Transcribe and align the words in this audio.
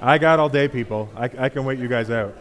I 0.00 0.18
got 0.18 0.38
all 0.38 0.50
day, 0.50 0.68
people. 0.68 1.08
I, 1.16 1.24
I 1.38 1.48
can 1.48 1.64
wait 1.64 1.78
you 1.78 1.88
guys 1.88 2.10
out. 2.10 2.36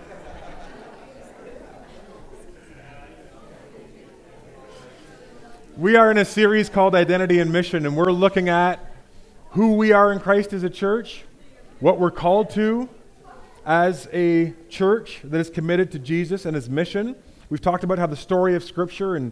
We 5.77 5.95
are 5.95 6.11
in 6.11 6.17
a 6.17 6.25
series 6.25 6.67
called 6.67 6.95
Identity 6.95 7.39
and 7.39 7.53
Mission, 7.53 7.85
and 7.85 7.95
we're 7.95 8.11
looking 8.11 8.49
at 8.49 8.79
who 9.51 9.75
we 9.75 9.93
are 9.93 10.11
in 10.11 10.19
Christ 10.19 10.51
as 10.51 10.63
a 10.63 10.69
church, 10.69 11.23
what 11.79 11.97
we're 11.97 12.11
called 12.11 12.49
to 12.51 12.89
as 13.65 14.09
a 14.11 14.53
church 14.67 15.21
that 15.23 15.39
is 15.39 15.49
committed 15.49 15.93
to 15.93 15.99
Jesus 15.99 16.45
and 16.45 16.55
his 16.55 16.69
mission. 16.69 17.15
We've 17.49 17.61
talked 17.61 17.85
about 17.85 17.99
how 17.99 18.07
the 18.07 18.17
story 18.17 18.55
of 18.55 18.65
Scripture 18.65 19.15
and, 19.15 19.31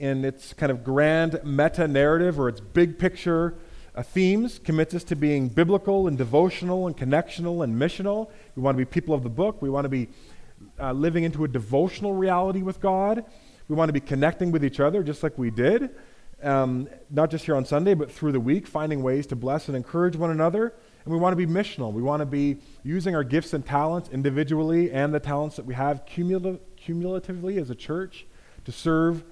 and 0.00 0.24
its 0.24 0.52
kind 0.54 0.72
of 0.72 0.82
grand 0.82 1.40
meta 1.44 1.86
narrative 1.86 2.40
or 2.40 2.48
its 2.48 2.60
big 2.60 2.98
picture 2.98 3.54
themes 4.02 4.58
commits 4.58 4.94
us 4.94 5.04
to 5.04 5.16
being 5.16 5.48
biblical 5.48 6.06
and 6.06 6.16
devotional 6.16 6.86
and 6.86 6.96
connectional 6.96 7.64
and 7.64 7.74
missional. 7.74 8.30
We 8.56 8.62
want 8.62 8.76
to 8.76 8.78
be 8.78 8.84
people 8.84 9.14
of 9.14 9.22
the 9.22 9.30
book. 9.30 9.60
We 9.60 9.70
want 9.70 9.84
to 9.84 9.88
be 9.88 10.08
uh, 10.78 10.92
living 10.92 11.24
into 11.24 11.44
a 11.44 11.48
devotional 11.48 12.14
reality 12.14 12.62
with 12.62 12.80
God. 12.80 13.24
We 13.68 13.76
want 13.76 13.88
to 13.88 13.92
be 13.92 14.00
connecting 14.00 14.50
with 14.52 14.64
each 14.64 14.80
other 14.80 15.02
just 15.02 15.22
like 15.22 15.38
we 15.38 15.50
did, 15.50 15.90
um, 16.42 16.88
not 17.10 17.30
just 17.30 17.44
here 17.44 17.56
on 17.56 17.64
Sunday, 17.64 17.94
but 17.94 18.10
through 18.10 18.32
the 18.32 18.40
week, 18.40 18.66
finding 18.66 19.02
ways 19.02 19.26
to 19.28 19.36
bless 19.36 19.68
and 19.68 19.76
encourage 19.76 20.16
one 20.16 20.30
another. 20.30 20.74
And 21.04 21.14
we 21.14 21.18
want 21.18 21.32
to 21.32 21.46
be 21.46 21.50
missional. 21.50 21.92
We 21.92 22.02
want 22.02 22.20
to 22.20 22.26
be 22.26 22.58
using 22.82 23.14
our 23.14 23.24
gifts 23.24 23.54
and 23.54 23.64
talents 23.64 24.08
individually 24.10 24.90
and 24.90 25.14
the 25.14 25.20
talents 25.20 25.56
that 25.56 25.66
we 25.66 25.74
have 25.74 26.04
cumulative, 26.04 26.60
cumulatively 26.76 27.58
as 27.58 27.70
a 27.70 27.74
church 27.74 28.26
to 28.64 28.72
serve 28.72 29.22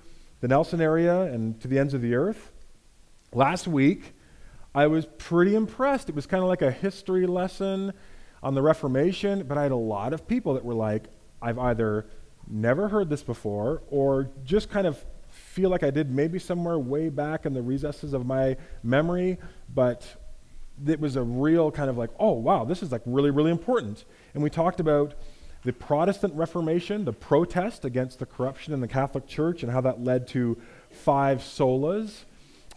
the 0.40 0.48
Nelson 0.48 0.80
area 0.80 1.22
and 1.22 1.60
to 1.60 1.68
the 1.68 1.78
ends 1.78 1.94
of 1.94 2.00
the 2.00 2.14
earth. 2.14 2.52
Last 3.32 3.66
week, 3.66 4.14
I 4.78 4.86
was 4.86 5.06
pretty 5.18 5.56
impressed. 5.56 6.08
It 6.08 6.14
was 6.14 6.26
kind 6.26 6.40
of 6.40 6.48
like 6.48 6.62
a 6.62 6.70
history 6.70 7.26
lesson 7.26 7.92
on 8.44 8.54
the 8.54 8.62
Reformation, 8.62 9.42
but 9.42 9.58
I 9.58 9.64
had 9.64 9.72
a 9.72 9.76
lot 9.76 10.12
of 10.12 10.28
people 10.28 10.54
that 10.54 10.64
were 10.64 10.72
like, 10.72 11.06
I've 11.42 11.58
either 11.58 12.06
never 12.46 12.86
heard 12.86 13.10
this 13.10 13.24
before, 13.24 13.82
or 13.90 14.30
just 14.44 14.70
kind 14.70 14.86
of 14.86 15.04
feel 15.30 15.68
like 15.68 15.82
I 15.82 15.90
did 15.90 16.12
maybe 16.12 16.38
somewhere 16.38 16.78
way 16.78 17.08
back 17.08 17.44
in 17.44 17.54
the 17.54 17.60
recesses 17.60 18.12
of 18.12 18.24
my 18.24 18.56
memory, 18.84 19.38
but 19.74 20.06
it 20.86 21.00
was 21.00 21.16
a 21.16 21.24
real 21.24 21.72
kind 21.72 21.90
of 21.90 21.98
like, 21.98 22.10
oh, 22.20 22.34
wow, 22.34 22.64
this 22.64 22.80
is 22.80 22.92
like 22.92 23.02
really, 23.04 23.32
really 23.32 23.50
important. 23.50 24.04
And 24.32 24.44
we 24.44 24.48
talked 24.48 24.78
about 24.78 25.14
the 25.64 25.72
Protestant 25.72 26.34
Reformation, 26.34 27.04
the 27.04 27.12
protest 27.12 27.84
against 27.84 28.20
the 28.20 28.26
corruption 28.26 28.72
in 28.72 28.80
the 28.80 28.86
Catholic 28.86 29.26
Church, 29.26 29.64
and 29.64 29.72
how 29.72 29.80
that 29.80 30.04
led 30.04 30.28
to 30.28 30.56
five 30.92 31.38
solas 31.38 32.26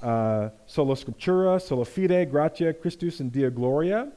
uh, 0.02 0.50
sola 0.66 0.96
scriptura, 0.96 1.62
sola 1.62 1.86
fide, 1.86 2.30
gratia, 2.30 2.74
Christus, 2.74 3.20
and 3.20 3.32
Deo 3.32 3.50
gloria, 3.50 4.12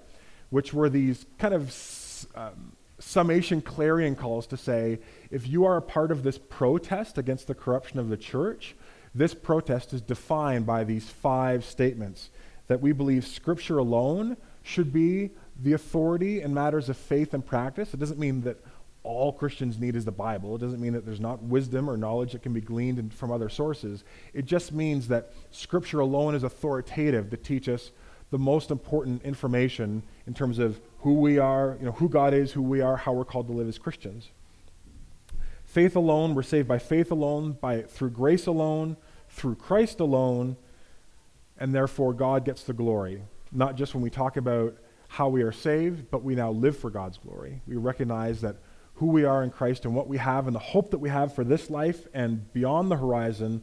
which 0.51 0.73
were 0.73 0.89
these 0.89 1.27
kind 1.39 1.55
of 1.55 2.27
um, 2.35 2.73
summation 2.99 3.61
clarion 3.61 4.17
calls 4.17 4.47
to 4.47 4.57
say 4.57 4.99
if 5.31 5.47
you 5.47 5.65
are 5.65 5.77
a 5.77 5.83
part 5.83 6.11
of 6.11 6.23
this 6.23 6.39
protest 6.39 7.19
against 7.19 7.47
the 7.47 7.55
corruption 7.55 7.99
of 7.99 8.09
the 8.09 8.17
church, 8.17 8.75
this 9.15 9.35
protest 9.35 9.93
is 9.93 10.01
defined 10.01 10.67
by 10.67 10.85
these 10.85 11.09
five 11.09 11.65
statements 11.65 12.31
that 12.67 12.81
we 12.81 12.93
believe 12.93 13.27
Scripture 13.27 13.79
alone 13.79 14.37
should 14.63 14.93
be 14.93 15.31
the 15.63 15.75
authority 15.75 16.41
in 16.43 16.53
matters 16.53 16.89
of 16.89 16.97
faith 16.97 17.35
and 17.35 17.45
practice. 17.45 17.95
It 17.95 18.01
doesn't 18.01 18.19
mean 18.19 18.41
that 18.43 18.57
all 19.05 19.33
Christians 19.33 19.79
need 19.79 19.95
is 19.95 20.05
the 20.05 20.13
Bible. 20.13 20.57
It 20.57 20.61
doesn't 20.61 20.81
mean 20.81 20.95
that 20.95 21.05
there's 21.05 21.21
not 21.21 21.43
wisdom 21.43 21.89
or 21.89 21.97
knowledge 21.97 22.33
that 22.33 22.43
can 22.43 22.55
be 22.55 22.63
gleaned 22.63 23.13
from 23.13 23.31
other 23.31 23.51
sources. 23.51 24.03
It 24.33 24.47
just 24.47 24.73
means 24.73 25.09
that 25.09 25.31
Scripture 25.51 26.01
alone 26.01 26.35
is 26.35 26.43
authoritative 26.43 27.31
to 27.31 27.37
teach 27.37 27.69
us 27.69 27.93
the 28.31 28.39
most 28.39 28.71
important 28.71 29.23
information 29.23 30.03
in 30.27 30.35
terms 30.35 30.59
of 30.59 30.81
who 31.01 31.15
we 31.15 31.39
are, 31.39 31.77
you 31.79 31.87
know, 31.87 31.93
who 31.93 32.09
God 32.09 32.33
is, 32.33 32.51
who 32.53 32.63
we 32.63 32.81
are, 32.81 32.97
how 32.97 33.13
we're 33.13 33.27
called 33.27 33.47
to 33.47 33.53
live 33.53 33.69
as 33.69 33.79
Christians. 33.79 34.31
Faith 35.67 35.95
alone, 35.95 36.35
we're 36.35 36.43
saved 36.43 36.67
by 36.67 36.79
faith 36.79 37.11
alone, 37.11 37.59
by 37.61 37.83
through 37.83 38.11
grace 38.11 38.47
alone, 38.47 38.97
through 39.29 39.57
Christ 39.57 40.01
alone, 40.01 40.57
and 41.59 41.75
therefore 41.75 42.15
God 42.15 42.45
gets 42.45 42.65
the 42.65 42.73
glory. 42.73 43.23
Not 43.53 43.77
just 43.77 43.95
when 43.95 44.03
we 44.03 44.11
talk 44.11 44.37
about 44.37 44.77
how 45.09 45.29
we 45.29 45.43
are 45.43 45.53
saved, 45.53 46.11
but 46.11 46.25
we 46.25 46.35
now 46.35 46.51
live 46.51 46.77
for 46.77 46.91
God's 46.91 47.19
glory. 47.19 47.61
We 47.67 47.77
recognize 47.77 48.41
that 48.41 48.57
who 48.95 49.07
we 49.07 49.25
are 49.25 49.43
in 49.43 49.51
Christ 49.51 49.85
and 49.85 49.95
what 49.95 50.09
we 50.09 50.19
have 50.19 50.47
and 50.47 50.55
the 50.55 50.61
hope 50.61 50.91
that 50.91 50.99
we 50.99 51.09
have 51.09 51.35
for 51.35 51.45
this 51.45 51.69
life 51.69 52.07
and 52.15 52.53
beyond 52.53 52.91
the 52.91 52.97
horizon 52.97 53.63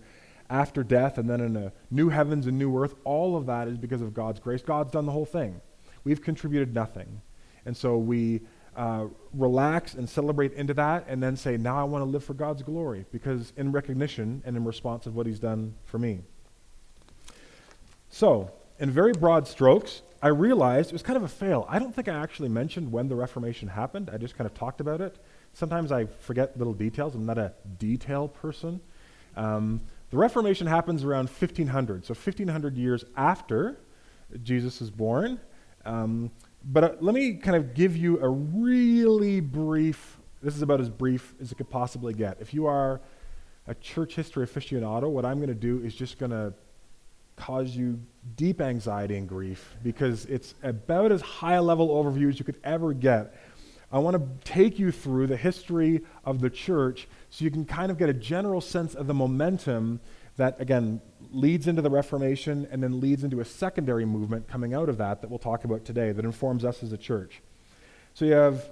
after 0.50 0.84
death 0.84 1.18
and 1.18 1.30
then 1.30 1.40
in 1.40 1.56
a 1.56 1.72
new 1.90 2.10
heavens 2.10 2.48
and 2.48 2.60
new 2.60 2.78
earth, 2.78 2.96
all 3.06 3.38
of 3.38 3.46
that 3.46 3.68
is 3.68 3.78
because 3.78 4.02
of 4.02 4.14
God's 4.14 4.40
grace. 4.40 4.62
God's 4.62 4.92
done 4.92 5.06
the 5.06 5.12
whole 5.12 5.26
thing. 5.26 5.62
We've 6.04 6.22
contributed 6.22 6.74
nothing. 6.74 7.22
And 7.66 7.76
so 7.76 7.98
we 7.98 8.42
uh, 8.76 9.06
relax 9.34 9.94
and 9.94 10.10
celebrate 10.10 10.54
into 10.54 10.74
that 10.74 11.06
and 11.08 11.22
then 11.22 11.36
say, 11.36 11.58
now 11.58 11.80
I 11.80 11.84
want 11.84 12.02
to 12.04 12.10
live 12.10 12.24
for 12.24 12.34
God's 12.34 12.64
glory 12.64 13.06
because 13.12 13.54
in 13.56 13.72
recognition 13.72 14.42
and 14.46 14.58
in 14.58 14.66
response 14.66 15.06
of 15.06 15.16
what 15.16 15.26
He's 15.26 15.40
done 15.40 15.74
for 15.86 15.98
me. 15.98 16.22
So, 18.10 18.52
in 18.82 18.90
very 18.90 19.14
broad 19.14 19.48
strokes, 19.48 20.02
I 20.24 20.30
realized 20.30 20.90
it 20.90 20.94
was 20.94 21.04
kind 21.04 21.16
of 21.16 21.22
a 21.24 21.28
fail. 21.28 21.66
I 21.70 21.78
don't 21.78 21.94
think 21.94 22.10
I 22.10 22.16
actually 22.16 22.50
mentioned 22.50 22.92
when 22.92 23.08
the 23.08 23.16
Reformation 23.16 23.68
happened. 23.68 24.10
I 24.12 24.18
just 24.18 24.36
kind 24.36 24.48
of 24.48 24.56
talked 24.56 24.82
about 24.82 25.02
it. 25.02 25.24
Sometimes 25.54 25.92
I 25.92 26.06
forget 26.06 26.58
little 26.58 26.74
details. 26.74 27.14
I'm 27.14 27.26
not 27.26 27.38
a 27.38 27.54
detail 27.78 28.28
person. 28.28 28.82
Um, 29.38 29.82
the 30.10 30.18
Reformation 30.18 30.66
happens 30.66 31.04
around 31.04 31.30
1500, 31.30 32.06
so 32.06 32.16
1500 32.16 32.76
years 32.76 33.06
after 33.16 33.78
Jesus 34.42 34.82
is 34.82 34.90
born. 34.90 35.40
Um, 35.86 36.32
but 36.66 36.84
uh, 36.84 36.92
let 37.02 37.14
me 37.14 37.36
kind 37.36 37.56
of 37.56 37.76
give 37.76 37.96
you 37.96 38.20
a 38.20 38.30
really 38.30 39.42
brief, 39.42 40.18
this 40.42 40.56
is 40.56 40.64
about 40.64 40.82
as 40.82 40.90
brief 40.90 41.36
as 41.40 41.52
it 41.52 41.56
could 41.56 41.70
possibly 41.70 42.14
get. 42.14 42.38
If 42.40 42.52
you 42.52 42.66
are 42.66 43.00
a 43.68 43.76
church 43.76 44.16
history 44.16 44.46
aficionado, 44.46 45.08
what 45.08 45.24
I'm 45.24 45.38
going 45.38 45.50
to 45.50 45.54
do 45.54 45.84
is 45.86 45.94
just 45.94 46.18
going 46.18 46.32
to 46.32 46.54
cause 47.36 47.76
you 47.76 48.00
deep 48.36 48.62
anxiety 48.62 49.18
and 49.18 49.28
grief 49.28 49.76
because 49.84 50.26
it's 50.26 50.54
about 50.64 51.12
as 51.12 51.22
high 51.22 51.56
a 51.56 51.62
level 51.62 51.90
overview 51.90 52.30
as 52.30 52.40
you 52.40 52.46
could 52.46 52.60
ever 52.64 52.94
get. 52.94 53.36
I 53.92 54.00
want 54.00 54.16
to 54.16 54.50
take 54.50 54.80
you 54.80 54.92
through 54.92 55.28
the 55.28 55.38
history 55.38 56.02
of 56.24 56.40
the 56.40 56.50
church 56.50 57.08
so 57.30 57.44
you 57.44 57.52
can 57.52 57.66
kind 57.66 57.92
of 57.92 57.98
get 57.98 58.10
a 58.10 58.14
general 58.14 58.62
sense 58.62 58.96
of 58.96 59.08
the 59.08 59.14
momentum 59.14 60.00
that, 60.38 60.60
again, 60.62 61.02
leads 61.32 61.68
into 61.68 61.82
the 61.82 61.90
Reformation 61.90 62.68
and 62.72 62.82
then 62.82 63.02
leads 63.02 63.24
into 63.24 63.42
a 63.42 63.46
secondary 63.46 64.06
movement 64.06 64.48
coming 64.48 64.74
out 64.74 64.88
of 64.88 64.98
that 64.98 65.22
that 65.22 65.30
we'll 65.30 65.40
talk 65.40 65.66
about 65.66 65.84
today 65.84 66.14
that 66.14 66.24
informs 66.24 66.64
us 66.64 66.84
as 66.84 66.94
a 66.94 66.98
church. 66.98 67.42
So 68.14 68.26
you 68.26 68.34
have 68.34 68.64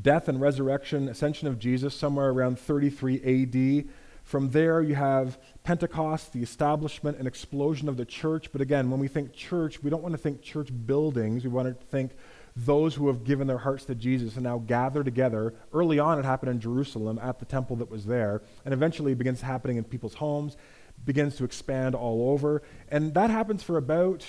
death 0.00 0.28
and 0.28 0.40
resurrection, 0.40 1.08
ascension 1.08 1.46
of 1.46 1.58
Jesus 1.58 1.94
somewhere 1.94 2.30
around 2.30 2.58
33 2.58 3.16
AD. 3.44 3.84
From 4.24 4.50
there, 4.50 4.80
you 4.80 4.94
have 4.94 5.38
Pentecost, 5.64 6.32
the 6.32 6.42
establishment 6.42 7.18
and 7.18 7.26
explosion 7.26 7.88
of 7.88 7.96
the 7.96 8.04
church. 8.04 8.50
But 8.52 8.60
again, 8.60 8.90
when 8.90 9.00
we 9.00 9.08
think 9.08 9.32
church, 9.32 9.82
we 9.82 9.90
don't 9.90 10.02
want 10.02 10.12
to 10.12 10.18
think 10.18 10.42
church 10.42 10.70
buildings. 10.86 11.44
We 11.44 11.50
want 11.50 11.68
to 11.68 11.86
think 11.86 12.12
those 12.54 12.94
who 12.94 13.08
have 13.08 13.24
given 13.24 13.46
their 13.46 13.58
hearts 13.58 13.84
to 13.86 13.94
Jesus 13.94 14.34
and 14.34 14.44
now 14.44 14.58
gather 14.58 15.02
together. 15.02 15.54
Early 15.72 15.98
on, 15.98 16.18
it 16.18 16.24
happened 16.24 16.50
in 16.50 16.60
Jerusalem 16.60 17.18
at 17.22 17.38
the 17.38 17.44
temple 17.44 17.76
that 17.76 17.90
was 17.90 18.04
there, 18.04 18.42
and 18.64 18.74
eventually 18.74 19.12
it 19.12 19.18
begins 19.18 19.40
happening 19.40 19.76
in 19.76 19.84
people's 19.84 20.14
homes 20.14 20.56
begins 21.04 21.36
to 21.36 21.44
expand 21.44 21.94
all 21.94 22.30
over. 22.30 22.62
And 22.88 23.14
that 23.14 23.30
happens 23.30 23.62
for 23.62 23.76
about 23.76 24.24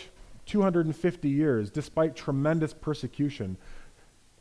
250 0.45 1.29
years, 1.29 1.69
despite 1.69 2.15
tremendous 2.15 2.73
persecution. 2.73 3.57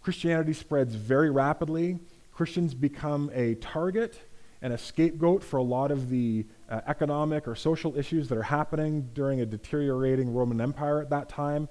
Christianity 0.03 0.53
spreads 0.53 0.95
very 0.95 1.31
rapidly. 1.31 1.99
Christians 2.33 2.75
become 2.75 3.31
a 3.35 3.55
target 3.57 4.21
and 4.63 4.73
a 4.73 4.79
scapegoat 4.79 5.43
for 5.43 5.59
a 5.59 5.63
lot 5.63 5.91
of 5.91 6.09
the 6.09 6.47
uh, 6.71 6.81
economic 6.87 7.47
or 7.49 7.55
social 7.55 7.99
issues 7.99 8.29
that 8.29 8.39
are 8.39 8.43
happening 8.45 9.11
during 9.13 9.41
a 9.41 9.47
deteriorating 9.47 10.33
Roman 10.33 10.61
Empire 10.61 11.03
at 11.03 11.11
that 11.11 11.29
time. 11.29 11.69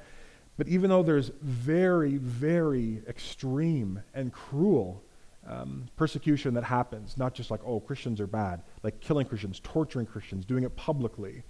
But 0.57 0.67
even 0.67 0.89
though 0.89 1.01
there's 1.01 1.31
very, 1.41 2.17
very 2.17 3.01
extreme 3.07 4.03
and 4.13 4.31
cruel 4.31 5.03
um, 5.47 5.87
persecution 5.95 6.53
that 6.53 6.65
happens, 6.65 7.17
not 7.17 7.33
just 7.33 7.49
like, 7.49 7.61
oh, 7.65 7.79
Christians 7.79 8.19
are 8.19 8.27
bad, 8.27 8.61
like 8.83 8.99
killing 8.99 9.25
Christians, 9.25 9.59
torturing 9.63 10.05
Christians, 10.05 10.45
doing 10.45 10.63
it 10.63 10.75
publicly. 10.75 11.43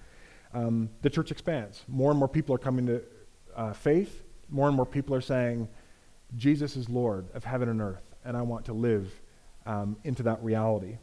Um, 0.54 0.90
the 1.02 1.10
church 1.10 1.32
expands. 1.32 1.84
More 1.88 2.12
and 2.12 2.20
more 2.20 2.28
people 2.28 2.56
are 2.56 2.60
coming 2.60 2.86
to 2.86 3.02
uh, 3.56 3.74
faith. 3.74 4.24
More 4.50 4.68
and 4.68 4.76
more 4.76 4.86
people 4.86 5.16
are 5.16 5.22
saying, 5.22 5.68
Jesus 6.38 6.78
is 6.78 6.88
Lord 6.88 7.26
of 7.34 7.44
heaven 7.44 7.68
and 7.68 7.82
earth, 7.82 8.16
and 8.24 8.38
I 8.38 8.42
want 8.44 8.66
to 8.66 8.74
live 8.74 9.12
um, 9.66 9.98
into 10.04 10.24
that 10.24 10.42
reality. 10.44 10.98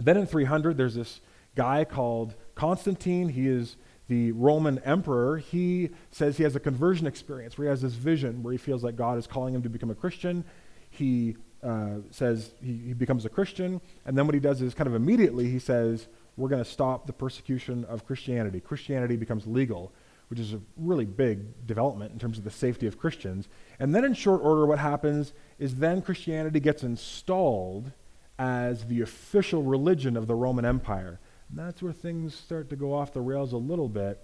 Then 0.00 0.16
in 0.16 0.26
300, 0.26 0.76
there's 0.76 0.94
this 0.94 1.20
guy 1.54 1.84
called 1.84 2.34
Constantine. 2.54 3.28
He 3.28 3.48
is 3.48 3.76
the 4.08 4.32
Roman 4.32 4.78
emperor. 4.80 5.38
He 5.38 5.90
says 6.10 6.36
he 6.36 6.44
has 6.44 6.56
a 6.56 6.60
conversion 6.60 7.06
experience 7.06 7.58
where 7.58 7.66
he 7.66 7.70
has 7.70 7.82
this 7.82 7.94
vision 7.94 8.42
where 8.42 8.52
he 8.52 8.58
feels 8.58 8.82
like 8.82 8.96
God 8.96 9.18
is 9.18 9.26
calling 9.26 9.54
him 9.54 9.62
to 9.62 9.68
become 9.68 9.90
a 9.90 9.94
Christian. 9.94 10.44
He 10.90 11.36
uh, 11.62 11.96
says 12.10 12.52
he, 12.62 12.80
he 12.86 12.92
becomes 12.94 13.24
a 13.24 13.28
Christian, 13.28 13.80
and 14.06 14.16
then 14.16 14.26
what 14.26 14.34
he 14.34 14.40
does 14.40 14.62
is 14.62 14.74
kind 14.74 14.88
of 14.88 14.94
immediately 14.94 15.50
he 15.50 15.58
says, 15.58 16.08
We're 16.36 16.48
going 16.48 16.64
to 16.64 16.70
stop 16.70 17.06
the 17.06 17.12
persecution 17.12 17.84
of 17.84 18.06
Christianity. 18.06 18.60
Christianity 18.60 19.16
becomes 19.16 19.46
legal. 19.46 19.92
which 20.28 20.38
is 20.38 20.52
a 20.52 20.60
really 20.76 21.06
big 21.06 21.66
development 21.66 22.12
in 22.12 22.18
terms 22.18 22.38
of 22.38 22.44
the 22.44 22.50
safety 22.50 22.86
of 22.86 22.98
Christians. 22.98 23.48
And 23.78 23.94
then 23.94 24.04
in 24.04 24.14
short 24.14 24.42
order, 24.42 24.66
what 24.66 24.78
happens 24.78 25.32
is 25.58 25.76
then 25.76 26.02
Christianity 26.02 26.60
gets 26.60 26.82
installed 26.82 27.92
as 28.38 28.84
the 28.84 29.00
official 29.00 29.62
religion 29.62 30.16
of 30.16 30.26
the 30.26 30.34
Roman 30.34 30.64
Empire. 30.64 31.18
And 31.48 31.58
that's 31.58 31.82
where 31.82 31.92
things 31.92 32.34
start 32.34 32.70
to 32.70 32.76
go 32.76 32.94
off 32.94 33.12
the 33.12 33.20
rails 33.20 33.52
a 33.52 33.56
little 33.56 33.88
bit 33.88 34.20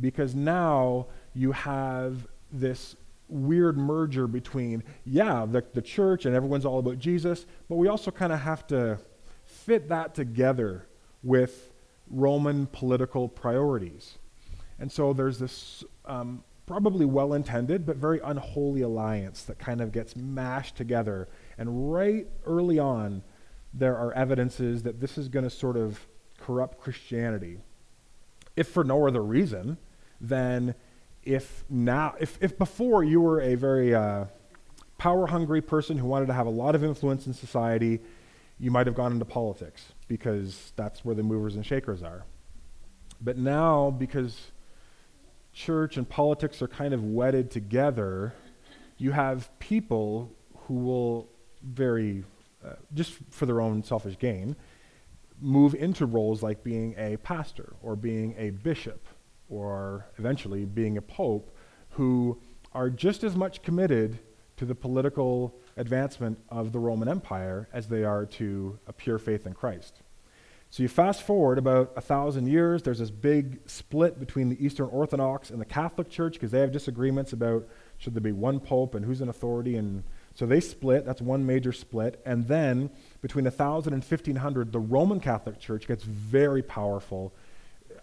because 0.00 0.34
now 0.34 1.06
you 1.34 1.52
have 1.52 2.26
this 2.52 2.96
weird 3.28 3.78
merger 3.78 4.26
between, 4.26 4.82
yeah, 5.04 5.46
the, 5.46 5.64
the 5.72 5.82
church 5.82 6.26
and 6.26 6.34
everyone's 6.34 6.64
all 6.64 6.78
about 6.78 6.98
Jesus, 6.98 7.46
but 7.68 7.76
we 7.76 7.88
also 7.88 8.10
kind 8.10 8.32
of 8.32 8.40
have 8.40 8.66
to 8.66 8.98
fit 9.44 9.88
that 9.88 10.14
together 10.14 10.86
with 11.22 11.72
Roman 12.10 12.66
political 12.66 13.28
priorities. 13.28 14.18
And 14.78 14.90
so 14.90 15.12
there's 15.12 15.38
this 15.38 15.84
um, 16.04 16.42
probably 16.66 17.06
well 17.06 17.34
intended 17.34 17.86
but 17.86 17.96
very 17.96 18.20
unholy 18.24 18.82
alliance 18.82 19.42
that 19.44 19.58
kind 19.58 19.80
of 19.80 19.92
gets 19.92 20.16
mashed 20.16 20.76
together. 20.76 21.28
And 21.56 21.92
right 21.92 22.26
early 22.44 22.78
on, 22.78 23.22
there 23.76 23.96
are 23.96 24.12
evidences 24.12 24.84
that 24.84 25.00
this 25.00 25.18
is 25.18 25.28
going 25.28 25.44
to 25.44 25.50
sort 25.50 25.76
of 25.76 26.06
corrupt 26.38 26.80
Christianity. 26.80 27.58
If 28.56 28.68
for 28.68 28.84
no 28.84 29.06
other 29.06 29.22
reason 29.22 29.78
than 30.20 30.74
if 31.24 31.64
now, 31.68 32.14
if, 32.20 32.38
if 32.40 32.56
before 32.56 33.02
you 33.02 33.20
were 33.20 33.40
a 33.40 33.56
very 33.56 33.94
uh, 33.94 34.26
power 34.98 35.26
hungry 35.26 35.60
person 35.60 35.98
who 35.98 36.06
wanted 36.06 36.26
to 36.26 36.32
have 36.32 36.46
a 36.46 36.50
lot 36.50 36.74
of 36.74 36.84
influence 36.84 37.26
in 37.26 37.34
society, 37.34 38.00
you 38.60 38.70
might 38.70 38.86
have 38.86 38.94
gone 38.94 39.12
into 39.12 39.24
politics 39.24 39.92
because 40.06 40.72
that's 40.76 41.04
where 41.04 41.14
the 41.14 41.22
movers 41.22 41.56
and 41.56 41.66
shakers 41.66 42.02
are. 42.02 42.24
But 43.20 43.36
now, 43.38 43.90
because 43.90 44.50
church 45.52 45.96
and 45.96 46.08
politics 46.08 46.60
are 46.62 46.68
kind 46.68 46.94
of 46.94 47.02
wedded 47.02 47.50
together, 47.50 48.34
you 48.98 49.12
have 49.12 49.50
people 49.58 50.30
who 50.66 50.74
will 50.74 51.28
very, 51.62 52.24
uh, 52.64 52.74
just 52.94 53.14
for 53.30 53.46
their 53.46 53.60
own 53.60 53.82
selfish 53.82 54.18
gain, 54.18 54.56
move 55.40 55.74
into 55.74 56.06
roles 56.06 56.42
like 56.42 56.62
being 56.62 56.94
a 56.96 57.16
pastor 57.18 57.74
or 57.82 57.96
being 57.96 58.34
a 58.38 58.50
bishop 58.50 59.06
or 59.48 60.06
eventually 60.18 60.64
being 60.64 60.96
a 60.96 61.02
pope 61.02 61.54
who 61.90 62.40
are 62.72 62.90
just 62.90 63.22
as 63.24 63.36
much 63.36 63.62
committed 63.62 64.18
to 64.56 64.64
the 64.64 64.74
political 64.74 65.54
advancement 65.76 66.38
of 66.48 66.72
the 66.72 66.78
Roman 66.78 67.08
Empire 67.08 67.68
as 67.72 67.88
they 67.88 68.04
are 68.04 68.24
to 68.26 68.78
a 68.86 68.92
pure 68.92 69.18
faith 69.18 69.46
in 69.46 69.52
Christ. 69.52 70.00
So 70.70 70.82
you 70.82 70.88
fast 70.88 71.22
forward 71.22 71.58
about 71.58 71.92
a 71.96 72.00
thousand 72.00 72.48
years, 72.48 72.82
there's 72.82 72.98
this 72.98 73.10
big 73.10 73.60
split 73.66 74.18
between 74.18 74.48
the 74.48 74.64
Eastern 74.64 74.88
Orthodox 74.88 75.50
and 75.50 75.60
the 75.60 75.64
Catholic 75.64 76.10
Church 76.10 76.34
because 76.34 76.50
they 76.50 76.60
have 76.60 76.72
disagreements 76.72 77.32
about 77.32 77.68
should 77.98 78.14
there 78.14 78.20
be 78.20 78.32
one 78.32 78.58
pope 78.58 78.96
and 78.96 79.04
who's 79.04 79.20
in 79.20 79.28
authority. 79.28 79.76
And 79.76 80.02
so 80.34 80.46
they 80.46 80.60
split, 80.60 81.06
that's 81.06 81.22
one 81.22 81.46
major 81.46 81.72
split. 81.72 82.20
And 82.26 82.48
then 82.48 82.90
between 83.22 83.44
1000 83.44 83.92
and 83.92 84.02
1500, 84.02 84.72
the 84.72 84.80
Roman 84.80 85.20
Catholic 85.20 85.60
Church 85.60 85.86
gets 85.86 86.02
very 86.02 86.62
powerful 86.62 87.32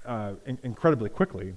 uh, 0.05 0.33
in- 0.45 0.57
incredibly 0.63 1.09
quickly, 1.09 1.55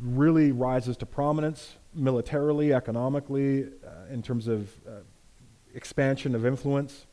really 0.00 0.52
rises 0.52 0.96
to 0.98 1.06
prominence 1.06 1.76
militarily, 1.94 2.72
economically, 2.72 3.64
uh, 3.64 4.12
in 4.12 4.22
terms 4.22 4.48
of 4.48 4.70
uh, 4.86 4.92
expansion 5.74 6.34
of 6.34 6.46
influence. 6.46 7.06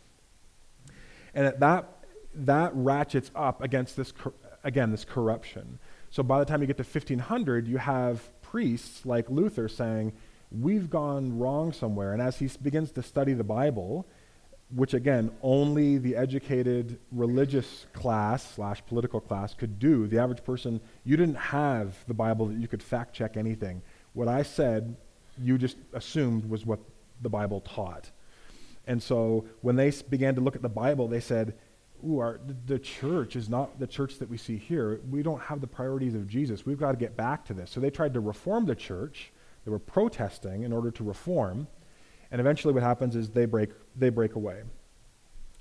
And 1.36 1.46
at 1.46 1.60
that, 1.60 2.06
that 2.34 2.72
ratchets 2.74 3.32
up 3.36 3.62
against 3.62 3.98
this, 3.98 4.14
cor- 4.14 4.34
again, 4.64 4.92
this 4.92 5.04
corruption. 5.04 5.78
So 6.10 6.24
by 6.24 6.40
the 6.40 6.46
time 6.46 6.62
you 6.62 6.68
get 6.68 6.78
to 6.78 6.84
1500, 6.84 7.68
you 7.68 7.78
have 7.78 8.30
priests 8.42 9.06
like 9.06 9.30
Luther 9.30 9.68
saying, 9.68 10.14
We've 10.60 10.90
gone 10.90 11.38
wrong 11.40 11.74
somewhere. 11.74 12.14
And 12.14 12.22
as 12.22 12.38
he 12.38 12.50
begins 12.62 12.92
to 12.92 13.04
study 13.04 13.34
the 13.34 13.44
Bible, 13.44 14.06
which 14.76 14.94
again 14.94 15.32
only 15.42 15.98
the 15.98 16.16
educated 16.16 17.00
religious 17.12 17.86
class 17.94 18.54
slash 18.56 18.84
political 18.88 19.20
class 19.20 19.54
could 19.54 19.78
do 19.78 20.08
the 20.08 20.18
average 20.18 20.44
person 20.44 20.80
you 21.04 21.16
didn't 21.16 21.36
have 21.36 21.96
the 22.08 22.14
bible 22.14 22.48
that 22.48 22.58
you 22.58 22.68
could 22.68 22.82
fact 22.82 23.14
check 23.14 23.38
anything. 23.38 23.82
What 24.14 24.28
i 24.28 24.42
said 24.44 24.96
you 25.38 25.58
just 25.58 25.78
assumed 25.94 26.50
was 26.50 26.66
what 26.66 26.80
the 27.22 27.30
bible 27.30 27.62
taught. 27.62 28.10
And 28.86 29.02
so 29.02 29.46
when 29.62 29.76
they 29.76 29.92
began 30.10 30.36
to 30.36 30.42
look 30.42 30.56
at 30.56 30.62
the 30.62 30.70
bible 30.70 31.08
they 31.08 31.20
said 31.20 31.56
ooh 32.06 32.20
our, 32.20 32.40
the 32.66 32.80
church 32.80 33.36
is 33.36 33.48
not 33.50 33.80
the 33.80 33.88
church 33.88 34.18
that 34.20 34.30
we 34.30 34.38
see 34.38 34.58
here. 34.58 35.00
We 35.10 35.24
don't 35.24 35.42
have 35.42 35.62
the 35.62 35.68
priorities 35.68 36.16
of 36.16 36.28
jesus. 36.28 36.66
We've 36.66 36.80
got 36.80 36.92
to 36.92 36.98
get 36.98 37.16
back 37.16 37.46
to 37.46 37.54
this. 37.54 37.70
So 37.70 37.80
they 37.80 37.92
tried 37.92 38.14
to 38.16 38.20
reform 38.20 38.66
the 38.66 38.76
church 38.76 39.32
they 39.65 39.71
were 39.71 39.80
protesting 39.80 40.63
in 40.63 40.74
order 40.74 40.92
to 40.92 41.04
reform 41.04 41.68
and 42.33 42.39
eventually 42.39 42.74
what 42.74 42.81
happens 42.81 43.15
is 43.15 43.30
they 43.30 43.45
break, 43.45 43.69
they 43.95 44.10
break 44.10 44.33
away. 44.33 44.63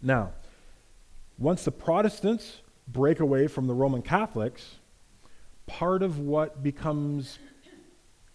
Now, 0.00 0.32
once 1.38 1.64
the 1.64 1.70
Protestants 1.70 2.62
break 2.88 3.20
away 3.20 3.46
from 3.46 3.66
the 3.66 3.75
Roman 3.75 4.00
Catholics, 4.00 4.76
part 5.66 6.02
of 6.02 6.19
what 6.19 6.62
becomes 6.62 7.38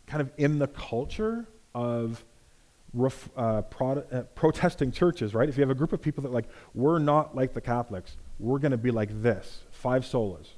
kind 0.05 0.21
of 0.21 0.29
in 0.37 0.59
the 0.59 0.67
culture 0.67 1.47
of 1.73 2.23
ref, 2.93 3.27
uh, 3.35 3.63
uh, 3.81 4.21
protesting 4.35 4.91
churches, 4.91 5.33
right? 5.33 5.49
If 5.49 5.57
you 5.57 5.61
have 5.61 5.71
a 5.71 5.75
group 5.75 5.91
of 5.91 5.99
people 5.99 6.21
that 6.21 6.31
like, 6.31 6.47
we're 6.75 6.99
not 6.99 7.35
like 7.35 7.55
the 7.55 7.61
Catholics, 7.61 8.17
we're 8.37 8.59
going 8.59 8.71
to 8.71 8.77
be 8.77 8.91
like 8.91 9.23
this, 9.23 9.63
five 9.71 10.03
solas. 10.03 10.49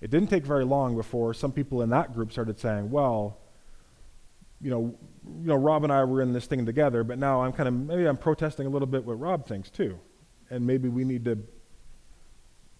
It 0.00 0.10
didn't 0.10 0.30
take 0.30 0.44
very 0.44 0.64
long 0.64 0.96
before 0.96 1.32
some 1.32 1.52
people 1.52 1.80
in 1.82 1.90
that 1.90 2.12
group 2.12 2.32
started 2.32 2.58
saying, 2.58 2.90
well, 2.90 3.38
you 4.60 4.70
know, 4.70 4.94
you 5.40 5.46
know, 5.46 5.56
Rob 5.56 5.84
and 5.84 5.92
I 5.92 6.04
were 6.04 6.22
in 6.22 6.32
this 6.32 6.46
thing 6.46 6.66
together, 6.66 7.04
but 7.04 7.18
now 7.18 7.42
I'm 7.42 7.52
kind 7.52 7.68
of 7.68 7.74
maybe 7.74 8.06
I'm 8.06 8.16
protesting 8.16 8.66
a 8.66 8.70
little 8.70 8.88
bit 8.88 9.04
what 9.04 9.18
Rob 9.18 9.46
thinks 9.46 9.70
too, 9.70 9.98
and 10.50 10.66
maybe 10.66 10.88
we 10.88 11.04
need 11.04 11.24
to 11.24 11.38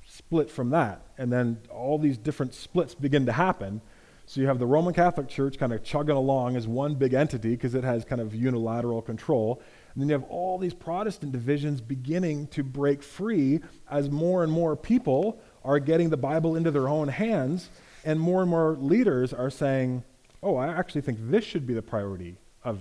split 0.07 0.51
from 0.51 0.71
that, 0.71 1.03
and 1.19 1.33
then 1.33 1.59
all 1.73 1.99
these 1.99 2.19
different 2.19 2.55
splits 2.55 2.95
begin 2.95 3.27
to 3.27 3.33
happen. 3.33 3.81
So 4.27 4.41
you 4.41 4.47
have 4.47 4.61
the 4.61 4.67
Roman 4.67 4.95
Catholic 4.95 5.27
Church 5.29 5.59
kind 5.59 5.73
of 5.73 5.83
chugging 5.83 6.15
along 6.15 6.55
as 6.55 6.69
one 6.69 6.95
big 6.95 7.15
entity 7.15 7.51
because 7.51 7.75
it 7.75 7.83
has 7.83 8.05
kind 8.05 8.21
of 8.21 8.33
unilateral 8.33 9.03
control. 9.03 9.61
And 9.93 10.01
then 10.01 10.09
you 10.09 10.13
have 10.13 10.23
all 10.31 10.57
these 10.57 10.73
Protestant 10.73 11.33
divisions 11.33 11.81
beginning 11.81 12.47
to 12.49 12.63
break 12.63 13.03
free 13.03 13.59
as 13.91 14.09
more 14.09 14.45
and 14.45 14.53
more 14.53 14.77
people 14.77 15.41
are 15.65 15.81
getting 15.81 16.11
the 16.11 16.17
Bible 16.17 16.55
into 16.55 16.71
their 16.71 16.89
own 16.89 17.09
hands, 17.09 17.71
and 18.05 18.21
more 18.21 18.43
and 18.43 18.51
more 18.51 18.77
leaders 18.77 19.33
are 19.33 19.51
saying, 19.51 20.05
oh, 20.43 20.57
I 20.57 20.69
actually 20.69 21.03
think 21.03 21.19
this 21.21 21.45
should 21.45 21.67
be 21.67 21.75
the 21.75 21.83
priority 21.83 22.37
of 22.65 22.79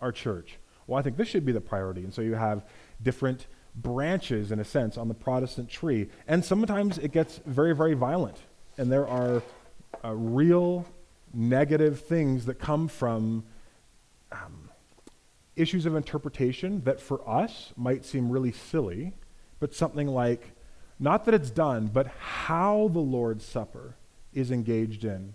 our 0.00 0.12
church. 0.12 0.58
Well, 0.86 0.98
I 0.98 1.02
think 1.02 1.16
this 1.16 1.28
should 1.28 1.44
be 1.44 1.52
the 1.52 1.60
priority. 1.60 2.02
And 2.02 2.12
so 2.12 2.22
you 2.22 2.34
have 2.34 2.64
different 3.02 3.46
branches, 3.74 4.52
in 4.52 4.58
a 4.58 4.64
sense, 4.64 4.96
on 4.96 5.08
the 5.08 5.14
Protestant 5.14 5.68
tree. 5.68 6.08
And 6.26 6.44
sometimes 6.44 6.98
it 6.98 7.12
gets 7.12 7.40
very, 7.46 7.74
very 7.74 7.94
violent. 7.94 8.38
And 8.76 8.90
there 8.90 9.06
are 9.06 9.42
uh, 10.04 10.14
real 10.14 10.86
negative 11.32 12.00
things 12.00 12.46
that 12.46 12.58
come 12.58 12.88
from 12.88 13.44
um, 14.30 14.70
issues 15.56 15.86
of 15.86 15.94
interpretation 15.94 16.82
that 16.84 17.00
for 17.00 17.26
us 17.28 17.72
might 17.76 18.04
seem 18.04 18.30
really 18.30 18.52
silly, 18.52 19.12
but 19.60 19.74
something 19.74 20.08
like, 20.08 20.52
not 20.98 21.24
that 21.24 21.34
it's 21.34 21.50
done, 21.50 21.86
but 21.86 22.06
how 22.18 22.88
the 22.88 23.00
Lord's 23.00 23.44
Supper 23.44 23.96
is 24.32 24.50
engaged 24.50 25.04
in 25.04 25.34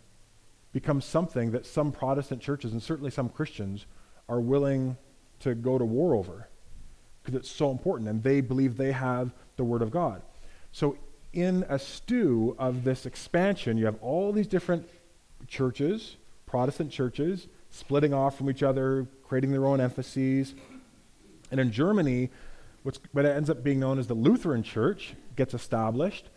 becomes 0.78 1.06
something 1.06 1.50
that 1.50 1.66
some 1.66 1.92
Protestant 1.92 2.40
churches 2.40 2.72
and 2.72 2.84
certainly 2.84 3.10
some 3.10 3.30
Christians 3.30 3.88
are 4.30 4.40
willing 4.40 4.96
to 5.40 5.56
go 5.56 5.80
to 5.80 5.84
war 5.84 6.14
over 6.14 6.48
because 7.20 7.34
it's 7.34 7.50
so 7.50 7.72
important 7.72 8.08
and 8.08 8.22
they 8.22 8.42
believe 8.42 8.78
they 8.78 8.92
have 8.92 9.32
the 9.56 9.64
Word 9.64 9.82
of 9.82 9.90
God. 9.90 10.22
So, 10.72 10.96
in 11.34 11.66
a 11.68 11.80
stew 11.80 12.56
of 12.60 12.84
this 12.84 13.08
expansion, 13.08 13.78
you 13.78 13.86
have 13.86 13.98
all 14.04 14.32
these 14.32 14.46
different 14.46 14.88
churches, 15.48 16.16
Protestant 16.46 16.92
churches, 16.92 17.48
splitting 17.72 18.14
off 18.14 18.38
from 18.38 18.48
each 18.48 18.62
other, 18.62 19.08
creating 19.24 19.54
their 19.54 19.66
own 19.66 19.82
emphases. 19.82 20.54
And 21.50 21.60
in 21.60 21.72
Germany, 21.72 22.30
what 22.84 23.26
ends 23.26 23.50
up 23.50 23.64
being 23.64 23.80
known 23.80 23.98
as 23.98 24.06
the 24.06 24.14
Lutheran 24.14 24.62
Church 24.62 25.16
gets 25.36 25.56
established. 25.56 26.30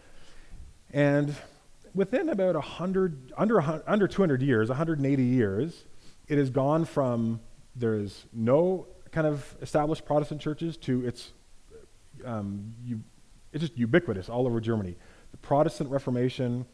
And 0.94 1.36
within 1.94 2.28
about 2.28 2.54
100, 2.54 3.32
under, 3.36 3.82
under 3.86 4.08
200 4.08 4.42
years, 4.42 4.68
180 4.68 5.22
years, 5.22 5.84
it 6.28 6.38
has 6.38 6.50
gone 6.50 6.84
from 6.84 7.40
there's 7.74 8.26
no 8.32 8.86
kind 9.10 9.26
of 9.26 9.56
established 9.60 10.04
Protestant 10.04 10.40
churches 10.40 10.76
to 10.78 11.04
it's, 11.04 11.32
um, 12.24 12.74
you, 12.84 13.00
it's 13.52 13.62
just 13.62 13.76
ubiquitous 13.76 14.28
all 14.28 14.46
over 14.46 14.60
Germany. 14.60 14.96
The 15.32 15.36
Protestant 15.38 15.90
Reformation, 15.90 16.66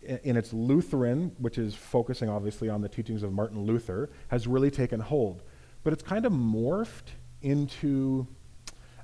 in, 0.00 0.18
in 0.24 0.36
its 0.36 0.52
Lutheran, 0.52 1.32
which 1.38 1.58
is 1.58 1.74
focusing 1.74 2.28
obviously 2.28 2.68
on 2.68 2.80
the 2.80 2.88
teachings 2.88 3.22
of 3.22 3.32
Martin 3.32 3.64
Luther, 3.64 4.10
has 4.28 4.46
really 4.46 4.70
taken 4.70 5.00
hold. 5.00 5.42
But 5.84 5.92
it's 5.92 6.02
kind 6.02 6.24
of 6.24 6.32
morphed 6.32 7.10
into 7.42 8.26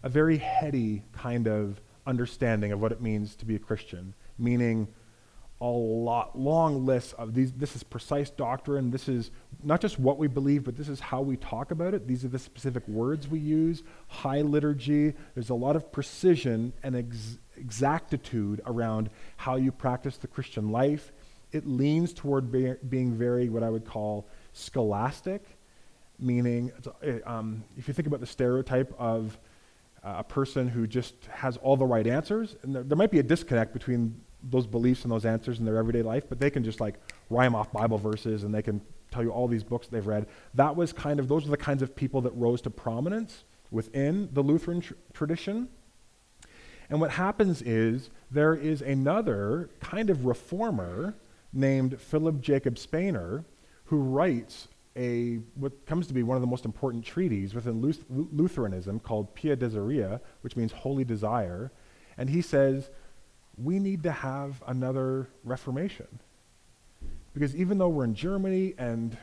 a 0.03 0.09
very 0.09 0.39
heady 0.39 1.03
kind 1.13 1.49
of 1.49 1.81
understanding 2.07 2.73
of 2.73 2.81
what 2.81 2.93
it 2.93 3.03
means 3.03 3.35
to 3.37 3.45
be 3.45 3.57
a 3.57 3.59
Christian, 3.59 4.15
meaning 4.39 4.89
a 5.61 5.67
lot, 5.67 6.39
long 6.39 6.87
list 6.87 7.15
of 7.15 7.35
these. 7.35 7.53
This 7.53 7.75
is 7.75 7.83
precise 7.83 8.31
doctrine. 8.31 8.91
This 8.91 9.09
is 9.09 9.31
not 9.63 9.81
just 9.81 9.99
what 9.99 10.17
we 10.17 10.29
believe, 10.29 10.63
but 10.65 10.77
this 10.77 10.89
is 10.89 11.01
how 11.01 11.21
we 11.21 11.37
talk 11.37 11.73
about 11.73 11.95
it. 11.95 12.07
These 12.07 12.25
are 12.25 12.29
the 12.29 12.39
specific 12.39 12.87
words 12.87 13.27
we 13.27 13.41
use. 13.41 13.83
High 14.07 14.43
liturgy. 14.43 15.15
There's 15.35 15.51
a 15.51 15.55
lot 15.55 15.75
of 15.75 15.91
precision 15.91 16.73
and 16.85 16.95
ex- 16.95 17.39
exactitude 17.57 18.61
around 18.67 19.11
how 19.37 19.57
you 19.57 19.73
practice 19.73 20.17
the 20.17 20.29
Christian 20.29 20.71
life. 20.71 21.11
It 21.51 21.67
leans 21.67 22.13
toward 22.13 22.53
be- 22.53 22.77
being 22.89 23.15
very 23.15 23.49
what 23.49 23.65
I 23.65 23.71
would 23.71 23.85
call 23.85 24.29
scholastic, 24.53 25.43
meaning 26.21 26.71
um, 27.25 27.65
if 27.77 27.89
you 27.89 27.95
think 27.95 28.07
about 28.07 28.21
the 28.21 28.27
stereotype 28.27 28.95
of 28.97 29.37
uh, 30.05 30.17
a 30.19 30.25
person 30.25 30.69
who 30.69 30.87
just 30.87 31.15
has 31.33 31.57
all 31.57 31.77
the 31.77 31.87
right 31.87 32.07
answers, 32.07 32.55
and 32.63 32.77
there, 32.77 32.85
there 32.85 32.97
might 32.97 33.11
be 33.11 33.19
a 33.19 33.25
disconnect 33.25 33.73
between 33.73 34.21
those 34.43 34.67
beliefs 34.67 35.03
and 35.03 35.13
those 35.13 35.25
answers 35.25 35.59
in 35.59 35.65
their 35.65 35.77
everyday 35.77 36.03
life, 36.03 36.25
but 36.29 36.39
they 36.41 36.51
can 36.51 36.65
just 36.65 36.81
like 36.81 36.95
rhyme 37.31 37.55
off 37.55 37.73
Bible 37.73 37.99
verses 37.99 38.45
and 38.45 38.55
they 38.55 38.63
can 38.63 38.81
tell 39.11 39.23
you 39.23 39.31
all 39.31 39.49
these 39.49 39.65
books 39.65 39.89
they've 39.89 40.07
read. 40.07 40.27
That 40.55 40.77
was 40.77 40.93
kind 40.93 41.19
of, 41.19 41.29
those 41.29 41.47
are 41.47 41.51
the 41.51 41.57
kinds 41.57 41.83
of 41.83 41.97
people 41.97 42.21
that 42.23 42.31
rose 42.33 42.61
to 42.63 42.71
prominence 42.71 43.45
within 43.71 44.29
the 44.33 44.43
Lutheran 44.43 44.81
tr- 44.81 44.95
tradition. 45.13 45.69
And 46.91 47.01
what 47.01 47.11
happens 47.11 47.63
is 47.63 48.11
there 48.31 48.55
is 48.55 48.81
another 48.81 49.71
kind 49.81 50.11
of 50.11 50.25
reformer 50.25 51.15
named 51.53 52.01
Philip 52.01 52.41
Jacob 52.41 52.77
Spener 52.77 53.45
who 53.85 53.99
writes 53.99 54.69
a 54.97 55.37
what 55.55 55.87
comes 55.87 56.07
to 56.09 56.15
be 56.15 56.23
one 56.23 56.37
of 56.37 56.41
the 56.41 56.47
most 56.47 56.65
important 56.65 57.05
treaties 57.05 57.55
within 57.55 57.81
Luth- 57.81 58.05
Lutheranism 58.09 59.01
called 59.01 59.35
Pia 59.35 59.57
Desideria, 59.57 60.21
which 60.41 60.57
means 60.57 60.73
holy 60.73 61.05
desire. 61.05 61.71
And 62.17 62.29
he 62.29 62.43
says 62.43 62.91
we 63.63 63.79
need 63.79 64.05
to 64.05 64.13
have 64.13 64.63
another 64.67 65.29
Reformation. 65.45 66.07
Because 67.35 67.55
even 67.55 67.79
though 67.79 67.89
we're 67.89 68.05
in 68.05 68.15
Germany 68.15 68.75
and 68.79 69.17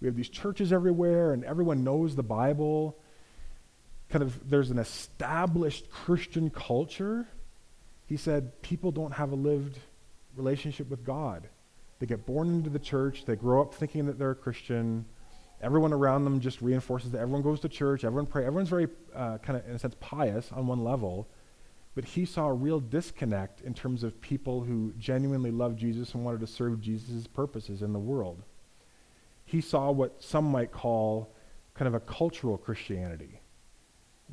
we 0.00 0.06
have 0.06 0.16
these 0.16 0.28
churches 0.28 0.72
everywhere 0.72 1.32
and 1.32 1.44
everyone 1.44 1.84
knows 1.84 2.16
the 2.16 2.22
Bible, 2.22 2.96
kind 4.10 4.22
of 4.22 4.48
there's 4.48 4.70
an 4.70 4.78
established 4.78 5.90
Christian 5.90 6.50
culture, 6.50 7.26
he 8.06 8.16
said 8.16 8.60
people 8.62 8.90
don't 8.90 9.12
have 9.12 9.32
a 9.32 9.34
lived 9.34 9.78
relationship 10.36 10.88
with 10.90 11.04
God. 11.04 11.48
They 11.98 12.06
get 12.06 12.26
born 12.26 12.48
into 12.48 12.70
the 12.70 12.78
church, 12.78 13.24
they 13.26 13.36
grow 13.36 13.62
up 13.62 13.74
thinking 13.74 14.06
that 14.06 14.18
they're 14.18 14.32
a 14.32 14.34
Christian. 14.34 15.04
Everyone 15.62 15.92
around 15.92 16.24
them 16.24 16.40
just 16.40 16.60
reinforces 16.60 17.12
that 17.12 17.20
everyone 17.20 17.42
goes 17.42 17.60
to 17.60 17.68
church, 17.68 18.02
everyone 18.04 18.26
prays, 18.26 18.46
everyone's 18.46 18.68
very 18.68 18.88
uh, 19.14 19.38
kind 19.38 19.58
of, 19.58 19.68
in 19.68 19.76
a 19.76 19.78
sense, 19.78 19.94
pious 20.00 20.50
on 20.50 20.66
one 20.66 20.82
level. 20.82 21.28
But 21.94 22.04
he 22.06 22.24
saw 22.24 22.46
a 22.46 22.52
real 22.52 22.80
disconnect 22.80 23.60
in 23.60 23.74
terms 23.74 24.02
of 24.02 24.20
people 24.20 24.62
who 24.62 24.94
genuinely 24.98 25.50
loved 25.50 25.78
Jesus 25.78 26.14
and 26.14 26.24
wanted 26.24 26.40
to 26.40 26.46
serve 26.46 26.80
Jesus' 26.80 27.26
purposes 27.26 27.82
in 27.82 27.92
the 27.92 27.98
world. 27.98 28.42
He 29.44 29.60
saw 29.60 29.90
what 29.90 30.22
some 30.22 30.44
might 30.44 30.72
call 30.72 31.34
kind 31.74 31.88
of 31.88 31.94
a 31.94 32.00
cultural 32.00 32.56
Christianity, 32.56 33.40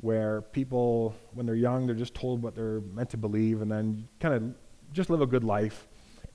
where 0.00 0.40
people, 0.40 1.14
when 1.34 1.44
they're 1.44 1.54
young, 1.54 1.86
they're 1.86 1.94
just 1.94 2.14
told 2.14 2.42
what 2.42 2.54
they're 2.54 2.80
meant 2.80 3.10
to 3.10 3.16
believe 3.18 3.60
and 3.60 3.70
then 3.70 4.08
kind 4.20 4.34
of 4.34 4.54
just 4.92 5.10
live 5.10 5.20
a 5.20 5.26
good 5.26 5.44
life. 5.44 5.86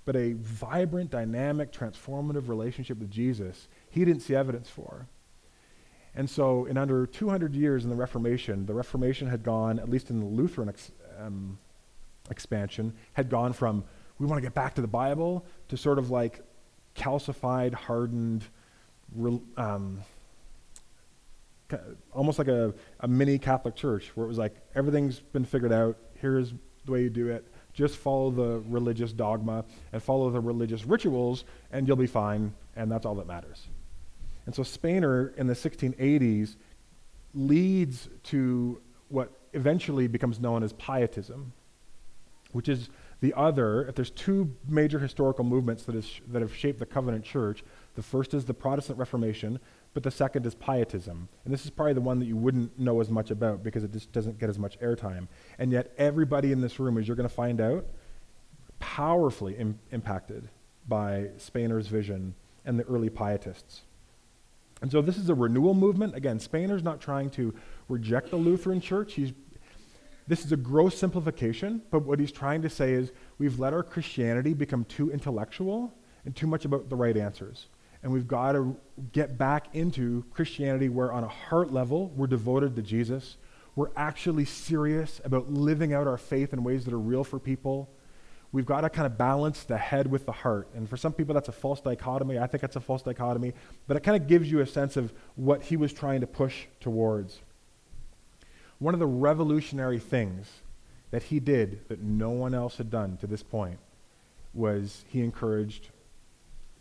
But 0.05 0.15
a 0.15 0.33
vibrant, 0.33 1.09
dynamic, 1.09 1.71
transformative 1.71 2.47
relationship 2.47 2.99
with 2.99 3.09
Jesus, 3.09 3.67
he 3.89 4.05
didn't 4.05 4.21
see 4.21 4.35
evidence 4.35 4.69
for. 4.69 5.07
And 6.13 6.29
so, 6.29 6.65
in 6.65 6.77
under 6.77 7.05
200 7.05 7.55
years 7.55 7.83
in 7.83 7.89
the 7.89 7.95
Reformation, 7.95 8.65
the 8.67 8.73
Reformation 8.73 9.27
had 9.27 9.43
gone, 9.43 9.79
at 9.79 9.89
least 9.89 10.09
in 10.09 10.19
the 10.19 10.25
Lutheran 10.25 10.69
ex- 10.69 10.91
um, 11.19 11.57
expansion 12.29 12.93
had 13.13 13.29
gone 13.29 13.53
from 13.53 13.83
we 14.19 14.25
want 14.25 14.37
to 14.37 14.41
get 14.41 14.53
back 14.53 14.75
to 14.75 14.81
the 14.81 14.87
Bible 14.87 15.45
to 15.67 15.77
sort 15.77 15.99
of 15.99 16.09
like 16.09 16.41
calcified, 16.95 17.73
hardened, 17.73 18.45
um, 19.57 20.01
almost 22.13 22.39
like 22.39 22.47
a, 22.47 22.73
a 23.01 23.07
mini 23.07 23.37
Catholic 23.37 23.75
church 23.75 24.11
where 24.15 24.25
it 24.25 24.29
was 24.29 24.37
like 24.37 24.55
everything's 24.73 25.19
been 25.19 25.45
figured 25.45 25.73
out. 25.73 25.97
Here's 26.21 26.53
the 26.85 26.91
way 26.91 27.03
you 27.03 27.09
do 27.09 27.27
it. 27.29 27.45
Just 27.73 27.97
follow 27.97 28.31
the 28.31 28.63
religious 28.69 29.11
dogma 29.11 29.65
and 29.91 30.01
follow 30.01 30.29
the 30.29 30.39
religious 30.39 30.85
rituals, 30.85 31.43
and 31.71 31.87
you'll 31.87 31.97
be 31.97 32.07
fine, 32.07 32.53
and 32.77 32.89
that's 32.89 33.05
all 33.05 33.15
that 33.15 33.27
matters. 33.27 33.67
And 34.45 34.55
so 34.55 34.61
Spener 34.61 35.35
in 35.35 35.47
the 35.47 35.53
1680s 35.53 36.55
leads 37.33 38.07
to 38.23 38.81
what 39.09 39.31
eventually 39.55 40.07
becomes 40.07 40.39
known 40.39 40.63
as 40.63 40.73
Pietism, 40.73 41.53
which 42.51 42.69
is 42.69 42.89
the 43.21 43.33
other, 43.33 43.87
if 43.87 43.95
there's 43.95 44.11
two 44.11 44.55
major 44.67 44.99
historical 44.99 45.43
movements 45.43 45.83
that, 45.83 45.95
is, 45.95 46.21
that 46.27 46.41
have 46.41 46.55
shaped 46.55 46.79
the 46.79 46.85
covenant 46.85 47.23
church, 47.23 47.63
the 47.95 48.03
first 48.03 48.33
is 48.33 48.45
the 48.45 48.53
Protestant 48.53 48.99
Reformation, 48.99 49.59
but 49.93 50.03
the 50.03 50.11
second 50.11 50.45
is 50.45 50.53
Pietism. 50.53 51.29
And 51.45 51.53
this 51.53 51.63
is 51.63 51.71
probably 51.71 51.93
the 51.93 52.01
one 52.01 52.19
that 52.19 52.25
you 52.25 52.35
wouldn't 52.35 52.77
know 52.77 52.99
as 52.99 53.09
much 53.09 53.31
about 53.31 53.63
because 53.63 53.83
it 53.83 53.93
just 53.93 54.11
doesn't 54.11 54.37
get 54.37 54.49
as 54.49 54.59
much 54.59 54.79
airtime. 54.79 55.27
And 55.57 55.71
yet, 55.71 55.93
everybody 55.97 56.51
in 56.51 56.61
this 56.61 56.79
room, 56.79 56.97
as 56.97 57.07
you're 57.07 57.15
going 57.15 57.29
to 57.29 57.33
find 57.33 57.61
out, 57.61 57.85
powerfully 58.79 59.55
Im- 59.55 59.79
impacted 59.91 60.49
by 60.87 61.29
Spener's 61.37 61.87
vision 61.87 62.35
and 62.65 62.77
the 62.77 62.83
early 62.83 63.09
Pietists. 63.09 63.81
And 64.81 64.91
so, 64.91 65.01
this 65.01 65.17
is 65.17 65.29
a 65.29 65.35
renewal 65.35 65.73
movement. 65.73 66.13
Again, 66.15 66.39
Spener's 66.39 66.83
not 66.83 66.99
trying 66.99 67.29
to 67.31 67.55
reject 67.87 68.29
the 68.29 68.35
Lutheran 68.35 68.81
church, 68.81 69.13
he's 69.13 69.31
this 70.27 70.43
is 70.43 70.51
a 70.51 70.57
gross 70.57 70.97
simplification, 70.97 71.81
but 71.91 71.99
what 71.99 72.19
he's 72.19 72.31
trying 72.31 72.61
to 72.63 72.69
say 72.69 72.93
is 72.93 73.11
we've 73.37 73.59
let 73.59 73.73
our 73.73 73.83
Christianity 73.83 74.53
become 74.53 74.85
too 74.85 75.11
intellectual 75.11 75.93
and 76.25 76.35
too 76.35 76.47
much 76.47 76.65
about 76.65 76.89
the 76.89 76.95
right 76.95 77.15
answers. 77.15 77.67
And 78.01 78.11
we've 78.11 78.27
got 78.27 78.53
to 78.53 78.75
get 79.13 79.37
back 79.37 79.73
into 79.73 80.23
Christianity 80.31 80.89
where, 80.89 81.11
on 81.11 81.23
a 81.23 81.27
heart 81.27 81.71
level, 81.71 82.09
we're 82.15 82.27
devoted 82.27 82.75
to 82.75 82.81
Jesus. 82.81 83.37
We're 83.75 83.91
actually 83.95 84.45
serious 84.45 85.21
about 85.25 85.51
living 85.51 85.93
out 85.93 86.07
our 86.07 86.17
faith 86.17 86.53
in 86.53 86.63
ways 86.63 86.85
that 86.85 86.93
are 86.93 86.99
real 86.99 87.23
for 87.23 87.39
people. 87.39 87.89
We've 88.51 88.65
got 88.65 88.81
to 88.81 88.89
kind 88.89 89.05
of 89.05 89.17
balance 89.17 89.63
the 89.63 89.77
head 89.77 90.09
with 90.09 90.25
the 90.25 90.31
heart. 90.31 90.69
And 90.75 90.89
for 90.89 90.97
some 90.97 91.13
people, 91.13 91.33
that's 91.33 91.49
a 91.49 91.51
false 91.51 91.81
dichotomy. 91.81 92.39
I 92.39 92.47
think 92.47 92.61
that's 92.61 92.75
a 92.75 92.81
false 92.81 93.01
dichotomy. 93.01 93.53
But 93.87 93.97
it 93.97 94.03
kind 94.03 94.21
of 94.21 94.27
gives 94.27 94.49
you 94.51 94.61
a 94.61 94.67
sense 94.67 94.97
of 94.97 95.11
what 95.35 95.63
he 95.63 95.75
was 95.75 95.91
trying 95.91 96.21
to 96.21 96.27
push 96.27 96.65
towards. 96.79 97.41
One 98.79 98.93
of 98.93 98.99
the 98.99 99.07
revolutionary 99.07 99.99
things 99.99 100.49
that 101.11 101.23
he 101.23 101.39
did 101.39 101.87
that 101.87 102.01
no 102.01 102.29
one 102.29 102.53
else 102.53 102.77
had 102.77 102.89
done 102.89 103.17
to 103.17 103.27
this 103.27 103.43
point 103.43 103.79
was 104.53 105.05
he 105.07 105.21
encouraged 105.21 105.89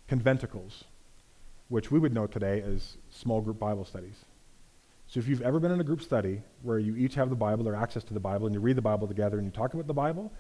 conventicles, 0.09 0.85
which 1.69 1.91
we 1.91 1.99
would 1.99 2.13
know 2.13 2.27
today 2.27 2.63
as 2.63 2.97
small 3.11 3.41
group 3.41 3.59
Bible 3.59 3.85
studies. 3.85 4.25
So 5.07 5.21
if 5.21 5.29
you've 5.29 5.43
ever 5.43 5.61
been 5.61 5.71
in 5.71 5.81
a 5.81 5.85
group 5.85 6.03
study 6.03 6.43
where 6.63 6.79
you 6.79 6.97
each 6.97 7.15
have 7.15 7.31
the 7.31 7.37
Bible 7.37 7.69
or 7.69 7.77
access 7.77 8.03
to 8.05 8.15
the 8.15 8.21
Bible 8.21 8.47
and 8.47 8.55
you 8.55 8.61
read 8.61 8.77
the 8.77 8.83
Bible 8.83 9.07
together 9.07 9.39
and 9.39 9.47
you 9.47 9.53
talk 9.53 9.75
about 9.75 9.87
the 9.87 9.95
Bible, 9.95 10.33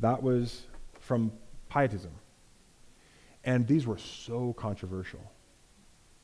that 0.00 0.22
was 0.22 0.62
from 1.00 1.32
Pietism. 1.68 2.12
And 3.44 3.66
these 3.66 3.86
were 3.86 3.98
so 3.98 4.54
controversial. 4.54 5.20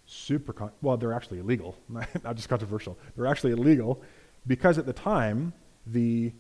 Super, 0.07 0.53
con- 0.53 0.73
well, 0.81 0.97
they're 0.97 1.13
actually 1.13 1.41
illegal, 1.41 1.77
not 1.89 2.37
just 2.37 2.49
controversial. 2.49 2.99
They're 3.17 3.27
actually 3.27 3.53
illegal 3.53 4.03
because 4.47 4.79
at 4.79 4.87
the 4.87 4.93
time, 4.93 5.53
the 5.87 6.33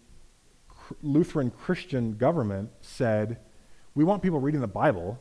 Lutheran 1.02 1.50
Christian 1.50 2.16
government 2.16 2.70
said, 2.80 3.38
we 3.94 4.04
want 4.04 4.22
people 4.22 4.40
reading 4.40 4.60
the 4.60 4.66
Bible, 4.66 5.18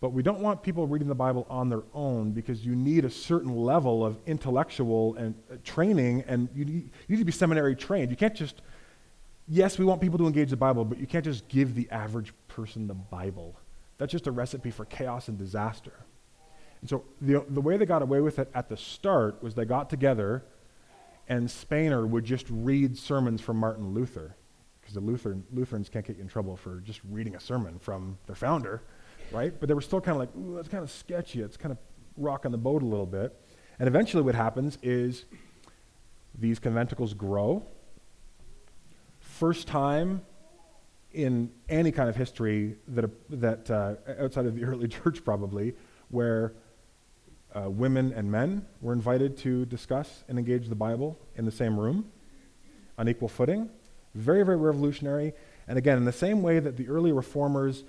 but 0.00 0.12
we 0.12 0.22
don't 0.22 0.40
want 0.40 0.62
people 0.62 0.86
reading 0.86 1.08
the 1.08 1.14
Bible 1.14 1.46
on 1.50 1.68
their 1.68 1.82
own 1.94 2.32
because 2.32 2.64
you 2.64 2.74
need 2.74 3.04
a 3.04 3.10
certain 3.10 3.54
level 3.54 4.04
of 4.04 4.18
intellectual 4.26 5.14
and 5.16 5.34
uh, 5.52 5.56
training, 5.64 6.24
and 6.26 6.48
you 6.54 6.64
need, 6.64 6.90
you 7.06 7.16
need 7.16 7.18
to 7.18 7.24
be 7.24 7.32
seminary 7.32 7.76
trained. 7.76 8.10
You 8.10 8.16
can't 8.16 8.34
just, 8.34 8.62
yes, 9.46 9.78
we 9.78 9.84
want 9.84 10.00
people 10.00 10.18
to 10.18 10.26
engage 10.26 10.50
the 10.50 10.56
Bible, 10.56 10.84
but 10.84 10.98
you 10.98 11.06
can't 11.06 11.24
just 11.24 11.48
give 11.48 11.74
the 11.74 11.88
average 11.90 12.32
person 12.48 12.86
the 12.86 12.94
Bible. 12.94 13.56
That's 13.98 14.12
just 14.12 14.26
a 14.26 14.32
recipe 14.32 14.70
for 14.70 14.86
chaos 14.86 15.28
and 15.28 15.36
disaster. 15.36 15.92
And 16.80 16.88
so 16.88 17.04
the, 17.20 17.44
the 17.48 17.60
way 17.60 17.76
they 17.76 17.84
got 17.84 18.00
away 18.00 18.20
with 18.20 18.38
it 18.38 18.50
at 18.54 18.68
the 18.68 18.76
start 18.76 19.42
was 19.42 19.54
they 19.54 19.66
got 19.66 19.90
together 19.90 20.44
and 21.30 21.46
Spener 21.46 22.06
would 22.06 22.24
just 22.24 22.44
read 22.50 22.98
sermons 22.98 23.40
from 23.40 23.56
Martin 23.56 23.94
Luther, 23.94 24.34
because 24.80 24.94
the 24.94 25.00
Lutheran, 25.00 25.44
Lutherans 25.52 25.88
can't 25.88 26.04
get 26.04 26.16
you 26.16 26.22
in 26.22 26.28
trouble 26.28 26.56
for 26.56 26.80
just 26.80 27.00
reading 27.08 27.36
a 27.36 27.40
sermon 27.40 27.78
from 27.78 28.18
their 28.26 28.34
founder, 28.34 28.82
right? 29.30 29.54
But 29.58 29.68
they 29.68 29.74
were 29.74 29.80
still 29.80 30.00
kind 30.00 30.16
of 30.16 30.18
like, 30.18 30.36
ooh, 30.36 30.56
that's 30.56 30.66
kind 30.66 30.82
of 30.82 30.90
sketchy. 30.90 31.40
It's 31.40 31.56
kind 31.56 31.70
of 31.70 31.78
rocking 32.16 32.50
the 32.50 32.58
boat 32.58 32.82
a 32.82 32.84
little 32.84 33.06
bit. 33.06 33.40
And 33.78 33.86
eventually 33.86 34.24
what 34.24 34.34
happens 34.34 34.76
is 34.82 35.24
these 36.36 36.58
conventicles 36.58 37.16
grow. 37.16 37.64
First 39.20 39.68
time 39.68 40.22
in 41.12 41.52
any 41.68 41.92
kind 41.92 42.08
of 42.08 42.16
history 42.16 42.74
that, 42.88 43.08
that 43.30 43.70
uh, 43.70 43.94
outside 44.20 44.46
of 44.46 44.56
the 44.56 44.64
early 44.64 44.88
church 44.88 45.24
probably, 45.24 45.76
where 46.08 46.54
uh, 47.54 47.68
women 47.70 48.12
and 48.12 48.30
men 48.30 48.66
were 48.80 48.92
invited 48.92 49.36
to 49.38 49.66
discuss 49.66 50.24
and 50.28 50.38
engage 50.38 50.68
the 50.68 50.74
Bible 50.74 51.18
in 51.36 51.44
the 51.44 51.52
same 51.52 51.78
room 51.78 52.10
on 52.98 53.08
equal 53.08 53.28
footing. 53.28 53.68
Very, 54.14 54.44
very 54.44 54.56
revolutionary. 54.56 55.32
And 55.68 55.78
again, 55.78 55.96
in 55.96 56.04
the 56.04 56.12
same 56.12 56.42
way 56.42 56.58
that 56.58 56.76
the 56.76 56.88
early 56.88 57.12
reformers 57.12 57.84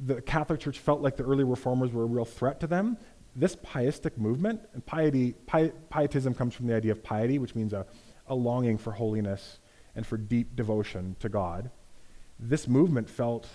the 0.00 0.20
Catholic 0.22 0.60
Church 0.60 0.78
felt 0.78 1.02
like 1.02 1.16
the 1.16 1.24
early 1.24 1.44
reformers 1.44 1.92
were 1.92 2.04
a 2.04 2.06
real 2.06 2.24
threat 2.24 2.60
to 2.60 2.66
them. 2.66 2.96
This 3.36 3.56
pietistic 3.62 4.18
movement, 4.18 4.62
and 4.72 4.84
piety, 4.84 5.32
pi- 5.46 5.72
pietism 5.90 6.34
comes 6.34 6.54
from 6.54 6.66
the 6.66 6.74
idea 6.74 6.92
of 6.92 7.02
piety, 7.02 7.38
which 7.38 7.54
means 7.54 7.72
a, 7.72 7.86
a 8.26 8.34
longing 8.34 8.78
for 8.78 8.92
holiness 8.92 9.58
and 9.94 10.06
for 10.06 10.16
deep 10.16 10.56
devotion 10.56 11.16
to 11.20 11.28
God. 11.28 11.70
This 12.38 12.66
movement 12.66 13.08
felt 13.08 13.46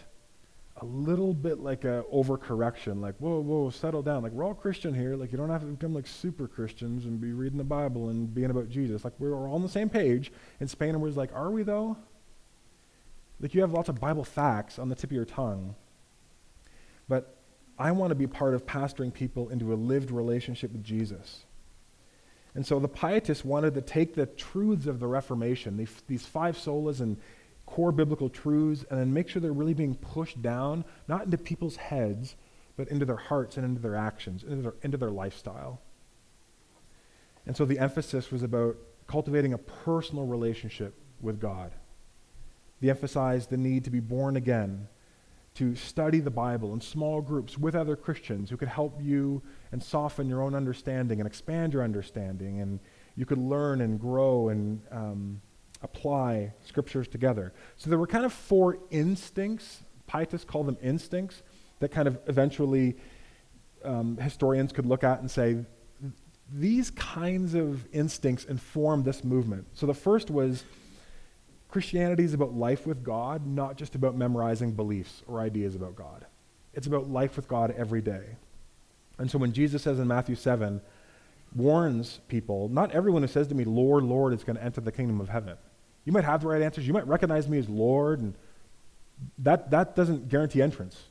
a 0.81 0.85
little 0.85 1.33
bit 1.33 1.59
like 1.59 1.85
a 1.85 2.03
overcorrection, 2.13 2.99
like, 2.99 3.15
whoa, 3.19 3.39
whoa, 3.39 3.69
settle 3.69 4.01
down. 4.01 4.23
Like, 4.23 4.33
we're 4.33 4.43
all 4.43 4.53
Christian 4.53 4.93
here. 4.93 5.15
Like, 5.15 5.31
you 5.31 5.37
don't 5.37 5.49
have 5.49 5.61
to 5.61 5.67
become 5.67 5.93
like 5.93 6.05
super 6.05 6.47
Christians 6.47 7.05
and 7.05 7.21
be 7.21 7.31
reading 7.31 7.57
the 7.57 7.63
Bible 7.63 8.09
and 8.09 8.33
being 8.33 8.51
about 8.51 8.69
Jesus. 8.69 9.05
Like, 9.05 9.13
we 9.17 9.29
we're 9.29 9.47
all 9.47 9.55
on 9.55 9.61
the 9.61 9.69
same 9.69 9.89
page. 9.89 10.33
And 10.59 10.67
Spener, 10.67 10.99
was 10.99 11.15
like, 11.15 11.33
are 11.33 11.49
we 11.49 11.63
though? 11.63 11.95
Like, 13.39 13.53
you 13.53 13.61
have 13.61 13.71
lots 13.71 13.87
of 13.87 13.99
Bible 14.01 14.25
facts 14.25 14.77
on 14.77 14.89
the 14.89 14.95
tip 14.95 15.11
of 15.11 15.15
your 15.15 15.25
tongue. 15.25 15.75
But 17.07 17.37
I 17.79 17.91
want 17.91 18.11
to 18.11 18.15
be 18.15 18.27
part 18.27 18.53
of 18.53 18.65
pastoring 18.65 19.13
people 19.13 19.49
into 19.49 19.73
a 19.73 19.75
lived 19.75 20.11
relationship 20.11 20.71
with 20.73 20.83
Jesus. 20.83 21.45
And 22.53 22.65
so 22.65 22.79
the 22.79 22.87
pietists 22.87 23.43
wanted 23.43 23.73
to 23.75 23.81
take 23.81 24.15
the 24.15 24.25
truths 24.25 24.87
of 24.87 24.99
the 24.99 25.07
Reformation, 25.07 25.77
these, 25.77 25.93
these 26.07 26.25
five 26.25 26.57
solas 26.57 27.01
and 27.01 27.17
core 27.65 27.91
biblical 27.91 28.29
truths, 28.29 28.85
and 28.89 28.99
then 28.99 29.13
make 29.13 29.27
sure 29.27 29.41
they're 29.41 29.51
really 29.51 29.73
being 29.73 29.95
pushed 29.95 30.41
down, 30.41 30.85
not 31.07 31.25
into 31.25 31.37
people's 31.37 31.75
heads, 31.75 32.35
but 32.77 32.87
into 32.89 33.05
their 33.05 33.15
hearts 33.15 33.57
and 33.57 33.65
into 33.65 33.81
their 33.81 33.95
actions, 33.95 34.43
into 34.43 34.61
their, 34.61 34.75
into 34.81 34.97
their 34.97 35.11
lifestyle. 35.11 35.81
And 37.45 37.55
so 37.55 37.65
the 37.65 37.79
emphasis 37.79 38.31
was 38.31 38.43
about 38.43 38.77
cultivating 39.07 39.53
a 39.53 39.57
personal 39.57 40.25
relationship 40.25 40.95
with 41.21 41.39
God. 41.39 41.71
They 42.81 42.89
emphasized 42.89 43.49
the 43.49 43.57
need 43.57 43.83
to 43.85 43.89
be 43.89 43.99
born 43.99 44.35
again, 44.35 44.87
to 45.55 45.73
study 45.75 46.19
the 46.19 46.31
Bible 46.31 46.73
in 46.73 46.81
small 46.81 47.21
groups 47.21 47.57
with 47.57 47.75
other 47.75 47.95
Christians 47.95 48.49
who 48.49 48.57
could 48.57 48.67
help 48.67 49.01
you 49.01 49.41
and 49.71 49.81
soften 49.81 50.27
your 50.27 50.41
own 50.41 50.53
understanding 50.53 51.21
and 51.21 51.27
expand 51.27 51.71
your 51.71 51.83
understanding, 51.83 52.59
and 52.59 52.79
you 53.15 53.25
could 53.25 53.37
learn 53.37 53.79
and 53.79 53.99
grow 53.99 54.49
and 54.49 54.81
um, 54.91 55.41
apply 55.85 56.51
scriptures 56.65 57.07
together. 57.07 57.53
So 57.77 57.89
there 57.89 57.99
were 57.99 58.07
kind 58.07 58.25
of 58.25 58.33
four 58.33 58.79
instincts, 58.89 59.83
pietists 60.07 60.45
call 60.45 60.63
them 60.63 60.77
instincts, 60.81 61.43
that 61.79 61.91
kind 61.91 62.07
of 62.07 62.17
eventually 62.27 62.97
um, 63.83 64.17
historians 64.17 64.73
could 64.73 64.85
look 64.85 65.03
at 65.03 65.19
and 65.19 65.29
say, 65.29 65.57
these 66.51 66.91
kinds 66.91 67.53
of 67.53 67.87
instincts 67.93 68.45
inform 68.45 69.03
this 69.03 69.23
movement. 69.23 69.67
So 69.73 69.85
the 69.85 69.93
first 69.93 70.29
was 70.29 70.63
Christianity 71.69 72.23
is 72.23 72.33
about 72.33 72.53
life 72.53 72.85
with 72.85 73.03
God, 73.03 73.45
not 73.45 73.77
just 73.77 73.95
about 73.95 74.15
memorizing 74.15 74.71
beliefs 74.71 75.23
or 75.27 75.39
ideas 75.39 75.75
about 75.75 75.95
God. 75.95 76.25
It's 76.73 76.87
about 76.87 77.09
life 77.09 77.35
with 77.35 77.47
God 77.47 77.73
every 77.77 78.01
day. 78.01 78.37
And 79.17 79.29
so 79.29 79.37
when 79.37 79.53
Jesus 79.53 79.83
says 79.83 79.99
in 79.99 80.07
Matthew 80.07 80.35
7, 80.35 80.81
warns 81.55 82.19
people, 82.27 82.69
not 82.69 82.91
everyone 82.91 83.21
who 83.21 83.27
says 83.27 83.47
to 83.47 83.55
me, 83.55 83.63
Lord, 83.63 84.03
Lord, 84.03 84.33
is 84.33 84.43
going 84.43 84.57
to 84.57 84.63
enter 84.63 84.81
the 84.81 84.91
kingdom 84.91 85.19
of 85.21 85.29
heaven. 85.29 85.57
You 86.05 86.11
might 86.11 86.23
have 86.23 86.41
the 86.41 86.47
right 86.47 86.61
answers. 86.61 86.87
You 86.87 86.93
might 86.93 87.07
recognize 87.07 87.49
me 87.49 87.57
as 87.57 87.67
Lord, 87.67 88.19
and 88.21 88.35
that, 89.39 89.71
that 89.71 89.95
doesn't 89.95 90.29
guarantee 90.29 90.61
entrance 90.61 91.03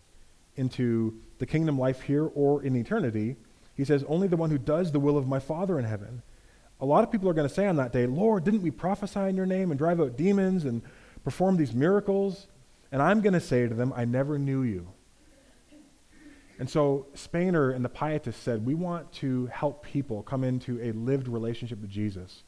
into 0.56 1.20
the 1.38 1.46
kingdom 1.46 1.78
life 1.78 2.02
here 2.02 2.30
or 2.34 2.62
in 2.62 2.76
eternity. 2.76 3.36
He 3.76 3.84
says, 3.84 4.04
only 4.08 4.28
the 4.28 4.36
one 4.36 4.50
who 4.50 4.58
does 4.58 4.92
the 4.92 5.00
will 5.00 5.18
of 5.18 5.26
my 5.26 5.40
Father 5.40 5.78
in 5.78 5.84
heaven. 5.84 6.22
A 6.80 6.86
lot 6.86 7.02
of 7.02 7.10
people 7.10 7.28
are 7.28 7.34
going 7.34 7.48
to 7.48 7.54
say 7.54 7.66
on 7.66 7.76
that 7.76 7.92
day, 7.92 8.06
Lord, 8.06 8.44
didn't 8.44 8.62
we 8.62 8.70
prophesy 8.70 9.20
in 9.20 9.36
your 9.36 9.46
name 9.46 9.70
and 9.70 9.78
drive 9.78 10.00
out 10.00 10.16
demons 10.16 10.64
and 10.64 10.82
perform 11.24 11.56
these 11.56 11.74
miracles? 11.74 12.46
And 12.92 13.02
I'm 13.02 13.20
going 13.20 13.32
to 13.32 13.40
say 13.40 13.66
to 13.66 13.74
them, 13.74 13.92
I 13.96 14.04
never 14.04 14.38
knew 14.38 14.62
you. 14.62 14.86
And 16.60 16.70
so 16.70 17.06
Spener 17.16 17.74
and 17.74 17.84
the 17.84 17.88
Pietists 17.88 18.40
said, 18.40 18.64
we 18.64 18.74
want 18.74 19.10
to 19.14 19.46
help 19.46 19.84
people 19.84 20.22
come 20.22 20.44
into 20.44 20.80
a 20.80 20.92
lived 20.92 21.26
relationship 21.26 21.80
with 21.80 21.90
Jesus 21.90 22.44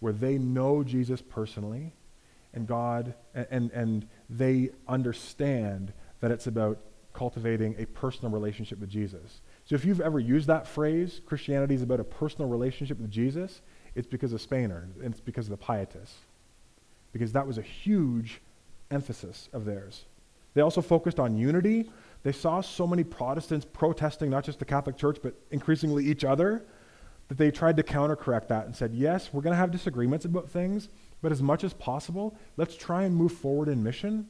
where 0.00 0.12
they 0.12 0.38
know 0.38 0.82
Jesus 0.82 1.22
personally 1.22 1.92
and 2.52 2.66
God, 2.66 3.14
and, 3.34 3.70
and, 3.72 4.08
they 4.30 4.70
understand 4.88 5.92
that 6.20 6.30
it's 6.30 6.46
about 6.46 6.78
cultivating 7.12 7.76
a 7.78 7.86
personal 7.86 8.30
relationship 8.30 8.80
with 8.80 8.88
Jesus. 8.88 9.40
So 9.66 9.74
if 9.74 9.84
you've 9.84 10.00
ever 10.00 10.18
used 10.18 10.46
that 10.48 10.66
phrase, 10.66 11.20
Christianity 11.26 11.74
is 11.74 11.82
about 11.82 12.00
a 12.00 12.04
personal 12.04 12.48
relationship 12.48 12.98
with 12.98 13.10
Jesus, 13.10 13.60
it's 13.94 14.06
because 14.06 14.32
of 14.32 14.40
Spener, 14.40 14.84
and 15.02 15.12
it's 15.12 15.20
because 15.20 15.46
of 15.46 15.58
the 15.58 15.64
Pietists. 15.64 16.16
Because 17.12 17.32
that 17.32 17.46
was 17.46 17.58
a 17.58 17.62
huge 17.62 18.40
emphasis 18.90 19.48
of 19.52 19.64
theirs. 19.64 20.04
They 20.54 20.62
also 20.62 20.80
focused 20.80 21.20
on 21.20 21.36
unity. 21.36 21.90
They 22.22 22.32
saw 22.32 22.60
so 22.60 22.86
many 22.86 23.04
Protestants 23.04 23.66
protesting 23.70 24.30
not 24.30 24.44
just 24.44 24.58
the 24.58 24.64
Catholic 24.64 24.96
Church, 24.96 25.18
but 25.22 25.34
increasingly 25.50 26.06
each 26.06 26.24
other, 26.24 26.64
that 27.28 27.38
they 27.38 27.50
tried 27.50 27.76
to 27.76 27.82
countercorrect 27.82 28.48
that 28.48 28.66
and 28.66 28.74
said, 28.74 28.94
yes, 28.94 29.30
we're 29.32 29.42
going 29.42 29.52
to 29.52 29.58
have 29.58 29.70
disagreements 29.70 30.24
about 30.24 30.48
things, 30.48 30.88
but 31.22 31.32
as 31.32 31.42
much 31.42 31.64
as 31.64 31.72
possible, 31.72 32.36
let's 32.56 32.76
try 32.76 33.02
and 33.02 33.14
move 33.14 33.32
forward 33.32 33.68
in 33.68 33.82
mission, 33.82 34.28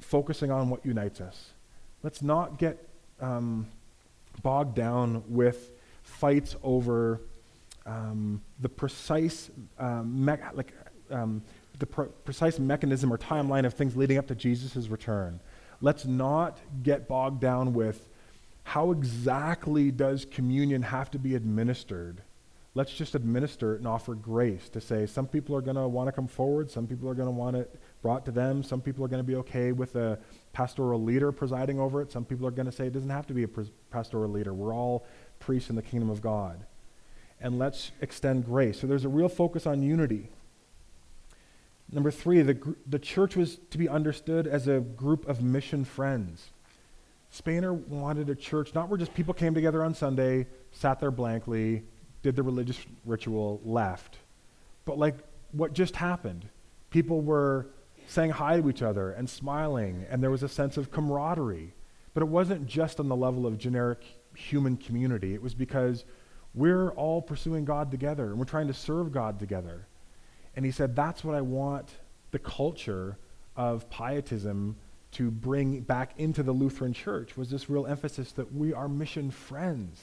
focusing 0.00 0.50
on 0.50 0.68
what 0.68 0.84
unites 0.84 1.20
us. 1.20 1.50
Let's 2.02 2.22
not 2.22 2.58
get 2.58 2.88
um, 3.20 3.68
bogged 4.42 4.74
down 4.74 5.22
with 5.28 5.70
fights 6.02 6.56
over 6.62 7.20
um, 7.86 8.42
the 8.60 8.68
precise 8.68 9.50
um, 9.78 10.24
me- 10.24 10.34
like 10.54 10.72
um, 11.10 11.42
the 11.78 11.86
pr- 11.86 12.02
precise 12.24 12.58
mechanism 12.58 13.12
or 13.12 13.18
timeline 13.18 13.64
of 13.64 13.74
things 13.74 13.96
leading 13.96 14.18
up 14.18 14.26
to 14.28 14.34
Jesus' 14.34 14.88
return. 14.88 15.40
Let's 15.80 16.04
not 16.04 16.58
get 16.82 17.08
bogged 17.08 17.40
down 17.40 17.72
with 17.72 18.08
how 18.64 18.90
exactly 18.90 19.90
does 19.90 20.24
communion 20.24 20.82
have 20.82 21.10
to 21.12 21.18
be 21.18 21.34
administered? 21.34 22.22
Let's 22.74 22.94
just 22.94 23.14
administer 23.14 23.74
it 23.74 23.78
and 23.78 23.86
offer 23.86 24.14
grace 24.14 24.70
to 24.70 24.80
say 24.80 25.04
some 25.04 25.26
people 25.26 25.54
are 25.54 25.60
going 25.60 25.76
to 25.76 25.86
want 25.86 26.08
to 26.08 26.12
come 26.12 26.26
forward, 26.26 26.70
some 26.70 26.86
people 26.86 27.06
are 27.08 27.14
going 27.14 27.28
to 27.28 27.32
want 27.32 27.54
it 27.54 27.78
brought 28.00 28.24
to 28.24 28.30
them, 28.30 28.62
some 28.62 28.80
people 28.80 29.04
are 29.04 29.08
going 29.08 29.22
to 29.22 29.26
be 29.26 29.36
okay 29.36 29.72
with 29.72 29.94
a 29.96 30.18
pastoral 30.54 31.02
leader 31.02 31.32
presiding 31.32 31.78
over 31.78 32.00
it, 32.00 32.10
some 32.10 32.24
people 32.24 32.46
are 32.46 32.50
going 32.50 32.64
to 32.64 32.72
say 32.72 32.86
it 32.86 32.94
doesn't 32.94 33.10
have 33.10 33.26
to 33.26 33.34
be 33.34 33.42
a 33.42 33.48
pastoral 33.90 34.30
leader. 34.30 34.54
We're 34.54 34.74
all 34.74 35.04
priests 35.38 35.68
in 35.68 35.76
the 35.76 35.82
kingdom 35.82 36.08
of 36.08 36.22
God. 36.22 36.64
And 37.42 37.58
let's 37.58 37.90
extend 38.00 38.46
grace. 38.46 38.80
So 38.80 38.86
there's 38.86 39.04
a 39.04 39.10
real 39.10 39.28
focus 39.28 39.66
on 39.66 39.82
unity. 39.82 40.30
Number 41.90 42.10
three, 42.10 42.40
the, 42.40 42.74
the 42.86 42.98
church 42.98 43.36
was 43.36 43.58
to 43.70 43.76
be 43.76 43.86
understood 43.86 44.46
as 44.46 44.66
a 44.66 44.80
group 44.80 45.28
of 45.28 45.42
mission 45.42 45.84
friends. 45.84 46.51
Spener 47.32 47.72
wanted 47.72 48.28
a 48.28 48.34
church 48.34 48.74
not 48.74 48.88
where 48.88 48.98
just 48.98 49.14
people 49.14 49.32
came 49.32 49.54
together 49.54 49.82
on 49.82 49.94
Sunday, 49.94 50.46
sat 50.72 51.00
there 51.00 51.10
blankly, 51.10 51.82
did 52.22 52.36
the 52.36 52.42
religious 52.42 52.78
ritual, 53.04 53.60
left, 53.64 54.18
but 54.84 54.98
like 54.98 55.16
what 55.52 55.72
just 55.72 55.96
happened. 55.96 56.48
People 56.90 57.22
were 57.22 57.68
saying 58.06 58.30
hi 58.30 58.60
to 58.60 58.68
each 58.68 58.82
other 58.82 59.12
and 59.12 59.28
smiling, 59.28 60.04
and 60.10 60.22
there 60.22 60.30
was 60.30 60.42
a 60.42 60.48
sense 60.48 60.76
of 60.76 60.90
camaraderie. 60.90 61.72
But 62.14 62.22
it 62.22 62.28
wasn't 62.28 62.66
just 62.66 63.00
on 63.00 63.08
the 63.08 63.16
level 63.16 63.46
of 63.46 63.56
generic 63.56 64.04
human 64.34 64.76
community, 64.76 65.34
it 65.34 65.42
was 65.42 65.54
because 65.54 66.04
we're 66.54 66.90
all 66.90 67.22
pursuing 67.22 67.64
God 67.64 67.90
together 67.90 68.26
and 68.26 68.38
we're 68.38 68.44
trying 68.44 68.66
to 68.66 68.74
serve 68.74 69.12
God 69.12 69.38
together. 69.38 69.86
And 70.54 70.66
he 70.66 70.70
said, 70.70 70.94
That's 70.94 71.24
what 71.24 71.34
I 71.34 71.40
want 71.40 71.88
the 72.30 72.38
culture 72.38 73.16
of 73.56 73.88
pietism 73.90 74.76
to 75.12 75.30
bring 75.30 75.80
back 75.80 76.14
into 76.18 76.42
the 76.42 76.52
Lutheran 76.52 76.92
church 76.92 77.36
was 77.36 77.50
this 77.50 77.68
real 77.68 77.86
emphasis 77.86 78.32
that 78.32 78.54
we 78.54 78.72
are 78.72 78.88
mission 78.88 79.30
friends. 79.30 80.00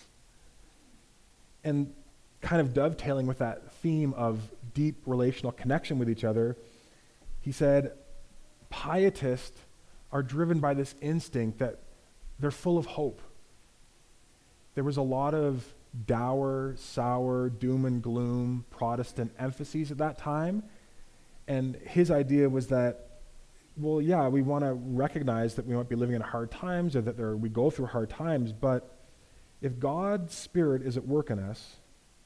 And 1.63 1.93
kind 2.41 2.61
of 2.61 2.73
dovetailing 2.73 3.27
with 3.27 3.39
that 3.39 3.71
theme 3.73 4.13
of 4.13 4.49
deep 4.73 5.01
relational 5.05 5.51
connection 5.51 5.99
with 5.99 6.09
each 6.09 6.23
other, 6.23 6.55
he 7.41 7.51
said, 7.51 7.93
pietists 8.69 9.59
are 10.11 10.23
driven 10.23 10.59
by 10.59 10.73
this 10.73 10.95
instinct 11.01 11.59
that 11.59 11.79
they're 12.39 12.51
full 12.51 12.77
of 12.77 12.85
hope. 12.85 13.21
There 14.75 14.83
was 14.83 14.97
a 14.97 15.01
lot 15.01 15.33
of 15.33 15.73
dour, 16.05 16.75
sour, 16.77 17.49
doom 17.49 17.85
and 17.85 18.01
gloom 18.01 18.65
Protestant 18.69 19.33
emphases 19.39 19.91
at 19.91 19.97
that 19.97 20.17
time. 20.17 20.63
And 21.47 21.75
his 21.77 22.11
idea 22.11 22.47
was 22.47 22.67
that 22.67 23.08
well, 23.79 24.01
yeah, 24.01 24.27
we 24.27 24.41
want 24.41 24.63
to 24.63 24.73
recognize 24.73 25.55
that 25.55 25.65
we 25.65 25.75
might 25.75 25.89
be 25.89 25.95
living 25.95 26.15
in 26.15 26.21
hard 26.21 26.51
times 26.51 26.95
or 26.95 27.01
that 27.01 27.17
there, 27.17 27.35
we 27.35 27.49
go 27.49 27.69
through 27.69 27.87
hard 27.87 28.09
times, 28.09 28.51
but 28.51 28.97
if 29.61 29.79
God's 29.79 30.35
Spirit 30.35 30.81
is 30.81 30.97
at 30.97 31.07
work 31.07 31.29
in 31.29 31.39
us 31.39 31.77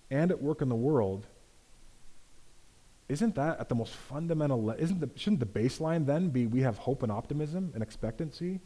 and 0.10 0.32
at 0.32 0.42
work 0.42 0.62
in 0.62 0.70
the 0.70 0.76
world, 0.76 1.28
isn't 3.10 3.36
that 3.36 3.60
at 3.60 3.70
the 3.70 3.76
most 3.76 3.94
fundamental 3.94 4.64
le- 4.64 4.76
isn't 4.76 5.00
the, 5.00 5.10
shouldn't 5.16 5.40
the 5.40 5.46
baseline 5.46 6.06
then 6.06 6.30
be 6.30 6.48
we 6.48 6.62
have 6.62 6.78
hope 6.80 7.04
and 7.04 7.12
optimism 7.12 7.72
and 7.74 7.84
expectancy 7.84 8.60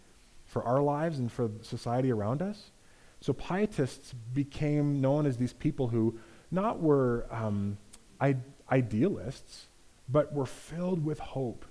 for 0.46 0.64
our 0.64 0.82
lives 0.82 1.20
and 1.20 1.32
for 1.32 1.52
society 1.62 2.12
around 2.12 2.42
us? 2.42 2.72
So 3.20 3.34
pietists 3.34 4.14
became 4.34 5.02
known 5.02 5.26
as 5.26 5.38
these 5.38 5.54
people 5.54 5.88
who 5.88 6.20
not 6.52 6.80
were 6.80 7.28
um, 7.32 7.78
I- 8.22 8.38
idealists 8.72 9.68
but 10.08 10.32
were 10.34 10.46
filled 10.46 11.04
with 11.04 11.20
hope 11.20 11.66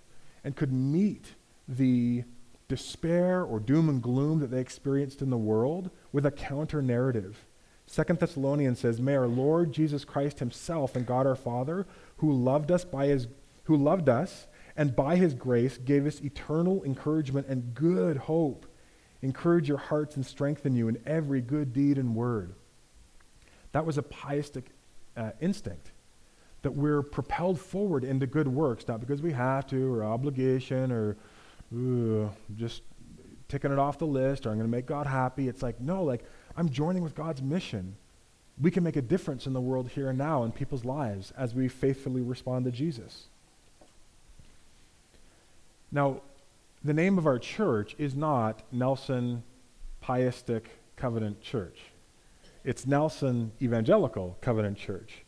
and 0.47 0.55
could 0.55 0.73
meet 0.73 1.35
the 1.67 2.23
despair 2.69 3.43
or 3.43 3.59
doom 3.59 3.89
and 3.89 4.01
gloom 4.01 4.39
that 4.39 4.47
they 4.47 4.61
experienced 4.61 5.21
in 5.21 5.29
the 5.29 5.37
world 5.37 5.91
with 6.13 6.25
a 6.25 6.31
counter 6.31 6.81
narrative. 6.81 7.45
Second 7.85 8.21
Thessalonians 8.21 8.79
says, 8.79 9.01
May 9.01 9.17
our 9.17 9.27
Lord 9.27 9.73
Jesus 9.73 10.05
Christ 10.05 10.39
himself 10.39 10.95
and 10.95 11.05
God 11.05 11.27
our 11.27 11.35
Father, 11.35 11.85
who 12.19 12.33
loved 12.33 12.71
us 12.71 12.85
by 12.85 13.07
his 13.07 13.27
who 13.65 13.77
loved 13.77 14.09
us 14.09 14.47
and 14.77 14.95
by 14.95 15.17
his 15.17 15.35
grace 15.35 15.79
gave 15.79 16.07
us 16.07 16.21
eternal 16.21 16.85
encouragement 16.85 17.49
and 17.49 17.75
good 17.75 18.17
hope, 18.17 18.67
encourage 19.23 19.69
your 19.69 19.79
hearts 19.79 20.15
and 20.15 20.25
strengthen 20.25 20.77
you 20.77 20.87
in 20.87 21.03
every 21.05 21.41
good 21.41 21.73
deed 21.73 21.99
and 21.99 22.15
word. 22.15 22.55
That 23.73 23.85
was 23.85 23.99
a 23.99 24.03
pietistic 24.05 24.67
uh, 25.17 25.33
instinct 25.41 25.91
that 26.67 26.73
we're 26.73 27.01
propelled 27.01 27.61
forward 27.61 28.03
into 28.03 28.27
good 28.27 28.49
works, 28.49 28.89
not 28.89 28.99
because 28.99 29.23
we 29.23 29.31
have 29.31 29.69
to 29.69 29.95
or 29.95 30.03
obligation 30.03 30.91
or 30.91 31.17
ooh, 31.73 32.29
just 32.57 32.83
ticking 33.47 33.71
it 33.71 33.79
off 33.79 34.01
the 34.01 34.05
list 34.05 34.47
or 34.47 34.51
I'm 34.51 34.57
going 34.57 34.67
to 34.67 34.77
make 34.77 34.85
God 34.85 35.07
happy. 35.07 35.47
It's 35.47 35.63
like, 35.63 35.81
no, 35.81 36.03
like 36.03 36.25
I'm 36.57 36.69
joining 36.69 37.05
with 37.05 37.15
God's 37.15 37.41
mission. 37.41 37.95
We 38.61 38.73
can 38.73 38.83
make 38.83 38.97
a 38.97 39.01
difference 39.01 39.47
in 39.47 39.53
the 39.53 39.61
world 39.61 39.91
here 39.91 40.09
and 40.09 40.19
now 40.19 40.43
in 40.43 40.51
people's 40.51 40.85
lives 40.85 41.33
as 41.39 41.55
we 41.55 41.69
faithfully 41.69 42.21
respond 42.21 42.65
to 42.65 42.73
Jesus. 42.73 43.27
Now, 45.93 46.23
the 46.83 46.95
name 46.95 47.17
of 47.17 47.29
our 47.29 47.39
church 47.39 47.95
is 47.97 48.17
not 48.17 48.65
Nelson 48.73 49.45
Pietistic 50.01 50.65
Covenant 50.97 51.41
Church. 51.43 51.79
It's 52.65 52.89
Nelson 52.89 53.53
Evangelical 53.63 54.37
Covenant 54.41 54.79
Church. 54.79 55.23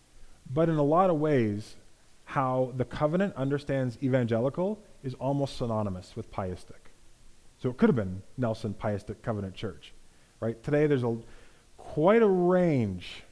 But 0.50 0.68
in 0.68 0.76
a 0.76 0.82
lot 0.82 1.10
of 1.10 1.18
ways, 1.18 1.76
how 2.24 2.72
the 2.76 2.84
covenant 2.84 3.34
understands 3.36 3.98
evangelical 4.02 4.78
is 5.02 5.14
almost 5.14 5.56
synonymous 5.56 6.14
with 6.16 6.30
pietistic. 6.30 6.90
So 7.58 7.70
it 7.70 7.76
could 7.76 7.88
have 7.88 7.96
been 7.96 8.22
Nelson 8.36 8.74
Pietistic 8.74 9.22
Covenant 9.22 9.54
Church, 9.54 9.92
right? 10.40 10.62
Today 10.62 10.86
there's 10.86 11.02
a 11.02 11.18
quite 11.76 12.22
a 12.22 12.28
range 12.28 13.22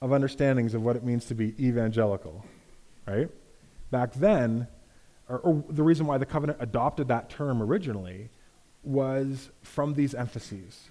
of 0.00 0.12
understandings 0.12 0.74
of 0.74 0.82
what 0.82 0.96
it 0.96 1.02
means 1.02 1.24
to 1.26 1.34
be 1.34 1.54
evangelical, 1.58 2.44
right? 3.06 3.28
Back 3.90 4.12
then, 4.12 4.68
or, 5.28 5.38
or 5.38 5.64
the 5.68 5.82
reason 5.82 6.06
why 6.06 6.18
the 6.18 6.26
covenant 6.26 6.58
adopted 6.60 7.08
that 7.08 7.30
term 7.30 7.62
originally 7.62 8.28
was 8.82 9.50
from 9.62 9.94
these 9.94 10.14
emphases 10.14 10.88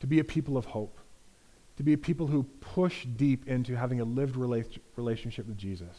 to 0.00 0.06
be 0.06 0.18
a 0.18 0.24
people 0.24 0.56
of 0.56 0.66
hope, 0.66 0.98
to 1.78 1.84
be 1.84 1.96
people 1.96 2.26
who 2.26 2.42
push 2.42 3.04
deep 3.04 3.46
into 3.46 3.76
having 3.76 4.00
a 4.00 4.04
lived 4.04 4.34
rela- 4.34 4.78
relationship 4.96 5.46
with 5.46 5.56
Jesus, 5.56 5.96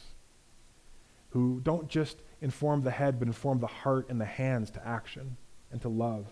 who 1.29 1.61
don't 1.63 1.87
just 1.87 2.17
inform 2.41 2.81
the 2.81 2.91
head, 2.91 3.17
but 3.17 3.29
inform 3.29 3.61
the 3.61 3.67
heart 3.67 4.09
and 4.09 4.19
the 4.19 4.25
hands 4.25 4.69
to 4.71 4.85
action 4.85 5.37
and 5.71 5.81
to 5.81 5.87
love, 5.87 6.25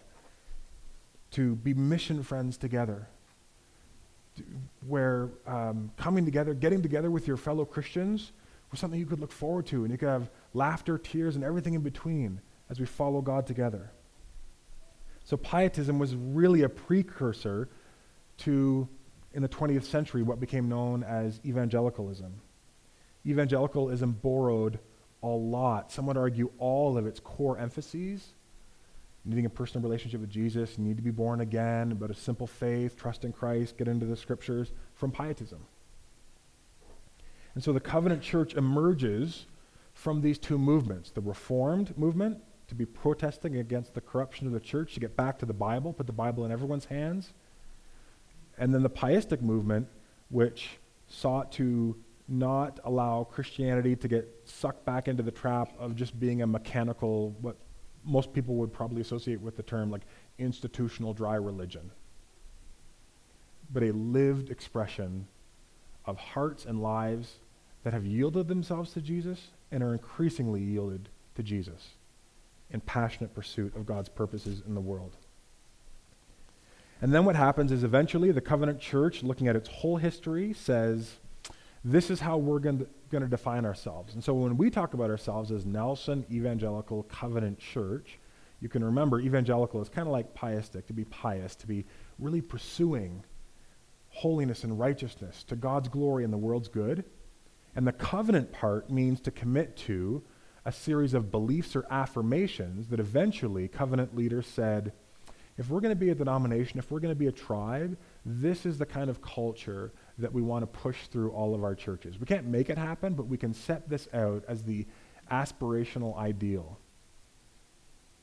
to 1.31 1.55
be 1.55 1.73
mission 1.73 2.23
friends 2.23 2.57
together, 2.57 3.07
to, 4.35 4.43
where 4.85 5.29
um, 5.47 5.91
coming 5.95 6.25
together, 6.25 6.53
getting 6.53 6.81
together 6.81 7.09
with 7.09 7.25
your 7.25 7.37
fellow 7.37 7.63
Christians 7.63 8.33
was 8.69 8.81
something 8.81 8.99
you 8.99 9.05
could 9.05 9.21
look 9.21 9.31
forward 9.31 9.65
to, 9.67 9.83
and 9.83 9.93
you 9.93 9.97
could 9.97 10.09
have 10.09 10.29
laughter, 10.53 10.97
tears, 10.97 11.37
and 11.37 11.45
everything 11.45 11.73
in 11.73 11.81
between 11.81 12.41
as 12.69 12.81
we 12.81 12.85
follow 12.85 13.21
God 13.21 13.47
together. 13.47 13.91
So 15.23 15.37
pietism 15.37 15.99
was 15.99 16.17
really 16.17 16.63
a 16.63 16.69
precursor 16.69 17.69
to 18.39 18.89
in 19.37 19.43
the 19.43 19.47
20th 19.47 19.83
century 19.83 20.23
what 20.23 20.39
became 20.39 20.67
known 20.67 21.03
as 21.03 21.39
evangelicalism. 21.45 22.33
Evangelicalism 23.23 24.13
borrowed 24.13 24.79
a 25.21 25.27
lot, 25.27 25.91
some 25.91 26.07
would 26.07 26.17
argue 26.17 26.51
all 26.57 26.97
of 26.97 27.05
its 27.05 27.19
core 27.19 27.57
emphases 27.57 28.33
needing 29.27 29.45
a 29.45 29.49
personal 29.49 29.83
relationship 29.83 30.21
with 30.21 30.29
Jesus, 30.29 30.77
need 30.77 30.95
to 30.95 31.03
be 31.03 31.11
born 31.11 31.41
again, 31.41 31.91
about 31.91 32.09
a 32.09 32.15
simple 32.15 32.47
faith, 32.47 32.95
trust 32.97 33.25
in 33.25 33.33
Christ, 33.33 33.77
get 33.77 33.87
into 33.87 34.05
the 34.05 34.15
scriptures 34.15 34.71
from 34.95 35.11
pietism. 35.11 35.59
And 37.53 37.63
so 37.63 37.73
the 37.73 37.79
covenant 37.79 38.21
church 38.21 38.55
emerges 38.55 39.45
from 39.93 40.21
these 40.21 40.37
two 40.37 40.57
movements 40.57 41.11
the 41.11 41.21
Reformed 41.21 41.95
movement, 41.97 42.41
to 42.69 42.75
be 42.75 42.85
protesting 42.85 43.57
against 43.57 43.93
the 43.93 44.01
corruption 44.01 44.47
of 44.47 44.53
the 44.53 44.59
church, 44.59 44.93
to 44.93 44.99
get 44.99 45.15
back 45.15 45.39
to 45.39 45.45
the 45.45 45.53
Bible, 45.53 45.93
put 45.93 46.07
the 46.07 46.13
Bible 46.13 46.45
in 46.45 46.51
everyone's 46.51 46.85
hands, 46.85 47.33
and 48.57 48.73
then 48.73 48.83
the 48.83 48.89
pietistic 48.89 49.41
movement, 49.41 49.87
which 50.29 50.79
sought 51.07 51.51
to 51.53 51.95
not 52.27 52.79
allow 52.83 53.23
Christianity 53.23 53.95
to 53.95 54.07
get 54.07 54.27
sucked 54.45 54.83
back 54.85 55.07
into 55.07 55.23
the 55.23 55.31
trap 55.31 55.73
of 55.79 55.95
just 55.95 56.19
being 56.19 56.41
a 56.41 56.47
mechanical, 56.47 57.35
what 57.41 57.55
most 58.03 58.33
people 58.33 58.55
would 58.55 58.73
probably 58.73 59.01
associate 59.01 59.39
with 59.39 59.55
the 59.55 59.63
term 59.63 59.89
like 59.89 60.01
institutional 60.37 61.13
dry 61.13 61.35
religion, 61.35 61.91
but 63.71 63.83
a 63.83 63.91
lived 63.91 64.49
expression 64.49 65.27
of 66.05 66.17
hearts 66.17 66.65
and 66.65 66.81
lives 66.81 67.35
that 67.83 67.93
have 67.93 68.05
yielded 68.05 68.47
themselves 68.47 68.91
to 68.93 69.01
Jesus 69.01 69.49
and 69.71 69.83
are 69.83 69.93
increasingly 69.93 70.61
yielded 70.61 71.09
to 71.35 71.43
Jesus 71.43 71.89
in 72.71 72.81
passionate 72.81 73.33
pursuit 73.33 73.75
of 73.75 73.85
God's 73.85 74.09
purposes 74.09 74.61
in 74.65 74.73
the 74.73 74.81
world. 74.81 75.15
And 77.01 77.13
then 77.13 77.25
what 77.25 77.35
happens 77.35 77.71
is 77.71 77.83
eventually 77.83 78.31
the 78.31 78.41
covenant 78.41 78.79
church, 78.79 79.23
looking 79.23 79.47
at 79.47 79.55
its 79.55 79.69
whole 79.69 79.97
history, 79.97 80.53
says, 80.53 81.17
this 81.83 82.09
is 82.09 82.19
how 82.19 82.37
we're 82.37 82.59
going 82.59 82.87
to 83.11 83.27
define 83.27 83.65
ourselves. 83.65 84.13
And 84.13 84.23
so 84.23 84.33
when 84.33 84.57
we 84.57 84.69
talk 84.69 84.93
about 84.93 85.09
ourselves 85.09 85.51
as 85.51 85.65
Nelson 85.65 86.25
Evangelical 86.31 87.03
Covenant 87.03 87.59
Church, 87.59 88.19
you 88.59 88.67
can 88.67 88.83
remember 88.83 89.19
evangelical 89.19 89.81
is 89.81 89.89
kind 89.89 90.07
of 90.07 90.11
like 90.11 90.33
pietistic, 90.33 90.87
to 90.87 90.93
be 90.93 91.05
pious, 91.05 91.55
to 91.57 91.67
be 91.67 91.85
really 92.17 92.41
pursuing 92.41 93.23
holiness 94.09 94.63
and 94.63 94.79
righteousness 94.79 95.43
to 95.43 95.55
God's 95.55 95.89
glory 95.89 96.23
and 96.23 96.33
the 96.33 96.37
world's 96.37 96.67
good. 96.67 97.05
And 97.75 97.85
the 97.85 97.91
covenant 97.91 98.51
part 98.51 98.89
means 98.89 99.21
to 99.21 99.31
commit 99.31 99.77
to 99.77 100.23
a 100.65 100.71
series 100.71 101.13
of 101.13 101.31
beliefs 101.31 101.75
or 101.75 101.85
affirmations 101.91 102.87
that 102.87 102.99
eventually 102.99 103.67
covenant 103.67 104.15
leaders 104.15 104.47
said, 104.47 104.91
if 105.57 105.69
we're 105.69 105.79
going 105.79 105.91
to 105.91 105.99
be 105.99 106.09
a 106.09 106.15
denomination, 106.15 106.77
if 106.77 106.91
we're 106.91 106.99
going 106.99 107.13
to 107.13 107.19
be 107.19 107.27
a 107.27 107.31
tribe, 107.31 107.97
this 108.25 108.65
is 108.65 108.77
the 108.77 108.85
kind 108.85 109.09
of 109.09 109.21
culture 109.21 109.91
that 110.19 110.31
we 110.31 110.41
want 110.41 110.61
to 110.61 110.67
push 110.67 111.07
through 111.07 111.31
all 111.31 111.55
of 111.55 111.63
our 111.63 111.73
churches. 111.73 112.19
We 112.19 112.25
can't 112.25 112.45
make 112.45 112.69
it 112.69 112.77
happen, 112.77 113.13
but 113.13 113.27
we 113.27 113.37
can 113.37 113.53
set 113.53 113.89
this 113.89 114.07
out 114.13 114.43
as 114.47 114.63
the 114.63 114.85
aspirational 115.31 116.15
ideal. 116.17 116.77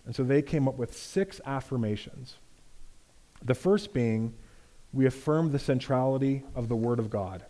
And 0.07 0.15
so 0.15 0.23
they 0.23 0.43
came 0.43 0.69
up 0.69 0.77
with 0.77 0.97
six 0.97 1.41
affirmations. 1.45 2.37
The 3.43 3.55
first 3.55 3.93
being, 3.93 4.35
we 4.93 5.07
affirm 5.07 5.51
the 5.51 5.59
centrality 5.59 6.45
of 6.55 6.69
the 6.69 6.77
Word 6.77 6.99
of 6.99 7.11
God. 7.11 7.45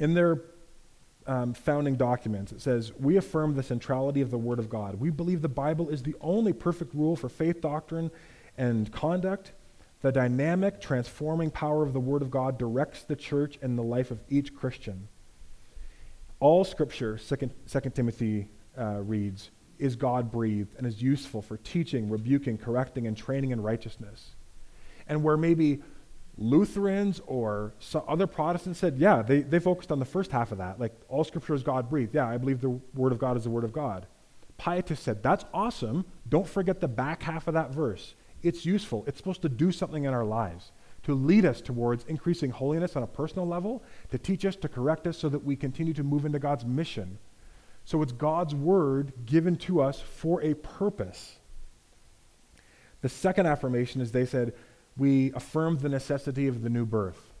In 0.00 0.14
their 0.14 0.42
um, 1.30 1.54
founding 1.54 1.94
documents, 1.94 2.50
it 2.50 2.60
says, 2.60 2.92
We 2.98 3.16
affirm 3.16 3.54
the 3.54 3.62
centrality 3.62 4.20
of 4.20 4.32
the 4.32 4.36
Word 4.36 4.58
of 4.58 4.68
God. 4.68 4.96
We 4.96 5.10
believe 5.10 5.42
the 5.42 5.48
Bible 5.48 5.88
is 5.88 6.02
the 6.02 6.16
only 6.20 6.52
perfect 6.52 6.92
rule 6.92 7.14
for 7.14 7.28
faith 7.28 7.60
doctrine 7.60 8.10
and 8.58 8.90
conduct. 8.90 9.52
The 10.02 10.10
dynamic, 10.10 10.80
transforming 10.80 11.52
power 11.52 11.84
of 11.84 11.92
the 11.92 12.00
Word 12.00 12.22
of 12.22 12.32
God 12.32 12.58
directs 12.58 13.04
the 13.04 13.14
church 13.14 13.60
and 13.62 13.78
the 13.78 13.82
life 13.82 14.10
of 14.10 14.18
each 14.28 14.56
Christian. 14.56 15.06
All 16.40 16.64
Scripture, 16.64 17.16
2 17.16 17.50
Timothy 17.94 18.48
uh, 18.76 18.98
reads, 19.02 19.50
is 19.78 19.94
God 19.94 20.32
breathed 20.32 20.74
and 20.78 20.86
is 20.86 21.00
useful 21.00 21.42
for 21.42 21.58
teaching, 21.58 22.10
rebuking, 22.10 22.58
correcting, 22.58 23.06
and 23.06 23.16
training 23.16 23.52
in 23.52 23.62
righteousness. 23.62 24.30
And 25.06 25.22
where 25.22 25.36
maybe 25.36 25.80
Lutherans 26.42 27.20
or 27.26 27.74
other 28.08 28.26
Protestants 28.26 28.78
said, 28.78 28.96
yeah, 28.96 29.20
they, 29.20 29.42
they 29.42 29.58
focused 29.58 29.92
on 29.92 29.98
the 29.98 30.06
first 30.06 30.32
half 30.32 30.52
of 30.52 30.58
that. 30.58 30.80
Like, 30.80 30.98
all 31.08 31.22
scripture 31.22 31.54
is 31.54 31.62
God 31.62 31.90
breathed. 31.90 32.14
Yeah, 32.14 32.26
I 32.26 32.38
believe 32.38 32.62
the 32.62 32.80
Word 32.94 33.12
of 33.12 33.18
God 33.18 33.36
is 33.36 33.44
the 33.44 33.50
Word 33.50 33.62
of 33.62 33.74
God. 33.74 34.06
Pietists 34.56 35.04
said, 35.04 35.22
that's 35.22 35.44
awesome. 35.52 36.06
Don't 36.28 36.48
forget 36.48 36.80
the 36.80 36.88
back 36.88 37.22
half 37.22 37.46
of 37.46 37.54
that 37.54 37.72
verse. 37.72 38.14
It's 38.42 38.64
useful. 38.64 39.04
It's 39.06 39.18
supposed 39.18 39.42
to 39.42 39.50
do 39.50 39.70
something 39.70 40.04
in 40.04 40.14
our 40.14 40.24
lives, 40.24 40.72
to 41.02 41.14
lead 41.14 41.44
us 41.44 41.60
towards 41.60 42.04
increasing 42.04 42.50
holiness 42.50 42.96
on 42.96 43.02
a 43.02 43.06
personal 43.06 43.46
level, 43.46 43.82
to 44.10 44.16
teach 44.16 44.46
us, 44.46 44.56
to 44.56 44.68
correct 44.68 45.06
us, 45.06 45.18
so 45.18 45.28
that 45.28 45.44
we 45.44 45.56
continue 45.56 45.92
to 45.92 46.02
move 46.02 46.24
into 46.24 46.38
God's 46.38 46.64
mission. 46.64 47.18
So 47.84 48.00
it's 48.00 48.12
God's 48.12 48.54
Word 48.54 49.12
given 49.26 49.56
to 49.56 49.82
us 49.82 50.00
for 50.00 50.42
a 50.42 50.54
purpose. 50.54 51.36
The 53.02 53.10
second 53.10 53.46
affirmation 53.46 54.00
is 54.00 54.12
they 54.12 54.26
said, 54.26 54.54
we 55.00 55.32
affirmed 55.32 55.80
the 55.80 55.88
necessity 55.88 56.46
of 56.46 56.60
the 56.60 56.68
new 56.68 56.84
birth. 56.84 57.32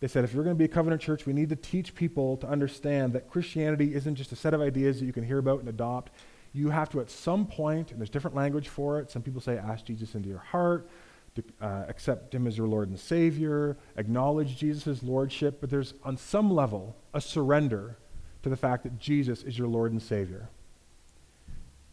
They 0.00 0.08
said, 0.08 0.24
if 0.24 0.32
you're 0.32 0.42
going 0.42 0.56
to 0.56 0.58
be 0.58 0.64
a 0.64 0.74
covenant 0.74 1.02
church, 1.02 1.26
we 1.26 1.34
need 1.34 1.50
to 1.50 1.56
teach 1.56 1.94
people 1.94 2.38
to 2.38 2.48
understand 2.48 3.12
that 3.12 3.28
Christianity 3.30 3.94
isn't 3.94 4.14
just 4.14 4.32
a 4.32 4.36
set 4.36 4.54
of 4.54 4.62
ideas 4.62 4.98
that 4.98 5.04
you 5.04 5.12
can 5.12 5.22
hear 5.22 5.36
about 5.36 5.60
and 5.60 5.68
adopt. 5.68 6.12
You 6.54 6.70
have 6.70 6.88
to, 6.92 7.00
at 7.00 7.10
some 7.10 7.46
point, 7.46 7.90
and 7.90 8.00
there's 8.00 8.08
different 8.08 8.34
language 8.34 8.68
for 8.68 8.98
it. 9.00 9.10
Some 9.10 9.20
people 9.20 9.42
say, 9.42 9.58
ask 9.58 9.84
Jesus 9.84 10.14
into 10.14 10.30
your 10.30 10.38
heart, 10.38 10.88
to, 11.34 11.44
uh, 11.60 11.84
accept 11.88 12.34
him 12.34 12.46
as 12.46 12.56
your 12.56 12.68
Lord 12.68 12.88
and 12.88 12.98
Savior, 12.98 13.76
acknowledge 13.98 14.56
Jesus' 14.56 15.02
Lordship, 15.02 15.60
but 15.60 15.68
there's, 15.68 15.92
on 16.04 16.16
some 16.16 16.50
level, 16.50 16.96
a 17.12 17.20
surrender 17.20 17.98
to 18.44 18.48
the 18.48 18.56
fact 18.56 18.82
that 18.84 18.98
Jesus 18.98 19.42
is 19.42 19.58
your 19.58 19.68
Lord 19.68 19.92
and 19.92 20.00
Savior. 20.00 20.48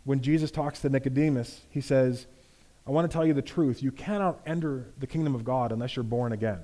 when 0.09 0.21
Jesus 0.21 0.49
talks 0.49 0.79
to 0.81 0.89
Nicodemus, 0.89 1.61
he 1.69 1.81
says, 1.81 2.25
I 2.89 2.91
want 2.91 3.09
to 3.09 3.15
tell 3.15 3.23
you 3.23 3.35
the 3.35 3.43
truth. 3.43 3.83
You 3.83 3.91
cannot 3.91 4.41
enter 4.47 4.91
the 4.97 5.05
kingdom 5.05 5.35
of 5.35 5.45
God 5.45 5.71
unless 5.71 5.95
you're 5.95 6.01
born 6.01 6.31
again. 6.31 6.61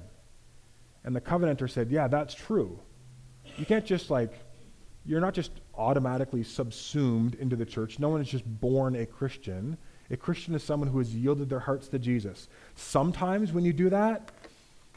And 1.04 1.16
the 1.16 1.22
covenanter 1.22 1.70
said, 1.70 1.92
Yeah, 1.92 2.08
that's 2.08 2.34
true. 2.34 2.80
You 3.58 3.66
can't 3.66 3.86
just 3.86 4.10
like, 4.10 4.34
you're 5.06 5.22
not 5.22 5.36
just 5.36 5.52
automatically 5.76 6.42
subsumed 6.42 7.36
into 7.36 7.56
the 7.56 7.66
church. 7.66 8.00
No 8.00 8.10
one 8.10 8.22
is 8.22 8.28
just 8.28 8.44
born 8.44 8.96
a 8.96 9.06
Christian. 9.06 9.78
A 10.10 10.18
Christian 10.18 10.56
is 10.56 10.64
someone 10.64 10.90
who 10.90 10.98
has 10.98 11.16
yielded 11.16 11.48
their 11.48 11.60
hearts 11.60 11.90
to 11.90 12.00
Jesus. 12.00 12.50
Sometimes 12.74 13.54
when 13.54 13.64
you 13.64 13.72
do 13.72 13.92
that, 13.92 14.32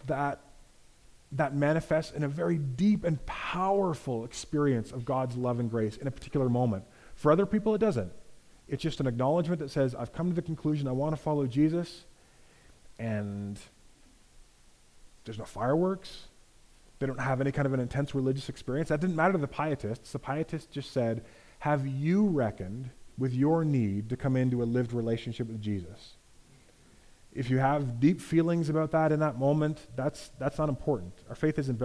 that 0.06 0.40
that 1.32 1.54
manifests 1.54 2.12
in 2.12 2.22
a 2.22 2.28
very 2.28 2.56
deep 2.56 3.04
and 3.04 3.24
powerful 3.26 4.24
experience 4.24 4.92
of 4.92 5.04
God's 5.04 5.36
love 5.36 5.60
and 5.60 5.70
grace 5.70 5.98
in 5.98 6.06
a 6.06 6.10
particular 6.10 6.48
moment. 6.48 6.84
For 7.16 7.30
other 7.30 7.44
people, 7.44 7.74
it 7.74 7.82
doesn't. 7.82 8.12
It's 8.68 8.82
just 8.82 9.00
an 9.00 9.06
acknowledgement 9.06 9.60
that 9.60 9.70
says, 9.70 9.94
I've 9.94 10.12
come 10.12 10.28
to 10.28 10.34
the 10.34 10.42
conclusion 10.42 10.86
I 10.86 10.92
want 10.92 11.16
to 11.16 11.20
follow 11.20 11.46
Jesus, 11.46 12.04
and 12.98 13.58
there's 15.24 15.38
no 15.38 15.44
fireworks. 15.44 16.24
They 16.98 17.06
don't 17.06 17.20
have 17.20 17.40
any 17.40 17.52
kind 17.52 17.66
of 17.66 17.72
an 17.72 17.80
intense 17.80 18.14
religious 18.14 18.48
experience. 18.48 18.88
That 18.88 19.00
didn't 19.00 19.16
matter 19.16 19.32
to 19.32 19.38
the 19.38 19.48
pietists. 19.48 20.12
The 20.12 20.18
pietists 20.18 20.72
just 20.72 20.92
said, 20.92 21.24
Have 21.60 21.86
you 21.86 22.26
reckoned 22.26 22.90
with 23.16 23.32
your 23.32 23.64
need 23.64 24.10
to 24.10 24.16
come 24.16 24.36
into 24.36 24.62
a 24.62 24.64
lived 24.64 24.92
relationship 24.92 25.46
with 25.46 25.62
Jesus? 25.62 26.16
If 27.32 27.50
you 27.50 27.58
have 27.58 28.00
deep 28.00 28.20
feelings 28.20 28.68
about 28.68 28.90
that 28.92 29.12
in 29.12 29.20
that 29.20 29.38
moment, 29.38 29.86
that's, 29.96 30.30
that's 30.38 30.58
not 30.58 30.68
important. 30.68 31.12
Our 31.28 31.34
faith 31.34 31.58
isn't 31.58 31.78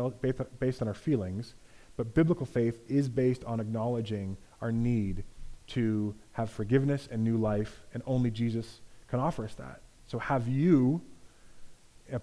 based 0.59 0.81
on 0.81 0.87
our 0.87 0.93
feelings, 0.93 1.53
but 1.95 2.13
biblical 2.13 2.45
faith 2.45 2.79
is 2.87 3.07
based 3.07 3.43
on 3.45 3.59
acknowledging 3.59 4.37
our 4.61 4.71
need 4.71 5.23
to 5.67 6.15
have 6.33 6.49
forgiveness 6.49 7.07
and 7.11 7.23
new 7.23 7.37
life, 7.37 7.85
and 7.93 8.03
only 8.05 8.31
Jesus 8.31 8.81
can 9.07 9.19
offer 9.19 9.45
us 9.45 9.53
that. 9.55 9.81
So, 10.07 10.19
have 10.19 10.47
you, 10.47 11.01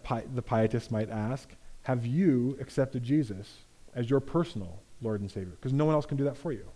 pi- 0.03 0.25
the 0.35 0.43
pietist 0.43 0.91
might 0.91 1.11
ask, 1.11 1.49
have 1.83 2.07
you 2.07 2.57
accepted 2.61 3.03
Jesus 3.03 3.59
as 3.95 4.11
your 4.11 4.21
personal 4.21 4.83
Lord 5.01 5.21
and 5.21 5.31
Savior? 5.31 5.53
Because 5.53 5.73
no 5.73 5.85
one 5.85 5.95
else 5.95 6.07
can 6.07 6.17
do 6.17 6.25
that 6.25 6.37
for 6.37 6.53
you. 6.53 6.67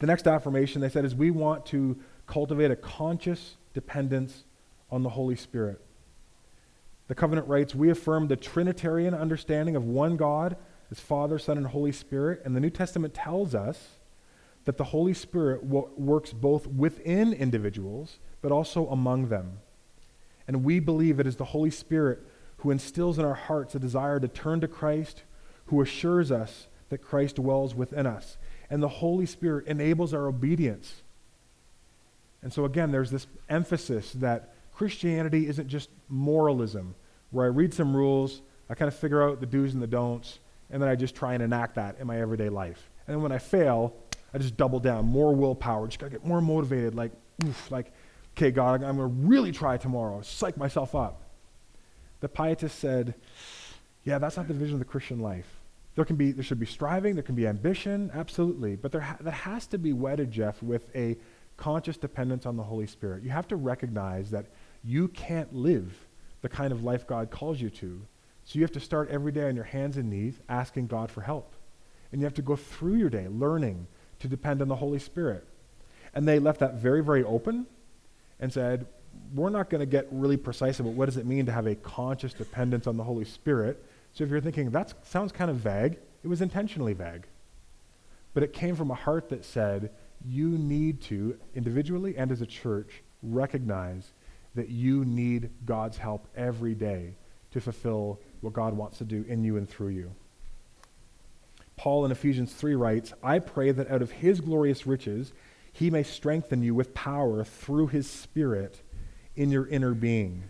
The 0.00 0.06
next 0.06 0.26
affirmation 0.26 0.80
they 0.80 0.88
said 0.88 1.04
is 1.04 1.14
we 1.14 1.30
want 1.30 1.66
to 1.66 1.98
cultivate 2.26 2.70
a 2.70 2.76
conscious 2.76 3.56
dependence 3.74 4.44
on 4.90 5.02
the 5.02 5.10
Holy 5.10 5.36
Spirit. 5.36 5.80
The 7.08 7.14
covenant 7.14 7.48
writes, 7.48 7.74
We 7.74 7.90
affirm 7.90 8.28
the 8.28 8.36
Trinitarian 8.36 9.14
understanding 9.14 9.76
of 9.76 9.84
one 9.84 10.16
God 10.16 10.56
as 10.90 11.00
Father, 11.00 11.38
Son, 11.38 11.58
and 11.58 11.66
Holy 11.66 11.92
Spirit. 11.92 12.42
And 12.44 12.54
the 12.54 12.60
New 12.60 12.70
Testament 12.70 13.14
tells 13.14 13.54
us 13.54 13.99
that 14.64 14.76
the 14.76 14.84
Holy 14.84 15.14
Spirit 15.14 15.62
wo- 15.62 15.90
works 15.96 16.32
both 16.32 16.66
within 16.66 17.32
individuals, 17.32 18.18
but 18.42 18.52
also 18.52 18.88
among 18.88 19.28
them. 19.28 19.58
And 20.46 20.64
we 20.64 20.80
believe 20.80 21.20
it 21.20 21.26
is 21.26 21.36
the 21.36 21.44
Holy 21.46 21.70
Spirit 21.70 22.20
who 22.58 22.70
instills 22.70 23.18
in 23.18 23.24
our 23.24 23.34
hearts 23.34 23.74
a 23.74 23.78
desire 23.78 24.20
to 24.20 24.28
turn 24.28 24.60
to 24.60 24.68
Christ, 24.68 25.22
who 25.66 25.80
assures 25.80 26.30
us 26.30 26.66
that 26.88 26.98
Christ 26.98 27.36
dwells 27.36 27.74
within 27.74 28.06
us. 28.06 28.36
And 28.68 28.82
the 28.82 28.88
Holy 28.88 29.26
Spirit 29.26 29.66
enables 29.66 30.12
our 30.12 30.26
obedience 30.26 31.02
and 32.42 32.52
so, 32.52 32.64
again, 32.64 32.90
there's 32.90 33.10
this 33.10 33.26
emphasis 33.48 34.12
that 34.14 34.54
Christianity 34.72 35.46
isn't 35.46 35.68
just 35.68 35.90
moralism, 36.08 36.94
where 37.30 37.44
I 37.44 37.48
read 37.48 37.74
some 37.74 37.94
rules, 37.94 38.42
I 38.68 38.74
kind 38.74 38.88
of 38.88 38.94
figure 38.94 39.22
out 39.22 39.40
the 39.40 39.46
do's 39.46 39.74
and 39.74 39.82
the 39.82 39.86
don'ts, 39.86 40.38
and 40.70 40.80
then 40.80 40.88
I 40.88 40.94
just 40.94 41.14
try 41.14 41.34
and 41.34 41.42
enact 41.42 41.74
that 41.74 41.96
in 42.00 42.06
my 42.06 42.20
everyday 42.20 42.48
life. 42.48 42.90
And 43.06 43.16
then 43.16 43.22
when 43.22 43.32
I 43.32 43.38
fail, 43.38 43.94
I 44.32 44.38
just 44.38 44.56
double 44.56 44.80
down, 44.80 45.06
more 45.06 45.34
willpower, 45.34 45.86
just 45.86 45.98
gotta 45.98 46.12
get 46.12 46.24
more 46.24 46.40
motivated, 46.40 46.94
like, 46.94 47.12
oof, 47.44 47.70
like, 47.70 47.92
okay, 48.36 48.50
God, 48.50 48.82
I'm 48.82 48.96
gonna 48.96 49.06
really 49.06 49.52
try 49.52 49.76
tomorrow, 49.76 50.22
psych 50.22 50.56
myself 50.56 50.94
up. 50.94 51.22
The 52.20 52.28
pietist 52.28 52.78
said, 52.78 53.14
yeah, 54.04 54.18
that's 54.18 54.36
not 54.36 54.48
the 54.48 54.54
vision 54.54 54.74
of 54.74 54.78
the 54.78 54.84
Christian 54.84 55.20
life. 55.20 55.60
There 55.94 56.04
can 56.04 56.16
be, 56.16 56.32
there 56.32 56.44
should 56.44 56.60
be 56.60 56.66
striving, 56.66 57.14
there 57.14 57.22
can 57.22 57.34
be 57.34 57.46
ambition, 57.46 58.10
absolutely, 58.14 58.76
but 58.76 58.92
there 58.92 59.00
ha- 59.00 59.18
that 59.20 59.32
has 59.32 59.66
to 59.68 59.78
be 59.78 59.92
wedded, 59.92 60.30
Jeff, 60.30 60.62
with 60.62 60.94
a 60.94 61.16
conscious 61.56 61.96
dependence 61.96 62.46
on 62.46 62.56
the 62.56 62.62
Holy 62.62 62.86
Spirit. 62.86 63.22
You 63.22 63.30
have 63.30 63.48
to 63.48 63.56
recognize 63.56 64.30
that 64.30 64.46
you 64.82 65.08
can't 65.08 65.54
live 65.54 66.06
the 66.40 66.48
kind 66.48 66.72
of 66.72 66.84
life 66.84 67.06
God 67.06 67.30
calls 67.30 67.60
you 67.60 67.68
to. 67.70 68.00
So 68.44 68.58
you 68.58 68.62
have 68.62 68.72
to 68.72 68.80
start 68.80 69.10
every 69.10 69.32
day 69.32 69.46
on 69.48 69.54
your 69.54 69.64
hands 69.64 69.96
and 69.96 70.08
knees 70.08 70.40
asking 70.48 70.86
God 70.86 71.10
for 71.10 71.20
help. 71.20 71.54
And 72.10 72.20
you 72.20 72.24
have 72.24 72.34
to 72.34 72.42
go 72.42 72.56
through 72.56 72.96
your 72.96 73.10
day 73.10 73.28
learning 73.28 73.86
to 74.20 74.28
depend 74.28 74.62
on 74.62 74.68
the 74.68 74.76
Holy 74.76 74.98
Spirit. 74.98 75.46
And 76.14 76.26
they 76.26 76.38
left 76.38 76.60
that 76.60 76.74
very, 76.74 77.02
very 77.02 77.24
open 77.24 77.66
and 78.38 78.52
said, 78.52 78.86
we're 79.34 79.50
not 79.50 79.70
going 79.70 79.80
to 79.80 79.86
get 79.86 80.06
really 80.10 80.36
precise 80.36 80.80
about 80.80 80.92
what 80.92 81.06
does 81.06 81.16
it 81.16 81.26
mean 81.26 81.46
to 81.46 81.52
have 81.52 81.66
a 81.66 81.74
conscious 81.74 82.32
dependence 82.32 82.86
on 82.86 82.96
the 82.96 83.04
Holy 83.04 83.24
Spirit. 83.24 83.84
So 84.12 84.24
if 84.24 84.30
you're 84.30 84.40
thinking, 84.40 84.70
that 84.70 84.94
sounds 85.06 85.32
kind 85.32 85.50
of 85.50 85.56
vague, 85.56 85.98
it 86.22 86.28
was 86.28 86.40
intentionally 86.40 86.92
vague. 86.92 87.26
But 88.34 88.42
it 88.42 88.52
came 88.52 88.76
from 88.76 88.90
a 88.90 88.94
heart 88.94 89.28
that 89.30 89.44
said, 89.44 89.90
you 90.24 90.50
need 90.50 91.00
to, 91.02 91.38
individually 91.54 92.16
and 92.16 92.30
as 92.30 92.40
a 92.40 92.46
church, 92.46 93.02
recognize 93.22 94.12
that 94.54 94.68
you 94.68 95.04
need 95.04 95.50
God's 95.64 95.96
help 95.96 96.26
every 96.36 96.74
day 96.74 97.14
to 97.52 97.60
fulfill 97.60 98.20
what 98.40 98.52
God 98.52 98.76
wants 98.76 98.98
to 98.98 99.04
do 99.04 99.24
in 99.28 99.44
you 99.44 99.56
and 99.56 99.68
through 99.68 99.88
you. 99.88 100.12
Paul 101.80 102.04
in 102.04 102.12
Ephesians 102.12 102.52
3 102.52 102.74
writes, 102.74 103.14
I 103.22 103.38
pray 103.38 103.72
that 103.72 103.90
out 103.90 104.02
of 104.02 104.10
his 104.10 104.42
glorious 104.42 104.86
riches 104.86 105.32
he 105.72 105.88
may 105.88 106.02
strengthen 106.02 106.62
you 106.62 106.74
with 106.74 106.92
power 106.92 107.42
through 107.42 107.86
his 107.86 108.06
Spirit 108.06 108.82
in 109.34 109.50
your 109.50 109.66
inner 109.66 109.94
being. 109.94 110.42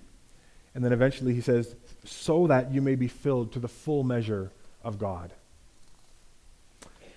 And 0.75 0.85
then 0.85 0.93
eventually 0.93 1.33
he 1.33 1.41
says, 1.41 1.77
so 2.05 2.49
that 2.49 2.75
you 2.75 2.83
may 2.83 2.97
be 2.97 3.07
filled 3.07 3.53
to 3.53 3.61
the 3.61 3.69
full 3.69 4.03
measure 4.03 4.51
of 4.83 4.99
God. 4.99 5.33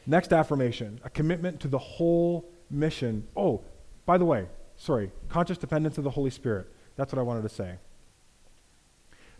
Next 0.06 0.32
affirmation 0.32 1.02
a 1.04 1.10
commitment 1.10 1.60
to 1.62 1.68
the 1.68 1.80
whole 1.80 2.48
mission. 2.70 3.28
Oh, 3.36 3.62
by 4.06 4.20
the 4.20 4.26
way, 4.26 4.46
sorry, 4.78 5.10
conscious 5.28 5.58
dependence 5.58 5.98
of 5.98 6.04
the 6.04 6.12
Holy 6.12 6.30
Spirit. 6.30 6.68
That's 6.98 7.12
what 7.12 7.18
I 7.20 7.24
wanted 7.24 7.42
to 7.42 7.50
say. 7.50 7.78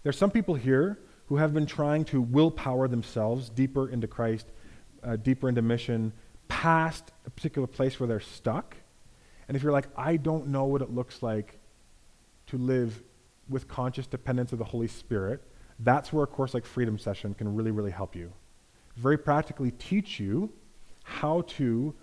There's 0.02 0.18
some 0.18 0.32
people 0.32 0.56
here 0.56 0.98
who 1.28 1.36
have 1.38 1.54
been 1.54 1.68
trying 1.68 2.06
to 2.06 2.20
willpower 2.20 2.88
themselves 2.88 3.50
deeper 3.50 3.88
into 3.88 4.08
Christ, 4.08 4.48
uh, 5.04 5.16
deeper 5.16 5.50
into 5.50 5.62
mission, 5.62 6.14
past 6.48 7.12
a 7.26 7.30
particular 7.30 7.68
place 7.68 8.00
where 8.00 8.08
they're 8.08 8.20
stuck. 8.20 8.76
And 9.48 9.58
if 9.58 9.64
you're 9.64 9.72
like, 9.72 9.88
I 9.98 10.18
don't 10.18 10.48
know 10.48 10.66
what 10.66 10.82
it 10.82 10.90
looks 10.90 11.22
like 11.22 11.60
to 12.48 12.58
live 12.58 13.04
with 13.50 13.68
conscious 13.68 14.08
dependence 14.08 14.54
of 14.54 14.60
the 14.60 14.66
Holy 14.66 14.88
Spirit, 14.88 15.42
that's 15.80 16.14
where 16.14 16.24
a 16.24 16.28
course 16.28 16.54
like 16.54 16.66
Freedom 16.66 16.98
Session 16.98 17.34
can 17.34 17.54
really, 17.56 17.72
really 17.72 17.92
help 17.92 18.16
you 18.16 18.32
very 18.96 19.18
practically 19.18 19.72
teach 19.72 20.20
you 20.20 20.52
how 21.04 21.42
to 21.42 21.94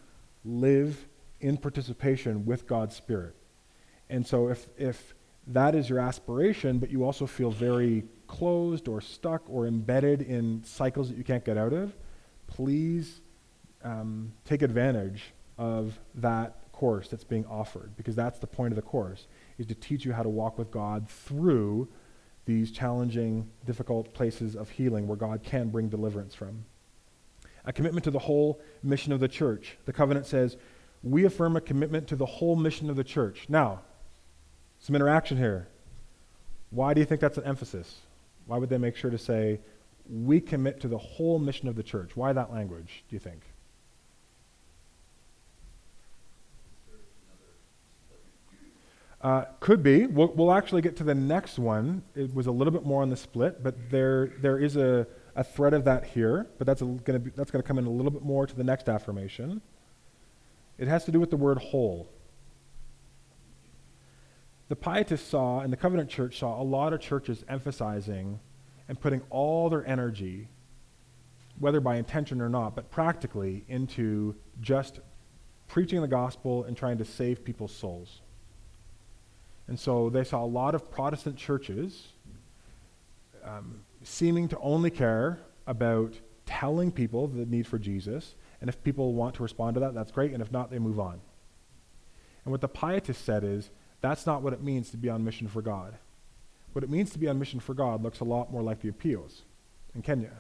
live 0.45 1.07
in 1.41 1.57
participation 1.57 2.45
with 2.45 2.67
God's 2.67 2.97
Spirit. 2.97 3.35
And 4.09 4.27
so 4.27 4.49
if, 4.49 4.69
if 4.77 5.15
that 5.47 5.75
is 5.75 5.89
your 5.89 6.01
aspiration, 6.01 6.79
but 6.79 6.91
you 6.91 7.05
also 7.05 7.27
feel 7.27 7.51
very 7.51 8.05
closed 8.27 8.89
or 8.89 9.01
stuck 9.01 9.43
or 9.49 9.67
embedded 9.67 10.23
in 10.23 10.63
cycles 10.65 11.09
that 11.09 11.17
you 11.17 11.25
can't 11.25 11.45
get 11.45 11.57
out 11.57 11.73
of, 11.73 11.95
please 12.51 13.21
um, 13.83 14.33
take 14.45 14.63
advantage 14.63 15.33
of 15.59 15.99
that 16.17 16.57
course 16.73 17.09
that's 17.09 17.25
being 17.25 17.47
offered 17.47 17.97
because 17.97 18.15
that's 18.15 18.39
the 18.39 18.47
point 18.47 18.73
of 18.73 18.77
the 18.77 18.83
course 18.83 19.27
is 19.59 19.67
to 19.67 19.75
teach 19.75 20.05
you 20.05 20.13
how 20.13 20.23
to 20.23 20.29
walk 20.29 20.59
with 20.59 20.71
God 20.71 21.09
through 21.09 21.89
these 22.47 22.71
challenging, 22.71 23.49
difficult 23.67 24.13
places 24.15 24.57
of 24.57 24.71
healing 24.71 25.07
where 25.07 25.17
God 25.17 25.43
can 25.43 25.69
bring 25.69 25.89
deliverance 25.89 26.35
from 26.35 26.65
a 27.65 27.73
commitment 27.73 28.05
to 28.05 28.11
the 28.11 28.19
whole 28.19 28.61
mission 28.83 29.13
of 29.13 29.21
the 29.21 29.29
church. 29.29 29.77
The 29.85 29.93
covenant 29.93 30.27
says, 30.27 30.57
we 31.03 31.25
affirm 31.25 31.57
a 31.57 31.61
commitment 31.61 32.09
to 32.09 32.17
the 32.17 32.27
whole 32.27 32.57
mission 32.57 32.91
of 32.91 32.97
the 32.97 33.05
church. 33.05 33.47
Now, 33.49 33.81
some 34.79 34.97
interaction 34.97 35.37
here. 35.37 35.69
Why 36.71 36.95
do 36.95 37.01
you 37.01 37.07
think 37.07 37.21
that's 37.21 37.39
an 37.39 37.45
emphasis? 37.45 37.99
Why 38.47 38.59
would 38.59 38.71
they 38.71 38.79
make 38.79 38.97
sure 38.97 39.11
to 39.11 39.19
say, 39.19 39.61
we 40.11 40.41
commit 40.41 40.81
to 40.81 40.89
the 40.89 40.99
whole 40.99 41.39
mission 41.39 41.69
of 41.69 41.77
the 41.77 41.83
church? 41.83 42.17
Why 42.17 42.33
that 42.33 42.53
language, 42.53 43.05
do 43.09 43.17
you 43.17 43.21
think? 43.21 43.43
Uh, 49.23 49.45
could 49.61 49.83
be. 49.83 50.07
We'll, 50.07 50.29
we'll, 50.29 50.53
actually 50.53 50.81
get 50.81 50.97
to 50.97 51.05
the 51.05 51.15
next 51.15 51.59
one. 51.59 52.03
It 52.17 52.35
was 52.35 52.47
a 52.47 52.51
little 52.51 52.73
bit 52.73 52.87
more 52.87 53.03
on 53.03 53.11
the 53.11 53.17
split, 53.17 53.63
but 53.63 53.91
there, 53.91 54.33
there 54.41 54.59
is 54.59 54.77
a, 54.77 55.07
a 55.37 55.45
thread 55.45 55.75
of 55.75 55.85
that 55.85 56.07
here, 56.07 56.47
but 56.57 56.67
that's 56.67 56.81
going 56.81 57.05
to 57.05 57.31
that's 57.37 57.51
going 57.51 57.63
to 57.63 57.67
come 57.67 57.79
in 57.79 57.85
a 57.85 57.91
little 57.91 58.11
bit 58.11 58.23
more 58.23 58.47
to 58.47 58.57
the 58.57 58.65
next 58.65 58.89
affirmation. 58.89 59.61
It 60.79 60.89
has 60.89 61.05
to 61.05 61.13
do 61.13 61.21
with 61.21 61.29
the 61.29 61.37
word 61.37 61.59
whole. 61.59 62.09
The 64.71 64.77
pietists 64.77 65.29
saw, 65.29 65.61
and 65.61 65.71
the 65.71 65.77
covenant 65.77 66.09
church 66.09 66.39
saw, 66.39 66.61
a 66.61 66.65
lot 66.65 66.95
of 66.95 67.01
churches 67.01 67.45
emphasizing 67.49 68.41
and 68.91 69.01
putting 69.01 69.23
all 69.31 69.71
their 69.71 69.87
energy, 69.87 70.49
whether 71.61 71.81
by 71.81 71.95
intention 71.95 72.41
or 72.41 72.49
not, 72.49 72.75
but 72.75 72.91
practically, 72.91 73.65
into 73.69 74.35
just 74.61 74.99
preaching 75.69 76.01
the 76.01 76.09
gospel 76.09 76.65
and 76.65 76.77
trying 76.77 76.99
to 76.99 77.05
save 77.05 77.45
people's 77.45 77.73
souls. 77.73 78.21
And 79.69 79.79
so 79.79 80.11
they 80.11 80.25
saw 80.25 80.45
a 80.45 80.51
lot 80.61 80.75
of 80.75 80.91
Protestant 80.91 81.37
churches 81.37 82.09
um, 83.45 83.79
seeming 84.03 84.49
to 84.49 84.59
only 84.59 84.91
care 84.91 85.39
about 85.69 86.15
telling 86.45 86.91
people 86.91 87.29
the 87.29 87.47
need 87.47 87.69
for 87.69 87.79
Jesus. 87.79 88.35
And 88.61 88.69
if 88.69 88.83
people 88.83 89.15
want 89.15 89.37
to 89.37 89.45
respond 89.45 89.75
to 89.75 89.81
that, 89.81 89.95
that's 89.95 90.11
great. 90.11 90.33
And 90.33 90.43
if 90.43 90.51
not, 90.51 90.69
they 90.69 90.81
move 90.81 90.99
on. 90.99 91.21
And 92.45 92.51
what 92.51 92.61
the 92.61 92.67
pietists 92.67 93.23
said 93.23 93.45
is 93.45 93.71
that's 94.01 94.27
not 94.27 94.43
what 94.43 94.53
it 94.53 94.65
means 94.65 94.91
to 94.91 94.97
be 94.97 95.09
on 95.09 95.23
mission 95.23 95.47
for 95.47 95.63
God. 95.63 95.95
What 96.73 96.85
it 96.85 96.91
means 96.91 97.11
to 97.11 97.19
be 97.19 97.29
on 97.29 97.39
mission 97.39 97.61
for 97.61 97.75
God 97.75 98.03
looks 98.03 98.21
a 98.21 98.25
lot 98.25 98.53
more 98.53 98.63
like 98.63 98.81
the 98.81 98.89
Appeals 98.89 99.43
in 99.95 100.03
Kenya, 100.03 100.33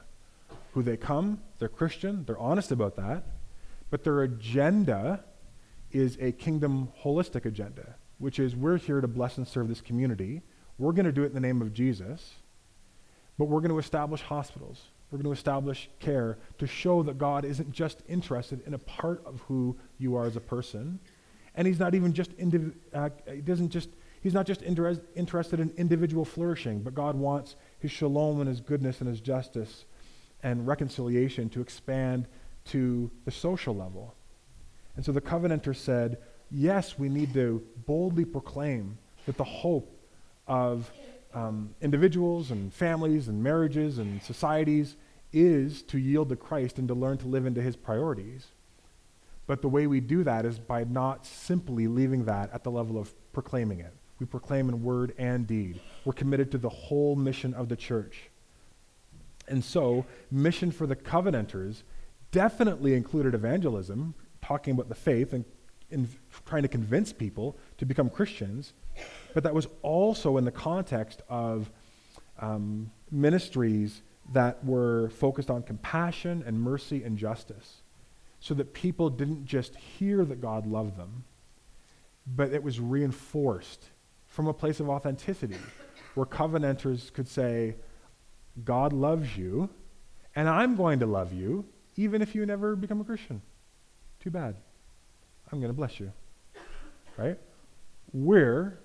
who 0.73 0.83
they 0.83 0.97
come, 0.97 1.41
they're 1.59 1.69
Christian, 1.69 2.25
they're 2.25 2.39
honest 2.39 2.71
about 2.71 2.97
that, 2.97 3.25
but 3.91 4.05
their 4.05 4.23
agenda 4.23 5.25
is 5.91 6.17
a 6.21 6.31
kingdom 6.33 6.89
holistic 7.03 7.45
agenda, 7.45 7.97
which 8.19 8.39
is 8.39 8.55
we're 8.55 8.79
here 8.79 9.01
to 9.01 9.09
bless 9.09 9.39
and 9.39 9.47
serve 9.47 9.69
this 9.69 9.81
community. 9.81 10.43
We're 10.79 10.93
going 10.93 11.07
to 11.07 11.13
do 11.13 11.25
it 11.25 11.27
in 11.27 11.35
the 11.35 11.41
name 11.41 11.61
of 11.61 11.73
Jesus, 11.73 12.35
but 13.37 13.47
we're 13.47 13.61
going 13.61 13.73
to 13.73 13.79
establish 13.79 14.23
hospitals. 14.23 14.83
We're 15.11 15.19
going 15.19 15.35
to 15.35 15.39
establish 15.39 15.91
care 15.99 16.39
to 16.59 16.67
show 16.69 17.03
that 17.03 17.19
God 17.19 17.45
isn't 17.45 17.73
just 17.73 18.03
interested 18.09 18.65
in 18.67 18.75
a 18.75 18.79
part 18.79 19.25
of 19.27 19.41
who 19.49 19.77
you 19.99 20.15
are 20.15 20.27
as 20.27 20.37
a 20.37 20.41
person, 20.41 21.01
and 21.57 21.67
He's 21.67 21.81
not 21.81 21.97
even 21.97 22.13
just 22.13 22.37
indiv- 22.39 22.75
uh, 22.95 23.11
He 23.27 23.41
doesn't 23.41 23.71
just 23.71 23.89
He's 24.23 24.35
not 24.35 24.47
just 24.47 24.63
inter- 24.63 25.01
interested 25.15 25.61
in 25.61 25.71
individual 25.77 26.25
flourishing, 26.25 26.83
but 26.83 26.95
God 26.95 27.17
wants 27.17 27.57
His 27.79 27.91
shalom 27.91 28.41
and 28.41 28.49
His 28.49 28.61
goodness 28.61 29.01
and 29.01 29.09
His 29.09 29.21
justice 29.21 29.85
and 30.43 30.67
reconciliation 30.67 31.49
to 31.51 31.61
expand 31.61 32.27
to 32.67 33.11
the 33.25 33.31
social 33.31 33.75
level. 33.75 34.15
And 34.97 35.05
so 35.05 35.13
the 35.13 35.21
covenanter 35.21 35.75
said, 35.75 36.19
yes, 36.51 36.99
we 36.99 37.09
need 37.09 37.33
to 37.35 37.63
boldly 37.87 38.25
proclaim 38.25 38.99
that 39.27 39.37
the 39.37 39.45
hope 39.45 39.97
of 40.47 40.91
um, 41.33 41.75
individuals 41.81 42.51
and 42.51 42.73
families 42.73 43.29
and 43.29 43.43
marriages 43.43 43.99
and 43.99 44.23
societies 44.23 44.97
is 45.33 45.83
to 45.83 45.99
yield 45.99 46.29
to 46.31 46.37
Christ 46.37 46.79
and 46.79 46.89
to 46.89 46.95
learn 46.95 47.19
to 47.19 47.29
live 47.29 47.47
into 47.47 47.63
his 47.63 47.77
priorities. 47.77 48.47
But 49.47 49.63
the 49.63 49.69
way 49.69 49.87
we 49.87 50.01
do 50.01 50.25
that 50.25 50.45
is 50.45 50.59
by 50.59 50.85
not 50.85 51.25
simply 51.25 51.87
leaving 51.87 52.25
that 52.25 52.53
at 52.53 52.65
the 52.65 52.71
level 52.71 52.99
of 52.99 53.15
proclaiming 53.33 53.81
it. 53.81 53.95
We 54.21 54.27
proclaim 54.27 54.69
in 54.69 54.85
word 54.85 55.15
and 55.19 55.47
deed. 55.47 55.81
We're 56.05 56.13
committed 56.13 56.53
to 56.53 56.59
the 56.59 56.69
whole 56.69 57.17
mission 57.17 57.55
of 57.55 57.71
the 57.71 57.77
church. 57.77 58.29
And 59.49 59.65
so, 59.65 60.05
mission 60.31 60.71
for 60.71 60.87
the 60.87 60.95
Covenanters 60.95 61.83
definitely 62.31 62.95
included 62.95 63.35
evangelism, 63.35 64.15
talking 64.43 64.75
about 64.75 64.89
the 64.89 64.95
faith 64.95 65.33
and 65.33 65.45
in 65.91 66.09
trying 66.47 66.63
to 66.63 66.69
convince 66.69 67.13
people 67.13 67.57
to 67.79 67.85
become 67.85 68.09
Christians, 68.09 68.75
but 69.35 69.43
that 69.43 69.55
was 69.55 69.67
also 69.83 70.37
in 70.37 70.45
the 70.45 70.53
context 70.53 71.23
of 71.29 71.71
um, 72.39 72.93
ministries 73.11 74.03
that 74.33 74.65
were 74.65 75.11
focused 75.11 75.51
on 75.51 75.63
compassion 75.65 76.45
and 76.47 76.61
mercy 76.61 77.03
and 77.03 77.19
justice, 77.19 77.83
so 78.39 78.55
that 78.55 78.73
people 78.73 79.11
didn't 79.11 79.47
just 79.47 79.75
hear 79.75 80.25
that 80.25 80.41
God 80.41 80.67
loved 80.67 80.97
them, 80.97 81.25
but 82.27 82.53
it 82.53 82.63
was 82.63 82.79
reinforced 82.79 83.87
from 84.31 84.47
a 84.47 84.55
place 84.55 84.81
of 84.81 84.89
authenticity, 84.89 85.59
where 86.15 86.25
covenanters 86.25 87.11
could 87.11 87.29
say, 87.29 87.77
God 88.65 88.93
loves 88.93 89.37
you, 89.37 89.69
and 90.35 90.49
I'm 90.49 90.77
going 90.77 91.01
to 91.01 91.07
love 91.07 91.33
you, 91.33 91.67
even 91.97 92.23
if 92.23 92.35
you 92.35 92.47
never 92.47 92.75
become 92.77 93.01
a 93.01 93.05
Christian. 93.05 93.43
Too 94.21 94.31
bad. 94.31 94.55
I'm 95.53 95.61
going 95.61 95.71
to 95.71 95.77
bless 95.77 96.01
you. 96.01 96.13
Right? 97.19 97.39
We're 98.13 98.79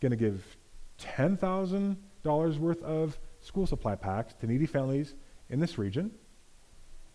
going 0.00 0.10
to 0.10 0.16
give 0.16 0.56
$10,000 1.00 2.58
worth 2.58 2.82
of 2.82 3.18
school 3.40 3.66
supply 3.66 3.96
packs 3.96 4.34
to 4.34 4.46
needy 4.46 4.66
families 4.66 5.14
in 5.50 5.60
this 5.60 5.78
region. 5.78 6.10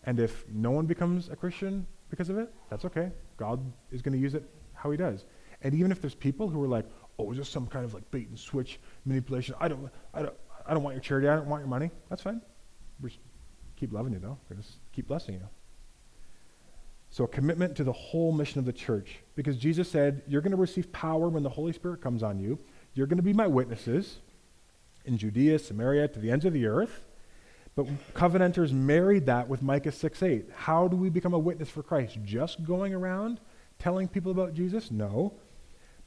And 0.04 0.20
if 0.20 0.44
no 0.48 0.70
one 0.70 0.86
becomes 0.86 1.28
a 1.30 1.36
Christian 1.36 1.86
because 2.10 2.28
of 2.28 2.38
it, 2.38 2.52
that's 2.68 2.84
okay. 2.84 3.12
God 3.36 3.60
is 3.90 4.02
going 4.02 4.12
to 4.12 4.20
use 4.20 4.34
it 4.34 4.44
how 4.74 4.90
he 4.90 4.96
does. 4.96 5.24
And 5.62 5.74
even 5.74 5.92
if 5.92 6.00
there's 6.00 6.14
people 6.14 6.48
who 6.48 6.62
are 6.62 6.68
like, 6.68 6.86
oh, 7.18 7.30
is 7.32 7.38
this 7.38 7.48
some 7.48 7.66
kind 7.66 7.84
of 7.84 7.94
like 7.94 8.10
bait 8.10 8.28
and 8.28 8.38
switch 8.38 8.80
manipulation? 9.04 9.54
I 9.60 9.68
don't, 9.68 9.88
I 10.14 10.22
don't, 10.22 10.34
I 10.66 10.74
don't 10.74 10.82
want 10.82 10.94
your 10.94 11.02
charity. 11.02 11.28
I 11.28 11.36
don't 11.36 11.48
want 11.48 11.60
your 11.60 11.68
money. 11.68 11.90
That's 12.08 12.22
fine. 12.22 12.40
We 13.00 13.10
just 13.10 13.20
keep 13.76 13.92
loving 13.92 14.12
you 14.12 14.18
though. 14.18 14.38
We're 14.48 14.56
to 14.56 14.62
keep 14.92 15.08
blessing 15.08 15.34
you. 15.34 15.48
So, 17.10 17.24
a 17.24 17.28
commitment 17.28 17.76
to 17.76 17.84
the 17.84 17.92
whole 17.92 18.32
mission 18.32 18.58
of 18.58 18.64
the 18.64 18.72
church. 18.72 19.18
Because 19.34 19.58
Jesus 19.58 19.90
said, 19.90 20.22
You're 20.26 20.40
going 20.40 20.52
to 20.52 20.56
receive 20.56 20.90
power 20.92 21.28
when 21.28 21.42
the 21.42 21.50
Holy 21.50 21.72
Spirit 21.72 22.00
comes 22.00 22.22
on 22.22 22.38
you. 22.38 22.58
You're 22.94 23.06
going 23.06 23.18
to 23.18 23.22
be 23.22 23.34
my 23.34 23.46
witnesses 23.46 24.18
in 25.04 25.18
Judea, 25.18 25.58
Samaria, 25.58 26.08
to 26.08 26.18
the 26.18 26.30
ends 26.30 26.44
of 26.44 26.52
the 26.52 26.66
earth. 26.66 27.04
But 27.74 27.86
Covenanters 28.14 28.72
married 28.72 29.26
that 29.26 29.48
with 29.48 29.62
Micah 29.62 29.92
6 29.92 30.22
8. 30.22 30.48
How 30.54 30.88
do 30.88 30.96
we 30.96 31.10
become 31.10 31.34
a 31.34 31.38
witness 31.38 31.68
for 31.68 31.82
Christ? 31.82 32.18
Just 32.24 32.64
going 32.64 32.94
around 32.94 33.40
telling 33.78 34.08
people 34.08 34.30
about 34.30 34.54
Jesus? 34.54 34.90
No. 34.90 35.34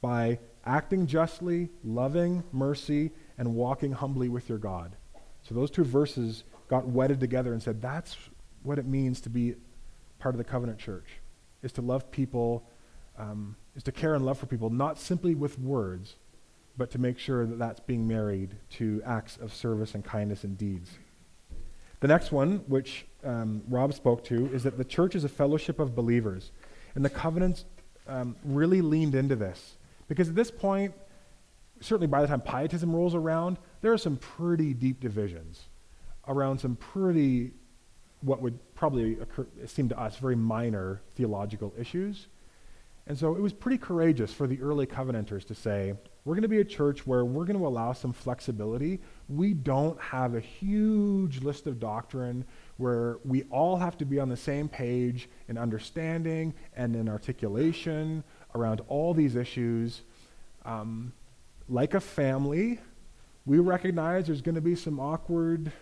By 0.00 0.38
acting 0.64 1.06
justly, 1.06 1.70
loving 1.84 2.42
mercy, 2.52 3.12
and 3.38 3.54
walking 3.54 3.92
humbly 3.92 4.28
with 4.28 4.48
your 4.48 4.58
God. 4.58 4.96
So 5.42 5.54
those 5.54 5.70
two 5.70 5.84
verses 5.84 6.44
got 6.68 6.86
wedded 6.86 7.20
together 7.20 7.52
and 7.52 7.62
said, 7.62 7.80
That's 7.80 8.16
what 8.62 8.78
it 8.78 8.86
means 8.86 9.20
to 9.22 9.30
be 9.30 9.54
part 10.18 10.34
of 10.34 10.38
the 10.38 10.44
covenant 10.44 10.78
church 10.78 11.06
is 11.62 11.72
to 11.72 11.82
love 11.82 12.10
people, 12.10 12.68
um, 13.18 13.56
is 13.74 13.82
to 13.82 13.92
care 13.92 14.14
and 14.14 14.24
love 14.24 14.38
for 14.38 14.46
people, 14.46 14.70
not 14.70 14.98
simply 14.98 15.34
with 15.34 15.58
words, 15.58 16.16
but 16.76 16.90
to 16.90 16.98
make 16.98 17.18
sure 17.18 17.46
that 17.46 17.58
that's 17.58 17.80
being 17.80 18.06
married 18.06 18.54
to 18.70 19.02
acts 19.04 19.36
of 19.38 19.52
service 19.52 19.94
and 19.94 20.04
kindness 20.04 20.44
and 20.44 20.58
deeds. 20.58 20.90
The 22.00 22.08
next 22.08 22.30
one, 22.30 22.58
which 22.68 23.06
um, 23.24 23.62
Rob 23.68 23.94
spoke 23.94 24.22
to, 24.24 24.46
is 24.52 24.62
that 24.64 24.76
the 24.76 24.84
church 24.84 25.14
is 25.14 25.24
a 25.24 25.28
fellowship 25.28 25.78
of 25.78 25.94
believers. 25.94 26.50
And 26.94 27.04
the 27.04 27.10
covenants 27.10 27.64
um, 28.06 28.36
really 28.44 28.80
leaned 28.80 29.14
into 29.14 29.34
this. 29.34 29.76
Because 30.08 30.28
at 30.28 30.34
this 30.34 30.50
point, 30.50 30.94
certainly 31.80 32.06
by 32.06 32.22
the 32.22 32.28
time 32.28 32.40
pietism 32.40 32.94
rolls 32.94 33.14
around, 33.14 33.58
there 33.80 33.92
are 33.92 33.98
some 33.98 34.16
pretty 34.16 34.74
deep 34.74 35.00
divisions 35.00 35.68
around 36.28 36.58
some 36.58 36.76
pretty 36.76 37.52
what 38.22 38.40
would 38.40 38.58
probably 38.74 39.12
occur, 39.20 39.46
seem 39.66 39.88
to 39.88 39.98
us 39.98 40.16
very 40.16 40.36
minor 40.36 41.00
theological 41.14 41.72
issues. 41.78 42.26
And 43.06 43.16
so 43.16 43.36
it 43.36 43.40
was 43.40 43.52
pretty 43.52 43.78
courageous 43.78 44.32
for 44.32 44.48
the 44.48 44.60
early 44.60 44.84
covenanters 44.84 45.44
to 45.44 45.54
say, 45.54 45.94
we're 46.24 46.34
going 46.34 46.42
to 46.42 46.48
be 46.48 46.58
a 46.58 46.64
church 46.64 47.06
where 47.06 47.24
we're 47.24 47.44
going 47.44 47.58
to 47.58 47.66
allow 47.66 47.92
some 47.92 48.12
flexibility. 48.12 49.00
We 49.28 49.54
don't 49.54 50.00
have 50.00 50.34
a 50.34 50.40
huge 50.40 51.40
list 51.40 51.68
of 51.68 51.78
doctrine 51.78 52.44
where 52.78 53.18
we 53.24 53.44
all 53.44 53.76
have 53.76 53.96
to 53.98 54.04
be 54.04 54.18
on 54.18 54.28
the 54.28 54.36
same 54.36 54.68
page 54.68 55.28
in 55.46 55.56
understanding 55.56 56.52
and 56.74 56.96
in 56.96 57.08
articulation 57.08 58.24
around 58.56 58.80
all 58.88 59.14
these 59.14 59.36
issues. 59.36 60.02
Um, 60.64 61.12
like 61.68 61.94
a 61.94 62.00
family, 62.00 62.80
we 63.44 63.58
recognize 63.58 64.26
there's 64.26 64.42
going 64.42 64.54
to 64.56 64.60
be 64.60 64.74
some 64.74 64.98
awkward 64.98 65.72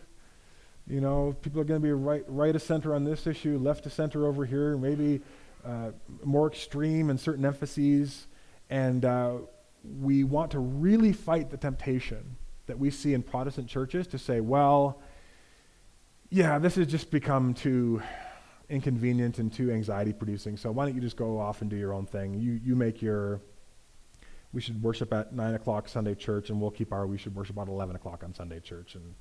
you 0.87 1.01
know, 1.01 1.35
people 1.41 1.61
are 1.61 1.65
going 1.65 1.81
to 1.81 1.87
be 1.87 1.93
right, 1.93 2.25
right 2.29 2.55
of 2.55 2.61
center 2.61 2.95
on 2.95 3.05
this 3.05 3.27
issue, 3.27 3.59
left 3.59 3.87
of 3.87 3.93
center 3.93 4.27
over 4.27 4.45
here, 4.45 4.77
maybe 4.77 5.23
uh, 5.65 5.93
more 6.23 6.47
extreme 6.47 7.09
in 7.09 7.17
certain 7.17 7.47
emphases. 7.47 8.27
And 8.69 9.05
uh, 9.05 9.37
we 10.01 10.25
want 10.25 10.51
to 10.51 10.59
really 10.59 11.13
fight 11.13 11.51
the 11.51 11.57
temptation 11.57 12.37
that 12.67 12.79
we 12.79 12.91
see 12.91 13.15
in 13.15 13.23
Protestant 13.23 13.69
churches 13.69 14.07
to 14.09 14.19
say, 14.19 14.41
well, 14.41 15.01
yeah, 16.29 16.59
this 16.59 16.75
has 16.75 16.87
just 16.87 17.11
become 17.11 17.55
too 17.55 18.03
inconvenient 18.69 19.39
and 19.39 19.53
too 19.53 19.71
anxiety 19.71 20.13
producing. 20.13 20.57
So 20.57 20.71
why 20.73 20.87
don't 20.87 20.95
you 20.95 21.01
just 21.01 21.17
go 21.17 21.39
off 21.39 21.61
and 21.61 21.71
do 21.71 21.77
your 21.77 21.93
own 21.93 22.07
thing? 22.07 22.35
You, 22.35 22.61
you 22.65 22.75
make 22.75 23.03
your, 23.03 23.41
we 24.53 24.61
should 24.61 24.83
worship 24.83 25.13
at 25.13 25.33
9 25.33 25.55
o'clock 25.55 25.89
Sunday 25.89 26.15
church, 26.15 26.51
and 26.51 26.61
we'll 26.61 26.71
keep 26.71 26.93
our, 26.93 27.07
we 27.07 27.19
should 27.19 27.35
worship 27.35 27.59
at 27.59 27.69
11 27.69 27.97
o'clock 27.97 28.23
on 28.25 28.35
Sunday 28.35 28.61
church. 28.61 28.95
And 28.95 29.15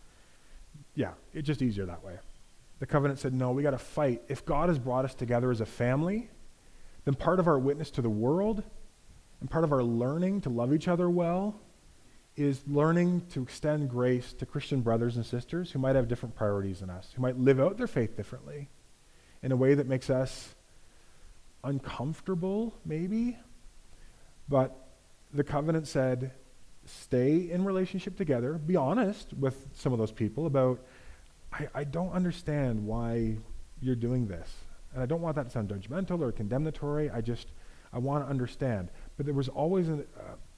yeah, 0.95 1.11
it's 1.33 1.47
just 1.47 1.61
easier 1.61 1.85
that 1.85 2.03
way. 2.03 2.17
The 2.79 2.85
covenant 2.85 3.19
said, 3.19 3.33
no, 3.33 3.51
we 3.51 3.63
got 3.63 3.71
to 3.71 3.77
fight. 3.77 4.23
If 4.27 4.45
God 4.45 4.69
has 4.69 4.79
brought 4.79 5.05
us 5.05 5.13
together 5.13 5.51
as 5.51 5.61
a 5.61 5.65
family, 5.65 6.29
then 7.05 7.13
part 7.13 7.39
of 7.39 7.47
our 7.47 7.59
witness 7.59 7.91
to 7.91 8.01
the 8.01 8.09
world 8.09 8.63
and 9.39 9.49
part 9.49 9.63
of 9.63 9.71
our 9.71 9.83
learning 9.83 10.41
to 10.41 10.49
love 10.49 10.73
each 10.73 10.87
other 10.87 11.09
well 11.09 11.59
is 12.35 12.63
learning 12.67 13.21
to 13.29 13.43
extend 13.43 13.89
grace 13.89 14.33
to 14.33 14.45
Christian 14.45 14.81
brothers 14.81 15.17
and 15.17 15.25
sisters 15.25 15.71
who 15.71 15.79
might 15.79 15.95
have 15.95 16.07
different 16.07 16.33
priorities 16.35 16.79
than 16.79 16.89
us, 16.89 17.11
who 17.15 17.21
might 17.21 17.37
live 17.37 17.59
out 17.59 17.77
their 17.77 17.87
faith 17.87 18.17
differently 18.17 18.69
in 19.43 19.51
a 19.51 19.55
way 19.55 19.75
that 19.75 19.87
makes 19.87 20.09
us 20.09 20.55
uncomfortable, 21.63 22.73
maybe. 22.85 23.37
But 24.49 24.75
the 25.33 25.43
covenant 25.43 25.87
said, 25.87 26.31
stay 26.85 27.51
in 27.51 27.63
relationship 27.63 28.17
together, 28.17 28.53
be 28.53 28.75
honest 28.75 29.33
with 29.33 29.67
some 29.73 29.93
of 29.93 29.99
those 29.99 30.11
people 30.11 30.45
about, 30.45 30.79
I, 31.51 31.67
I 31.75 31.83
don't 31.83 32.11
understand 32.11 32.85
why 32.85 33.37
you're 33.81 33.95
doing 33.95 34.27
this. 34.27 34.51
And 34.93 35.01
I 35.01 35.05
don't 35.05 35.21
want 35.21 35.35
that 35.35 35.45
to 35.45 35.49
sound 35.49 35.69
judgmental 35.69 36.21
or 36.21 36.31
condemnatory. 36.31 37.09
I 37.09 37.21
just, 37.21 37.47
I 37.91 37.99
want 37.99 38.25
to 38.25 38.29
understand. 38.29 38.89
But 39.17 39.25
there 39.25 39.35
was 39.35 39.49
always 39.49 39.89
a, 39.89 40.03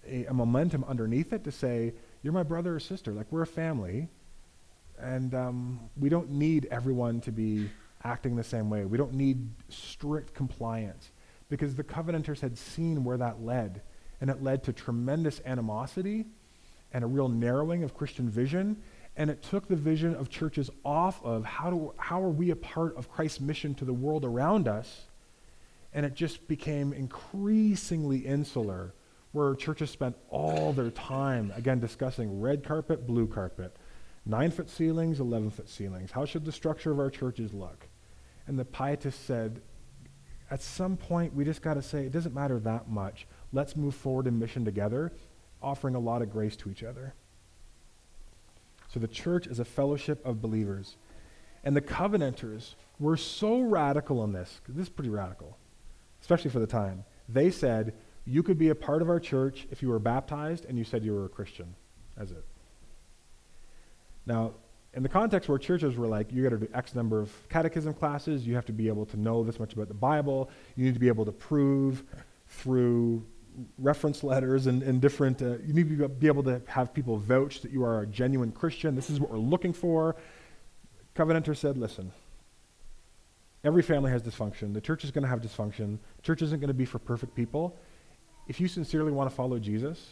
a, 0.08 0.26
a 0.26 0.34
momentum 0.34 0.84
underneath 0.88 1.34
it 1.34 1.44
to 1.44 1.52
say, 1.52 1.94
you're 2.22 2.34
my 2.34 2.44
brother 2.44 2.76
or 2.76 2.80
sister. 2.80 3.12
Like, 3.12 3.28
we're 3.32 3.44
a 3.44 3.48
family. 3.48 4.10
And 5.00 5.34
um, 5.34 5.80
we 5.98 6.10
don't 6.10 6.32
need 6.32 6.68
everyone 6.72 7.22
to 7.22 7.32
be 7.32 7.70
acting 8.04 8.36
the 8.36 8.44
same 8.44 8.70
way. 8.70 8.86
We 8.86 8.98
don't 8.98 9.14
need 9.14 9.50
strict 9.70 10.34
compliance 10.34 11.12
because 11.50 11.76
the 11.76 11.84
Covenanters 11.84 12.42
had 12.42 12.58
seen 12.58 13.04
where 13.04 13.18
that 13.18 13.42
led. 13.42 13.82
And 14.22 14.30
it 14.30 14.42
led 14.42 14.64
to 14.64 14.74
tremendous 14.74 15.42
animosity 15.46 16.26
and 16.94 17.04
a 17.04 17.08
real 17.08 17.28
narrowing 17.28 17.84
of 17.84 17.94
Christian 17.94 18.30
vision. 18.30 18.78
And 19.18 19.30
it 19.30 19.42
took 19.42 19.68
the 19.68 19.76
vision 19.76 20.16
of 20.16 20.30
churches 20.30 20.70
off 20.84 21.24
of 21.24 21.46
how, 21.46 21.70
do, 21.70 21.94
how 21.98 22.22
are 22.24 22.30
we 22.30 22.52
a 22.52 22.56
part 22.56 22.96
of 22.98 23.12
Christ's 23.12 23.40
mission 23.42 23.76
to 23.76 23.86
the 23.86 23.94
world 23.94 24.26
around 24.26 24.68
us? 24.68 25.04
And 25.94 26.06
it 26.06 26.16
just 26.16 26.48
became 26.48 26.92
increasingly 26.92 28.20
insular, 28.20 28.94
where 29.32 29.56
churches 29.56 29.90
spent 29.90 30.16
all 30.30 30.74
their 30.74 30.92
time, 30.92 31.54
again, 31.56 31.80
discussing 31.80 32.42
red 32.42 32.64
carpet, 32.64 33.06
blue 33.08 33.28
carpet, 33.28 33.76
nine 34.26 34.52
foot 34.52 34.70
ceilings, 34.70 35.20
11 35.20 35.52
foot 35.52 35.70
ceilings. 35.70 36.12
How 36.12 36.26
should 36.26 36.46
the 36.46 36.52
structure 36.52 36.92
of 36.92 37.00
our 37.00 37.10
churches 37.10 37.54
look? 37.54 37.88
And 38.48 38.58
the 38.58 38.66
pietists 38.66 39.24
said, 39.24 39.62
at 40.52 40.62
some 40.62 40.96
point, 40.98 41.34
we 41.34 41.44
just 41.44 41.62
got 41.62 41.74
to 41.74 41.82
say, 41.82 42.06
it 42.06 42.12
doesn't 42.12 42.36
matter 42.36 42.60
that 42.60 42.88
much. 42.88 43.28
Let's 43.52 43.76
move 43.76 43.96
forward 43.96 44.28
in 44.28 44.38
mission 44.38 44.64
together, 44.64 45.12
offering 45.62 45.96
a 45.96 46.00
lot 46.00 46.22
of 46.22 46.32
grace 46.32 46.56
to 46.58 46.70
each 46.70 46.84
other. 46.84 47.16
So 48.88 49.00
the 49.00 49.08
church 49.08 49.48
is 49.48 49.60
a 49.60 49.66
fellowship 49.66 50.24
of 50.26 50.42
believers. 50.42 50.98
And 51.64 51.76
the 51.76 51.82
Covenanters 51.82 52.76
were 53.00 53.18
so 53.18 53.62
radical 53.62 54.20
on 54.20 54.34
this, 54.34 54.62
this 54.70 54.84
is 54.84 54.90
pretty 54.90 55.10
radical, 55.10 55.58
especially 56.22 56.52
for 56.52 56.60
the 56.60 56.68
time. 56.68 57.04
They 57.28 57.50
said, 57.50 57.96
you 58.26 58.44
could 58.44 58.58
be 58.58 58.70
a 58.70 58.76
part 58.76 59.02
of 59.02 59.10
our 59.10 59.20
church 59.20 59.68
if 59.72 59.82
you 59.82 59.90
were 59.90 60.00
baptized 60.00 60.66
and 60.66 60.78
you 60.78 60.84
said 60.84 61.04
you 61.04 61.14
were 61.14 61.26
a 61.26 61.30
Christian. 61.30 61.76
That's 62.16 62.32
it. 62.32 62.46
Now, 64.26 64.54
in 64.94 65.04
the 65.04 65.10
context 65.10 65.50
where 65.50 65.58
churches 65.58 65.98
were 65.98 66.08
like, 66.08 66.32
you 66.32 66.42
got 66.42 66.50
to 66.50 66.58
do 66.58 66.70
X 66.74 66.96
number 66.96 67.20
of 67.20 67.32
catechism 67.50 67.94
classes, 67.94 68.48
you 68.48 68.56
have 68.56 68.66
to 68.66 68.74
be 68.74 68.88
able 68.88 69.06
to 69.08 69.18
know 69.18 69.44
this 69.44 69.60
much 69.60 69.74
about 69.74 69.90
the 69.90 69.94
Bible, 69.94 70.50
you 70.76 70.86
need 70.86 70.94
to 70.94 71.00
be 71.00 71.10
able 71.10 71.26
to 71.26 71.34
prove 71.34 72.04
through 72.48 73.26
reference 73.78 74.24
letters 74.24 74.68
and, 74.68 74.84
and 74.84 75.02
different, 75.02 75.42
uh, 75.42 75.58
you 75.66 75.74
need 75.74 75.98
to 75.98 76.08
be 76.08 76.28
able 76.28 76.44
to 76.44 76.62
have 76.68 76.94
people 76.94 77.18
vouch 77.18 77.62
that 77.62 77.72
you 77.72 77.84
are 77.84 78.02
a 78.02 78.08
genuine 78.08 78.52
Christian. 78.52 78.96
This 78.96 79.10
is 79.10 79.20
what 79.20 79.30
we're 79.32 79.38
looking 79.38 79.74
for. 79.74 80.16
Covenanter 81.16 81.56
said, 81.56 81.78
listen, 81.78 82.12
every 83.64 83.82
family 83.82 84.12
has 84.12 84.22
dysfunction. 84.22 84.74
The 84.74 84.82
church 84.82 85.04
is 85.04 85.12
going 85.12 85.24
to 85.24 85.30
have 85.30 85.42
dysfunction. 85.42 86.00
Church 86.22 86.42
isn't 86.42 86.60
going 86.60 86.68
to 86.68 86.74
be 86.74 86.86
for 86.86 87.00
perfect 87.00 87.36
people. 87.36 87.78
If 88.48 88.60
you 88.60 88.68
sincerely 88.68 89.12
want 89.12 89.30
to 89.30 89.36
follow 89.36 89.58
Jesus, 89.60 90.10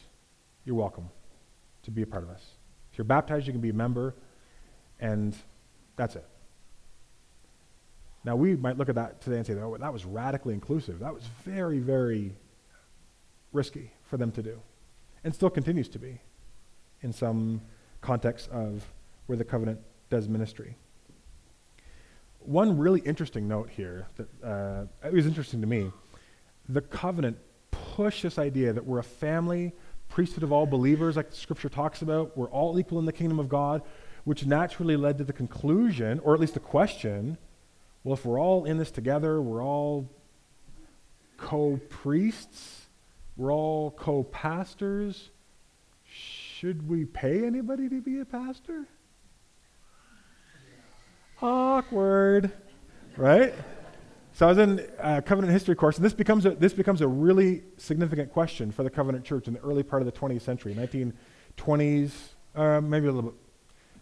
you're 0.66 0.76
welcome 0.76 1.09
to 1.84 1.91
be 1.91 2.01
a 2.01 2.07
part 2.07 2.24
of 2.24 2.30
us. 2.30 2.43
If 2.94 3.00
you're 3.00 3.06
baptized, 3.06 3.48
you 3.48 3.54
can 3.54 3.62
be 3.62 3.72
a 3.72 3.74
member, 3.74 4.14
and 5.00 5.36
that's 5.96 6.16
it. 6.16 6.28
Now, 8.24 8.36
we 8.36 8.56
might 8.56 8.78
look 8.78 8.88
at 8.88 8.96
that 8.96 9.20
today 9.20 9.38
and 9.38 9.46
say, 9.46 9.54
oh, 9.56 9.76
that 9.76 9.91
was 9.91 10.06
radically 10.06 10.54
inclusive. 10.54 11.00
That 11.00 11.12
was 11.12 11.24
very, 11.44 11.80
very 11.80 12.36
risky 13.52 13.91
for 14.04 14.18
them 14.18 14.32
to 14.34 14.44
do, 14.44 14.62
and 15.24 15.34
still 15.34 15.50
continues 15.50 15.89
to 15.89 16.00
be 16.00 16.22
in 17.02 17.12
some 17.12 17.62
contexts 18.02 18.48
of 18.52 18.88
where 19.26 19.39
the 19.39 19.44
covenant 19.44 19.80
does 20.12 20.30
ministry. 20.30 20.78
One 22.41 22.78
really 22.78 23.00
interesting 23.00 23.48
note 23.48 23.72
here 23.72 24.06
that 24.18 24.28
uh, 24.44 25.08
it 25.08 25.14
was 25.14 25.26
interesting 25.26 25.62
to 25.62 25.68
me 25.68 25.91
the 26.70 26.82
covenant 26.82 27.38
pushed 27.72 28.24
this 28.24 28.38
idea 28.38 28.72
that 28.74 28.86
we're 28.86 29.00
a 29.00 29.04
family, 29.04 29.74
priesthood 30.14 30.43
of 30.43 30.51
all 30.51 30.68
believers, 30.68 31.16
like 31.16 31.32
the 31.32 31.36
scripture 31.36 31.70
talks 31.70 32.03
about. 32.03 32.38
We're 32.38 32.49
all 32.49 32.78
equal 32.78 32.99
in 32.99 33.05
the 33.05 33.11
kingdom 33.11 33.39
of 33.39 33.49
God, 33.49 33.82
which 34.26 34.45
naturally 34.45 34.95
led 34.95 35.18
to 35.18 35.24
the 35.24 35.34
conclusion, 35.34 36.20
or 36.20 36.36
at 36.36 36.39
least 36.39 36.53
the 36.53 36.59
question 36.59 37.38
well, 38.03 38.16
if 38.16 38.26
we're 38.26 38.39
all 38.39 38.66
in 38.66 38.78
this 38.78 38.91
together, 38.91 39.41
we're 39.41 39.64
all 39.64 40.09
co 41.38 41.80
priests, 41.89 42.88
we're 43.38 43.53
all 43.53 43.91
co 43.91 44.24
pastors, 44.24 45.30
should 46.05 46.89
we 46.89 47.05
pay 47.05 47.45
anybody 47.45 47.88
to 47.88 48.01
be 48.01 48.20
a 48.20 48.26
pastor? 48.26 48.86
Awkward, 51.41 52.51
right? 53.16 53.53
So 54.36 54.48
I 54.48 54.50
was 54.50 54.58
in 54.58 54.84
a 54.98 55.22
covenant 55.22 55.54
history 55.54 55.76
course, 55.76 55.98
and 55.98 56.04
this 56.04 56.14
becomes 56.14 56.48
a, 56.48 56.52
this 56.52 56.74
becomes 56.74 57.02
a 57.02 57.08
really 57.08 57.62
significant 57.78 58.34
question 58.34 58.72
for 58.72 58.82
the 58.82 58.90
covenant 58.90 59.24
church 59.24 59.48
in 59.48 59.54
the 59.54 59.60
early 59.60 59.84
part 59.84 60.02
of 60.02 60.08
the 60.08 60.12
20th 60.12 60.42
century, 60.42 60.74
1920s, 60.74 62.12
uh, 62.56 62.82
maybe 62.82 63.06
a 63.06 63.12
little 63.12 63.30
bit 63.30 63.40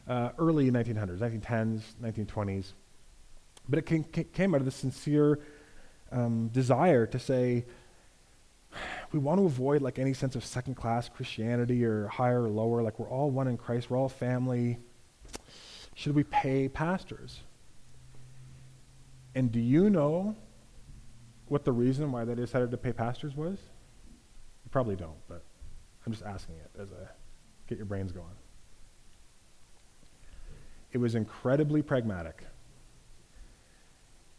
uh, 0.07 0.29
early 0.39 0.71
1900s, 0.71 1.19
1910s, 1.19 1.81
1920s. 2.01 2.71
But 3.67 3.79
it 3.79 3.85
came, 3.85 4.05
came 4.05 4.55
out 4.55 4.61
of 4.61 4.65
the 4.65 4.71
sincere 4.71 5.39
um, 6.13 6.47
desire 6.47 7.05
to 7.07 7.19
say, 7.19 7.65
we 9.11 9.19
want 9.19 9.37
to 9.37 9.45
avoid 9.45 9.81
like 9.81 9.99
any 9.99 10.13
sense 10.13 10.37
of 10.37 10.45
second 10.45 10.75
class 10.75 11.09
Christianity 11.09 11.83
or 11.83 12.07
higher 12.07 12.43
or 12.43 12.49
lower. 12.49 12.81
Like 12.81 12.99
we're 12.99 13.09
all 13.09 13.29
one 13.29 13.49
in 13.49 13.57
Christ, 13.57 13.89
we're 13.89 13.97
all 13.97 14.07
family. 14.07 14.77
Should 15.93 16.15
we 16.15 16.23
pay 16.23 16.69
pastors? 16.69 17.41
And 19.35 19.51
do 19.51 19.59
you 19.59 19.89
know 19.89 20.35
what 21.47 21.65
the 21.65 21.71
reason 21.71 22.11
why 22.11 22.25
they 22.25 22.35
decided 22.35 22.71
to 22.71 22.77
pay 22.77 22.93
pastors 22.93 23.35
was? 23.35 23.57
You 24.63 24.69
probably 24.71 24.95
don't, 24.95 25.17
but 25.27 25.43
I'm 26.05 26.11
just 26.11 26.25
asking 26.25 26.55
it 26.55 26.71
as 26.79 26.91
a 26.91 27.09
get 27.67 27.77
your 27.77 27.85
brains 27.85 28.11
going. 28.11 28.27
It 30.91 30.97
was 30.97 31.15
incredibly 31.15 31.81
pragmatic. 31.81 32.43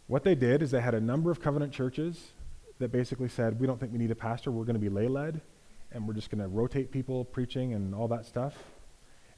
What 0.06 0.24
they 0.24 0.34
did 0.34 0.62
is 0.62 0.70
they 0.70 0.80
had 0.80 0.94
a 0.94 1.00
number 1.00 1.30
of 1.30 1.40
covenant 1.40 1.72
churches 1.72 2.32
that 2.78 2.92
basically 2.92 3.28
said, 3.28 3.58
we 3.58 3.66
don't 3.66 3.80
think 3.80 3.92
we 3.92 3.98
need 3.98 4.10
a 4.10 4.16
pastor, 4.16 4.50
we're 4.50 4.64
going 4.64 4.74
to 4.74 4.80
be 4.80 4.90
lay 4.90 5.08
led, 5.08 5.40
and 5.92 6.06
we're 6.06 6.14
just 6.14 6.30
going 6.30 6.42
to 6.42 6.48
rotate 6.48 6.90
people 6.90 7.24
preaching 7.24 7.72
and 7.72 7.94
all 7.94 8.08
that 8.08 8.26
stuff. 8.26 8.54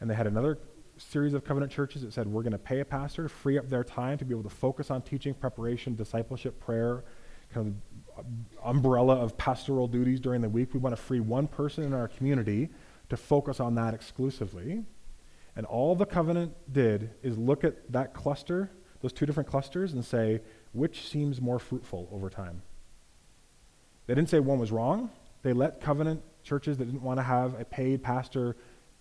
And 0.00 0.10
they 0.10 0.14
had 0.14 0.26
another 0.26 0.58
series 0.96 1.34
of 1.34 1.44
covenant 1.44 1.72
churches 1.72 2.02
that 2.02 2.12
said, 2.12 2.26
we're 2.26 2.42
going 2.42 2.52
to 2.52 2.58
pay 2.58 2.80
a 2.80 2.84
pastor 2.84 3.24
to 3.24 3.28
free 3.28 3.58
up 3.58 3.68
their 3.68 3.84
time 3.84 4.18
to 4.18 4.24
be 4.24 4.32
able 4.32 4.42
to 4.42 4.54
focus 4.54 4.90
on 4.90 5.02
teaching, 5.02 5.34
preparation, 5.34 5.94
discipleship, 5.94 6.60
prayer, 6.60 7.04
kind 7.52 7.80
of 8.16 8.24
umbrella 8.64 9.16
of 9.16 9.36
pastoral 9.36 9.88
duties 9.88 10.20
during 10.20 10.40
the 10.40 10.48
week. 10.48 10.72
We 10.72 10.80
want 10.80 10.96
to 10.96 11.00
free 11.00 11.20
one 11.20 11.46
person 11.46 11.84
in 11.84 11.92
our 11.92 12.08
community 12.08 12.70
to 13.08 13.16
focus 13.16 13.60
on 13.60 13.74
that 13.74 13.94
exclusively. 13.94 14.84
And 15.56 15.66
all 15.66 15.94
the 15.94 16.06
covenant 16.06 16.54
did 16.72 17.10
is 17.22 17.38
look 17.38 17.64
at 17.64 17.92
that 17.92 18.14
cluster, 18.14 18.70
those 19.02 19.12
two 19.12 19.26
different 19.26 19.48
clusters, 19.48 19.92
and 19.92 20.04
say, 20.04 20.40
which 20.72 21.08
seems 21.08 21.40
more 21.40 21.58
fruitful 21.58 22.08
over 22.12 22.30
time? 22.30 22.62
They 24.06 24.14
didn't 24.14 24.30
say 24.30 24.40
one 24.40 24.58
was 24.58 24.72
wrong. 24.72 25.10
They 25.42 25.52
let 25.52 25.80
covenant 25.80 26.22
churches 26.42 26.78
that 26.78 26.86
didn't 26.86 27.02
want 27.02 27.18
to 27.18 27.22
have 27.22 27.60
a 27.60 27.64
paid 27.64 28.02
pastor 28.02 28.56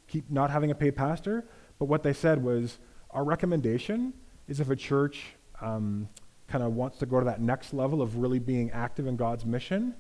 keep 0.08 0.30
not 0.30 0.50
having 0.50 0.72
a 0.72 0.76
paid 0.76 0.96
pastor. 0.96 1.46
But 1.84 1.90
what 1.90 2.04
they 2.04 2.14
said 2.14 2.42
was 2.42 2.80
our 3.12 3.26
recommendation 3.26 4.14
is 4.48 4.62
if 4.62 4.70
a 4.70 4.76
church 4.78 5.36
um, 5.60 6.08
kind 6.48 6.64
of 6.64 6.76
wants 6.76 6.98
to 7.00 7.06
go 7.06 7.20
to 7.20 7.26
that 7.26 7.42
next 7.42 7.74
level 7.74 8.02
of 8.02 8.16
really 8.16 8.40
being 8.40 8.72
active 8.72 9.06
in 9.06 9.18
God's 9.18 9.46
mission, 9.46 9.94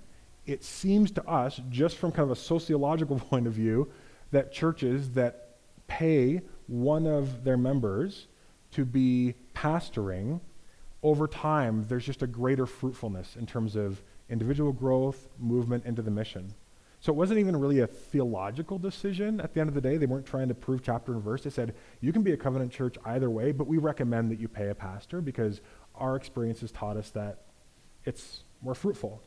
it 0.45 0.63
seems 0.63 1.11
to 1.11 1.27
us, 1.27 1.59
just 1.69 1.97
from 1.97 2.13
kind 2.13 2.23
of 2.23 2.31
a 2.31 2.39
sociological 2.39 3.19
point 3.29 3.47
of 3.47 3.51
view, 3.51 3.91
that 4.31 4.53
churches 4.53 5.09
that 5.09 5.57
pay 5.87 6.39
one 6.67 7.05
of 7.05 7.43
their 7.43 7.57
members 7.57 8.27
to 8.71 8.85
be 8.85 9.35
pastoring, 9.53 10.39
over 11.01 11.27
time, 11.27 11.85
there's 11.89 12.05
just 12.05 12.21
a 12.21 12.27
greater 12.27 12.65
fruitfulness 12.65 13.35
in 13.35 13.45
terms 13.45 13.75
of 13.75 14.01
individual 14.29 14.71
growth, 14.71 15.27
movement 15.37 15.83
into 15.85 16.01
the 16.01 16.11
mission. 16.11 16.53
So 17.03 17.11
it 17.11 17.17
wasn't 17.17 17.41
even 17.41 17.57
really 17.57 17.81
a 17.81 17.87
theological 17.87 18.79
decision 18.79 19.41
at 19.41 19.53
the 19.53 19.59
end 19.59 19.67
of 19.67 19.73
the 19.73 19.81
day. 19.81 19.97
They 19.97 20.05
weren't 20.05 20.25
trying 20.25 20.47
to 20.47 20.53
prove 20.53 20.81
chapter 20.81 21.11
and 21.11 21.21
verse. 21.21 21.43
They 21.43 21.49
said, 21.49 21.75
you 21.99 22.13
can 22.13 22.23
be 22.23 22.31
a 22.31 22.37
covenant 22.37 22.71
church 22.71 22.95
either 23.03 23.29
way, 23.29 23.51
but 23.51 23.67
we 23.67 23.77
recommend 23.77 24.31
that 24.31 24.39
you 24.39 24.47
pay 24.47 24.69
a 24.69 24.75
pastor 24.75 25.19
because 25.19 25.59
our 25.95 26.15
experience 26.15 26.61
has 26.61 26.71
taught 26.71 26.95
us 26.95 27.09
that 27.09 27.39
it's 28.05 28.43
more 28.61 28.73
fruitful. 28.73 29.21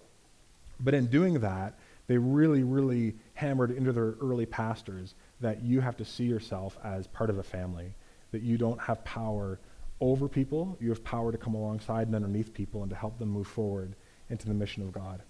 But 0.81 0.95
in 0.95 1.09
doing 1.09 1.41
that, 1.41 1.79
they 2.07 2.16
really, 2.16 2.62
really 2.62 3.14
hammered 3.35 3.70
into 3.72 3.93
their 3.93 4.14
early 4.22 4.47
pastors 4.47 5.14
that 5.43 5.62
you 5.62 5.83
have 5.83 5.99
to 5.99 6.05
see 6.07 6.24
yourself 6.24 6.79
as 6.83 7.07
part 7.07 7.29
of 7.29 7.37
a 7.37 7.43
family, 7.43 7.93
that 8.31 8.41
you 8.41 8.57
don't 8.57 8.81
have 8.81 9.05
power 9.05 9.61
over 10.01 10.29
people, 10.29 10.79
you 10.81 10.89
have 10.89 11.05
power 11.05 11.31
to 11.31 11.37
come 11.37 11.55
alongside 11.55 12.07
and 12.07 12.16
underneath 12.16 12.55
people 12.55 12.81
and 12.81 12.89
to 12.89 12.97
help 12.97 13.18
them 13.18 13.29
move 13.29 13.49
forward 13.49 13.97
into 14.31 14.49
the 14.49 14.55
mission 14.55 14.83
of 14.83 14.93
God. 14.93 15.20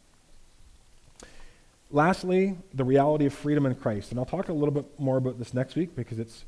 Lastly, 1.91 2.57
the 2.74 2.84
reality 2.84 3.26
of 3.26 3.32
freedom 3.32 3.64
in 3.66 3.74
Christ. 3.74 4.11
And 4.11 4.18
I'll 4.18 4.26
talk 4.26 4.49
a 4.49 4.53
little 4.53 4.74
bit 4.74 4.99
more 4.99 5.18
about 5.18 5.39
this 5.39 5.55
next 5.55 5.76
week 5.76 5.95
because 5.95 6.18
it's 6.18 6.45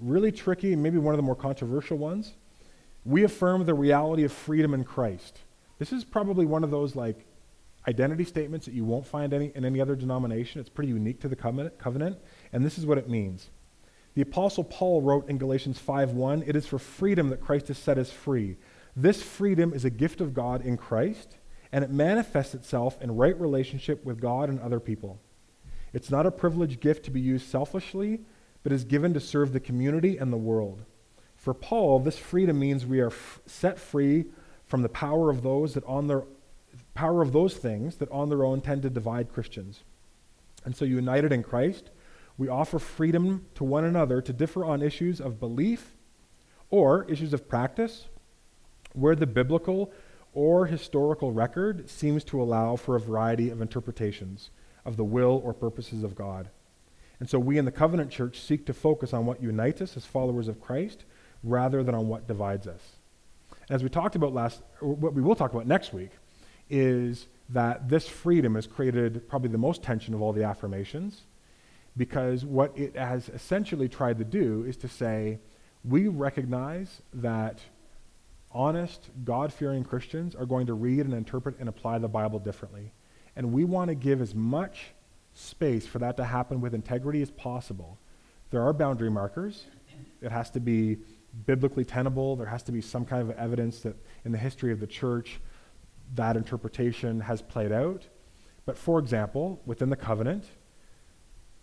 really 0.00 0.30
tricky 0.30 0.72
and 0.72 0.82
maybe 0.82 0.98
one 0.98 1.12
of 1.12 1.18
the 1.18 1.22
more 1.22 1.34
controversial 1.34 1.98
ones. 1.98 2.34
We 3.04 3.24
affirm 3.24 3.64
the 3.66 3.74
reality 3.74 4.24
of 4.24 4.32
freedom 4.32 4.74
in 4.74 4.84
Christ. 4.84 5.40
This 5.78 5.92
is 5.92 6.04
probably 6.04 6.46
one 6.46 6.64
of 6.64 6.70
those 6.70 6.94
like 6.94 7.26
identity 7.88 8.24
statements 8.24 8.66
that 8.66 8.74
you 8.74 8.84
won't 8.84 9.06
find 9.06 9.32
any, 9.32 9.52
in 9.54 9.64
any 9.64 9.80
other 9.80 9.96
denomination. 9.96 10.60
It's 10.60 10.70
pretty 10.70 10.90
unique 10.90 11.20
to 11.20 11.28
the 11.28 11.36
covenant, 11.36 11.78
covenant, 11.78 12.18
and 12.52 12.64
this 12.64 12.78
is 12.78 12.86
what 12.86 12.98
it 12.98 13.08
means. 13.08 13.50
The 14.14 14.22
apostle 14.22 14.64
Paul 14.64 15.02
wrote 15.02 15.28
in 15.28 15.36
Galatians 15.36 15.78
5:1, 15.78 16.42
"It 16.46 16.56
is 16.56 16.66
for 16.66 16.78
freedom 16.78 17.28
that 17.28 17.40
Christ 17.40 17.68
has 17.68 17.78
set 17.78 17.98
us 17.98 18.10
free. 18.10 18.56
This 18.96 19.22
freedom 19.22 19.74
is 19.74 19.84
a 19.84 19.90
gift 19.90 20.20
of 20.20 20.32
God 20.32 20.64
in 20.64 20.78
Christ, 20.78 21.36
and 21.76 21.84
it 21.84 21.90
manifests 21.90 22.54
itself 22.54 22.96
in 23.02 23.18
right 23.18 23.38
relationship 23.38 24.02
with 24.02 24.18
God 24.18 24.48
and 24.48 24.58
other 24.60 24.80
people. 24.80 25.20
It's 25.92 26.10
not 26.10 26.24
a 26.24 26.30
privileged 26.30 26.80
gift 26.80 27.04
to 27.04 27.10
be 27.10 27.20
used 27.20 27.50
selfishly, 27.50 28.20
but 28.62 28.72
is 28.72 28.84
given 28.84 29.12
to 29.12 29.20
serve 29.20 29.52
the 29.52 29.60
community 29.60 30.16
and 30.16 30.32
the 30.32 30.38
world. 30.38 30.86
For 31.36 31.52
Paul, 31.52 32.00
this 32.00 32.16
freedom 32.16 32.58
means 32.58 32.86
we 32.86 33.00
are 33.00 33.08
f- 33.08 33.40
set 33.44 33.78
free 33.78 34.24
from 34.64 34.80
the 34.80 34.88
power 34.88 35.28
of 35.28 35.42
those 35.42 35.74
that 35.74 35.84
on 35.84 36.06
their 36.06 36.22
power 36.94 37.20
of 37.20 37.32
those 37.32 37.58
things 37.58 37.96
that 37.96 38.10
on 38.10 38.30
their 38.30 38.42
own 38.42 38.62
tend 38.62 38.80
to 38.80 38.88
divide 38.88 39.30
Christians. 39.30 39.84
And 40.64 40.74
so 40.74 40.86
united 40.86 41.30
in 41.30 41.42
Christ, 41.42 41.90
we 42.38 42.48
offer 42.48 42.78
freedom 42.78 43.44
to 43.54 43.64
one 43.64 43.84
another 43.84 44.22
to 44.22 44.32
differ 44.32 44.64
on 44.64 44.80
issues 44.80 45.20
of 45.20 45.38
belief 45.38 45.94
or 46.70 47.04
issues 47.04 47.34
of 47.34 47.50
practice 47.50 48.06
where 48.94 49.14
the 49.14 49.26
biblical 49.26 49.92
or 50.36 50.66
historical 50.66 51.32
record 51.32 51.88
seems 51.88 52.22
to 52.22 52.40
allow 52.40 52.76
for 52.76 52.94
a 52.94 53.00
variety 53.00 53.48
of 53.48 53.62
interpretations 53.62 54.50
of 54.84 54.98
the 54.98 55.04
will 55.04 55.40
or 55.42 55.54
purposes 55.54 56.04
of 56.04 56.14
God. 56.14 56.50
And 57.18 57.28
so 57.28 57.38
we 57.38 57.56
in 57.56 57.64
the 57.64 57.72
covenant 57.72 58.10
church 58.10 58.38
seek 58.38 58.66
to 58.66 58.74
focus 58.74 59.14
on 59.14 59.24
what 59.24 59.42
unites 59.42 59.80
us 59.80 59.96
as 59.96 60.04
followers 60.04 60.46
of 60.46 60.60
Christ 60.60 61.06
rather 61.42 61.82
than 61.82 61.94
on 61.94 62.08
what 62.08 62.28
divides 62.28 62.66
us. 62.66 62.82
As 63.70 63.82
we 63.82 63.88
talked 63.88 64.14
about 64.14 64.34
last, 64.34 64.60
what 64.80 65.14
we 65.14 65.22
will 65.22 65.34
talk 65.34 65.54
about 65.54 65.66
next 65.66 65.94
week, 65.94 66.10
is 66.68 67.28
that 67.48 67.88
this 67.88 68.06
freedom 68.06 68.56
has 68.56 68.66
created 68.66 69.26
probably 69.30 69.48
the 69.48 69.56
most 69.56 69.82
tension 69.82 70.12
of 70.12 70.20
all 70.20 70.34
the 70.34 70.44
affirmations 70.44 71.22
because 71.96 72.44
what 72.44 72.76
it 72.78 72.94
has 72.94 73.30
essentially 73.30 73.88
tried 73.88 74.18
to 74.18 74.24
do 74.24 74.66
is 74.68 74.76
to 74.76 74.88
say, 74.88 75.38
we 75.82 76.08
recognize 76.08 77.00
that 77.14 77.60
honest, 78.56 79.10
God 79.22 79.52
fearing 79.52 79.84
Christians 79.84 80.34
are 80.34 80.46
going 80.46 80.66
to 80.66 80.74
read 80.74 81.00
and 81.00 81.12
interpret 81.12 81.56
and 81.60 81.68
apply 81.68 81.98
the 81.98 82.08
Bible 82.08 82.38
differently. 82.38 82.92
And 83.36 83.52
we 83.52 83.64
want 83.64 83.88
to 83.88 83.94
give 83.94 84.22
as 84.22 84.34
much 84.34 84.94
space 85.34 85.86
for 85.86 85.98
that 85.98 86.16
to 86.16 86.24
happen 86.24 86.62
with 86.62 86.74
integrity 86.74 87.20
as 87.20 87.30
possible. 87.30 87.98
There 88.50 88.62
are 88.62 88.72
boundary 88.72 89.10
markers. 89.10 89.66
It 90.22 90.32
has 90.32 90.50
to 90.52 90.60
be 90.60 90.96
biblically 91.44 91.84
tenable. 91.84 92.34
There 92.36 92.46
has 92.46 92.62
to 92.64 92.72
be 92.72 92.80
some 92.80 93.04
kind 93.04 93.22
of 93.22 93.36
evidence 93.36 93.80
that 93.80 93.94
in 94.24 94.32
the 94.32 94.38
history 94.38 94.72
of 94.72 94.80
the 94.80 94.86
church 94.86 95.38
that 96.14 96.36
interpretation 96.36 97.20
has 97.20 97.42
played 97.42 97.72
out. 97.72 98.06
But 98.64 98.78
for 98.78 98.98
example, 98.98 99.60
within 99.66 99.90
the 99.90 99.96
covenant, 99.96 100.44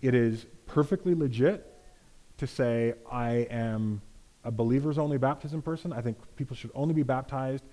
it 0.02 0.14
is 0.14 0.46
perfectly 0.68 1.16
legit 1.16 1.66
to 2.38 2.46
say, 2.46 2.94
I 3.12 3.48
am 3.50 4.02
a 4.44 4.52
believers 4.52 4.98
only 4.98 5.18
baptism 5.18 5.62
person. 5.62 5.94
I 5.94 6.02
think 6.02 6.18
people 6.36 6.56
should 6.56 6.72
only 6.74 6.94
be 6.94 7.04
baptized 7.04 7.64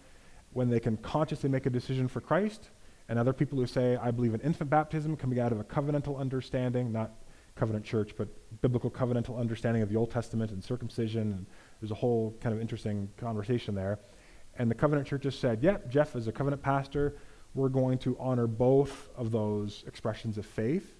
when 0.52 0.68
they 0.68 0.80
can 0.80 0.96
consciously 0.98 1.48
make 1.48 1.66
a 1.66 1.70
decision 1.70 2.08
for 2.08 2.20
Christ. 2.20 2.70
And 3.08 3.18
other 3.18 3.32
people 3.32 3.58
who 3.58 3.66
say, 3.66 3.96
I 3.96 4.10
believe 4.10 4.34
in 4.34 4.40
infant 4.40 4.70
baptism 4.70 5.16
coming 5.16 5.40
out 5.40 5.52
of 5.52 5.58
a 5.58 5.64
covenantal 5.64 6.18
understanding, 6.18 6.92
not 6.92 7.12
covenant 7.56 7.84
church, 7.84 8.12
but 8.16 8.28
biblical 8.62 8.90
covenantal 8.90 9.38
understanding 9.38 9.82
of 9.82 9.88
the 9.88 9.96
Old 9.96 10.10
Testament 10.10 10.52
and 10.52 10.62
circumcision. 10.62 11.32
And 11.32 11.46
there's 11.80 11.90
a 11.90 11.96
whole 11.96 12.36
kind 12.40 12.54
of 12.54 12.60
interesting 12.60 13.08
conversation 13.16 13.74
there. 13.74 13.98
And 14.56 14.70
the 14.70 14.74
covenant 14.74 15.08
church 15.08 15.22
just 15.22 15.40
said, 15.40 15.62
yep, 15.62 15.90
Jeff 15.90 16.14
is 16.14 16.28
a 16.28 16.32
covenant 16.32 16.62
pastor. 16.62 17.16
We're 17.54 17.68
going 17.68 17.98
to 17.98 18.16
honor 18.20 18.46
both 18.46 19.08
of 19.16 19.32
those 19.32 19.82
expressions 19.86 20.38
of 20.38 20.46
faith 20.46 20.94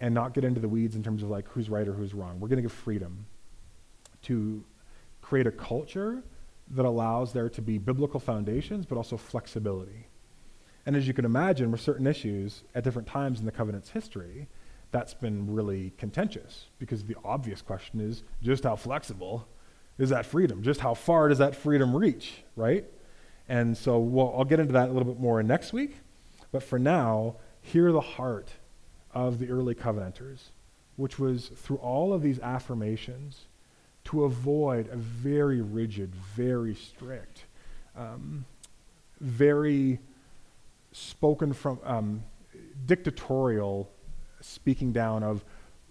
and 0.00 0.14
not 0.14 0.34
get 0.34 0.44
into 0.44 0.60
the 0.60 0.68
weeds 0.68 0.96
in 0.96 1.02
terms 1.02 1.22
of 1.22 1.30
like 1.30 1.48
who's 1.48 1.68
right 1.70 1.86
or 1.86 1.92
who's 1.92 2.14
wrong. 2.14 2.40
We're 2.40 2.48
going 2.48 2.58
to 2.58 2.62
give 2.62 2.72
freedom 2.72 3.26
to 4.22 4.64
create 5.28 5.46
a 5.46 5.52
culture 5.52 6.22
that 6.70 6.86
allows 6.86 7.32
there 7.32 7.48
to 7.50 7.60
be 7.60 7.76
biblical 7.76 8.18
foundations, 8.18 8.86
but 8.86 8.96
also 8.96 9.16
flexibility. 9.16 10.06
And 10.86 10.96
as 10.96 11.06
you 11.06 11.12
can 11.12 11.26
imagine, 11.26 11.70
with 11.70 11.82
certain 11.82 12.06
issues 12.06 12.62
at 12.74 12.82
different 12.82 13.08
times 13.08 13.38
in 13.38 13.44
the 13.44 13.52
covenant's 13.52 13.90
history, 13.90 14.48
that's 14.90 15.12
been 15.12 15.52
really 15.52 15.92
contentious 15.98 16.66
because 16.78 17.04
the 17.04 17.16
obvious 17.24 17.60
question 17.60 18.00
is 18.00 18.22
just 18.42 18.64
how 18.64 18.74
flexible 18.74 19.46
is 19.98 20.08
that 20.08 20.24
freedom? 20.24 20.62
Just 20.62 20.80
how 20.80 20.94
far 20.94 21.28
does 21.28 21.38
that 21.38 21.54
freedom 21.54 21.94
reach, 21.94 22.42
right? 22.56 22.86
And 23.50 23.76
so 23.76 23.98
we'll, 23.98 24.34
I'll 24.34 24.44
get 24.44 24.60
into 24.60 24.72
that 24.72 24.88
a 24.88 24.92
little 24.92 25.12
bit 25.12 25.20
more 25.20 25.42
next 25.42 25.74
week. 25.74 25.96
But 26.52 26.62
for 26.62 26.78
now, 26.78 27.36
hear 27.60 27.92
the 27.92 28.00
heart 28.00 28.48
of 29.12 29.38
the 29.38 29.50
early 29.50 29.74
covenanters, 29.74 30.52
which 30.96 31.18
was 31.18 31.48
through 31.48 31.78
all 31.78 32.14
of 32.14 32.22
these 32.22 32.38
affirmations 32.38 33.46
to 34.08 34.24
avoid 34.24 34.88
a 34.88 34.96
very 34.96 35.60
rigid, 35.60 36.14
very 36.34 36.74
strict, 36.74 37.44
um, 37.94 38.46
very 39.20 39.98
spoken 40.92 41.52
from 41.52 41.78
um, 41.84 42.24
dictatorial 42.86 43.90
speaking 44.40 44.92
down 44.92 45.22
of 45.22 45.44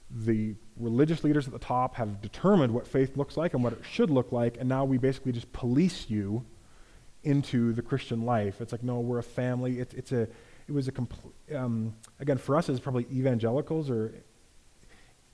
the 0.09 0.55
religious 0.77 1.23
leaders 1.23 1.45
at 1.45 1.53
the 1.53 1.59
top 1.59 1.93
have 1.93 2.19
determined 2.19 2.73
what 2.73 2.87
faith 2.87 3.15
looks 3.15 3.37
like 3.37 3.53
and 3.53 3.63
what 3.63 3.73
it 3.73 3.83
should 3.87 4.09
look 4.09 4.31
like, 4.31 4.57
and 4.59 4.67
now 4.67 4.83
we 4.83 4.97
basically 4.97 5.31
just 5.31 5.51
police 5.53 6.09
you 6.09 6.43
into 7.23 7.71
the 7.73 7.83
Christian 7.83 8.23
life. 8.23 8.61
It's 8.61 8.71
like, 8.71 8.81
no, 8.81 8.99
we're 8.99 9.19
a 9.19 9.23
family. 9.23 9.79
It, 9.79 9.93
it's 9.93 10.11
a, 10.11 10.21
it 10.21 10.71
was 10.71 10.87
a 10.87 10.91
complete, 10.91 11.35
um, 11.55 11.93
again, 12.19 12.39
for 12.39 12.55
us 12.55 12.67
as 12.67 12.79
probably 12.79 13.05
evangelicals 13.11 13.91
or 13.91 14.15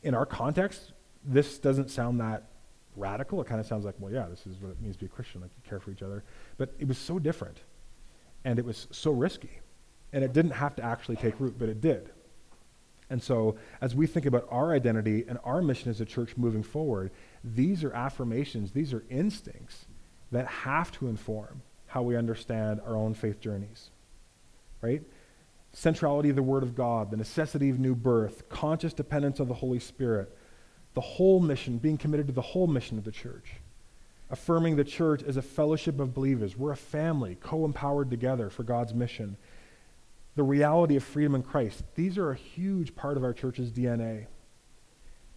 in 0.02 0.14
our 0.14 0.26
context, 0.26 0.92
this 1.24 1.58
doesn't 1.60 1.90
sound 1.90 2.20
that 2.20 2.50
radical. 2.96 3.42
It 3.42 3.48
kind 3.48 3.60
of 3.60 3.66
sounds 3.66 3.86
like, 3.86 3.96
well, 4.00 4.12
yeah, 4.12 4.28
this 4.30 4.46
is 4.46 4.58
what 4.60 4.72
it 4.72 4.82
means 4.82 4.96
to 4.96 5.02
be 5.02 5.06
a 5.06 5.10
Christian, 5.10 5.42
like 5.42 5.52
you 5.56 5.70
care 5.70 5.80
for 5.80 5.92
each 5.92 6.02
other. 6.02 6.24
But 6.58 6.74
it 6.80 6.88
was 6.88 6.98
so 6.98 7.20
different, 7.20 7.60
and 8.44 8.60
it 8.60 8.66
was 8.66 8.88
so 8.92 9.12
risky, 9.12 9.60
and 10.12 10.24
it 10.24 10.34
didn't 10.34 10.52
have 10.52 10.76
to 10.76 10.84
actually 10.84 11.16
take 11.16 11.40
root, 11.40 11.56
but 11.58 11.70
it 11.70 11.82
did. 11.82 12.10
And 13.10 13.22
so, 13.22 13.58
as 13.82 13.94
we 13.94 14.08
think 14.08 14.26
about 14.26 14.48
our 14.50 14.74
identity 14.74 15.26
and 15.28 15.38
our 15.44 15.62
mission 15.62 15.92
as 15.92 16.02
a 16.02 16.06
church 16.06 16.36
moving 16.38 16.64
forward, 16.64 17.12
these 17.44 17.84
are 17.84 17.94
affirmations, 17.94 18.72
these 18.72 18.94
are 18.94 19.04
instincts 19.10 19.86
that 20.32 20.48
have 20.48 20.92
to 20.94 21.08
inform 21.08 21.62
how 21.88 22.02
we 22.02 22.16
understand 22.16 22.82
our 22.82 22.96
own 22.96 23.14
faith 23.14 23.40
journeys. 23.40 23.92
Right? 24.82 25.04
Centrality 25.74 26.30
of 26.30 26.36
the 26.36 26.44
Word 26.44 26.64
of 26.64 26.76
God, 26.76 27.12
the 27.12 27.18
necessity 27.18 27.70
of 27.70 27.80
new 27.80 27.96
birth, 27.96 28.50
conscious 28.50 28.94
dependence 28.94 29.40
on 29.40 29.48
the 29.48 29.54
Holy 29.54 29.80
Spirit, 29.80 30.36
the 30.94 31.02
whole 31.02 31.40
mission, 31.40 31.78
being 31.78 31.98
committed 31.98 32.28
to 32.28 32.34
the 32.34 32.42
whole 32.42 32.68
mission 32.68 32.98
of 32.98 33.04
the 33.04 33.12
church, 33.12 33.54
affirming 34.30 34.76
the 34.76 34.84
church 34.84 35.24
as 35.24 35.38
a 35.38 35.42
fellowship 35.42 36.00
of 36.00 36.14
believers. 36.14 36.56
We're 36.56 36.72
a 36.72 36.78
family, 36.78 37.38
co 37.42 37.66
empowered 37.66 38.10
together 38.10 38.50
for 38.50 38.64
God's 38.64 38.94
mission. 38.94 39.38
The 40.36 40.44
reality 40.44 40.96
of 40.96 41.04
freedom 41.04 41.36
in 41.36 41.44
Christ. 41.44 41.84
These 41.96 42.18
are 42.18 42.32
a 42.32 42.36
huge 42.36 42.96
part 42.96 43.18
of 43.18 43.24
our 43.24 43.34
church's 43.34 43.72
DNA. 43.72 44.28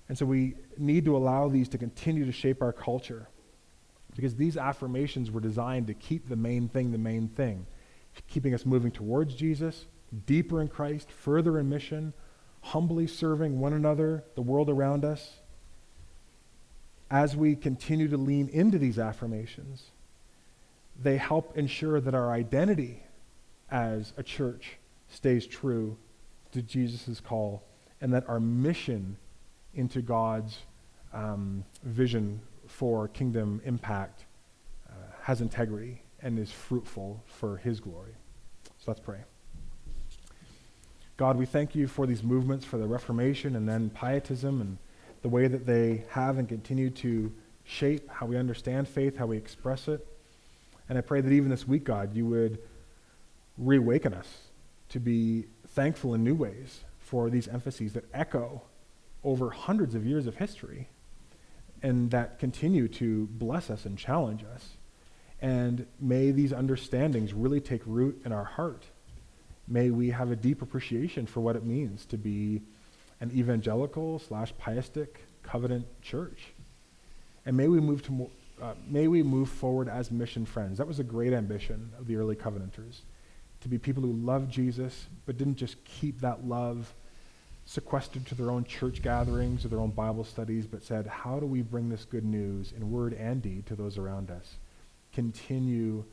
And 0.08 0.16
so 0.16 0.24
we 0.24 0.54
need 0.78 1.04
to 1.06 1.16
allow 1.16 1.48
these 1.48 1.68
to 1.70 1.78
continue 1.78 2.24
to 2.24 2.32
shape 2.32 2.62
our 2.62 2.72
culture 2.72 3.28
because 4.14 4.36
these 4.36 4.56
affirmations 4.56 5.30
were 5.30 5.40
designed 5.40 5.88
to 5.88 5.94
keep 5.94 6.28
the 6.28 6.36
main 6.36 6.68
thing 6.68 6.92
the 6.92 6.98
main 6.98 7.28
thing, 7.28 7.66
keeping 8.28 8.54
us 8.54 8.64
moving 8.64 8.90
towards 8.90 9.34
Jesus, 9.34 9.86
deeper 10.26 10.62
in 10.62 10.68
Christ, 10.68 11.10
further 11.10 11.58
in 11.58 11.68
mission, 11.68 12.14
humbly 12.62 13.06
serving 13.06 13.58
one 13.58 13.74
another, 13.74 14.24
the 14.34 14.42
world 14.42 14.70
around 14.70 15.04
us 15.04 15.40
as 17.10 17.36
we 17.36 17.54
continue 17.54 18.08
to 18.08 18.16
lean 18.16 18.48
into 18.48 18.78
these 18.78 18.98
affirmations, 18.98 19.90
they 21.00 21.16
help 21.16 21.56
ensure 21.56 22.00
that 22.00 22.14
our 22.14 22.30
identity 22.32 23.02
as 23.70 24.12
a 24.16 24.22
church 24.22 24.78
stays 25.08 25.46
true 25.46 25.96
to 26.52 26.62
Jesus' 26.62 27.20
call 27.20 27.62
and 28.00 28.12
that 28.12 28.28
our 28.28 28.40
mission 28.40 29.16
into 29.74 30.00
God's 30.00 30.58
um, 31.12 31.64
vision 31.84 32.40
for 32.66 33.08
kingdom 33.08 33.60
impact 33.64 34.24
uh, 34.88 34.92
has 35.22 35.40
integrity 35.40 36.02
and 36.20 36.38
is 36.38 36.50
fruitful 36.50 37.22
for 37.26 37.58
his 37.58 37.80
glory. 37.80 38.14
So 38.78 38.84
let's 38.88 39.00
pray. 39.00 39.20
God, 41.16 41.36
we 41.36 41.46
thank 41.46 41.74
you 41.74 41.86
for 41.86 42.06
these 42.06 42.22
movements, 42.22 42.64
for 42.64 42.78
the 42.78 42.86
Reformation 42.86 43.56
and 43.56 43.68
then 43.68 43.90
Pietism 43.90 44.60
and 44.60 44.78
the 45.22 45.28
way 45.28 45.48
that 45.48 45.66
they 45.66 46.04
have 46.10 46.38
and 46.38 46.48
continue 46.48 46.90
to 46.90 47.32
shape 47.64 48.08
how 48.08 48.26
we 48.26 48.36
understand 48.36 48.88
faith, 48.88 49.16
how 49.16 49.26
we 49.26 49.36
express 49.36 49.88
it. 49.88 50.06
And 50.88 50.98
I 50.98 51.00
pray 51.00 51.20
that 51.20 51.32
even 51.32 51.50
this 51.50 51.66
week, 51.66 51.84
God, 51.84 52.14
you 52.14 52.26
would 52.26 52.58
reawaken 53.58 54.14
us 54.14 54.28
to 54.90 55.00
be 55.00 55.46
thankful 55.68 56.14
in 56.14 56.22
new 56.22 56.34
ways 56.34 56.80
for 56.98 57.30
these 57.30 57.48
emphases 57.48 57.92
that 57.94 58.04
echo 58.14 58.62
over 59.24 59.50
hundreds 59.50 59.94
of 59.94 60.06
years 60.06 60.26
of 60.26 60.36
history 60.36 60.88
and 61.82 62.10
that 62.10 62.38
continue 62.38 62.88
to 62.88 63.26
bless 63.32 63.70
us 63.70 63.84
and 63.84 63.98
challenge 63.98 64.44
us 64.44 64.76
And 65.40 65.86
may 66.00 66.30
these 66.30 66.52
understandings 66.52 67.34
really 67.34 67.60
take 67.60 67.82
root 67.84 68.22
in 68.24 68.32
our 68.32 68.44
heart. 68.44 68.84
May 69.68 69.90
we 69.90 70.10
have 70.10 70.30
a 70.30 70.36
deep 70.36 70.62
appreciation 70.62 71.26
for 71.26 71.40
what 71.40 71.56
it 71.56 71.64
means 71.64 72.06
to 72.06 72.16
be 72.16 72.62
an 73.20 73.30
evangelical 73.34 74.18
slash 74.18 74.52
pietistic 74.58 75.24
covenant 75.42 75.86
church. 76.02 76.48
And 77.44 77.56
may 77.56 77.68
we 77.68 77.80
move 77.80 78.02
to 78.02 78.12
mo- 78.12 78.30
uh, 78.60 78.74
may 78.88 79.06
we 79.06 79.22
move 79.22 79.48
forward 79.48 79.88
as 79.88 80.10
mission 80.10 80.46
friends. 80.46 80.78
That 80.78 80.86
was 80.86 80.98
a 80.98 81.04
great 81.04 81.32
ambition 81.32 81.92
of 81.98 82.06
the 82.06 82.16
early 82.16 82.36
covenanters, 82.36 83.02
to 83.60 83.68
be 83.68 83.78
people 83.78 84.02
who 84.02 84.12
loved 84.12 84.50
Jesus, 84.50 85.06
but 85.26 85.36
didn't 85.36 85.56
just 85.56 85.82
keep 85.84 86.20
that 86.20 86.46
love 86.46 86.94
sequestered 87.66 88.24
to 88.26 88.34
their 88.34 88.50
own 88.50 88.64
church 88.64 89.02
gatherings 89.02 89.64
or 89.64 89.68
their 89.68 89.80
own 89.80 89.90
Bible 89.90 90.24
studies, 90.24 90.66
but 90.66 90.84
said, 90.84 91.06
how 91.06 91.40
do 91.40 91.46
we 91.46 91.62
bring 91.62 91.88
this 91.88 92.04
good 92.04 92.24
news 92.24 92.72
in 92.72 92.90
word 92.90 93.12
and 93.12 93.42
deed 93.42 93.66
to 93.66 93.74
those 93.74 93.98
around 93.98 94.30
us? 94.30 94.54
Continue 95.12 96.04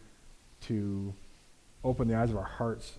to 0.61 1.13
open 1.83 2.07
the 2.07 2.15
eyes 2.15 2.31
of 2.31 2.37
our 2.37 2.43
hearts 2.43 2.93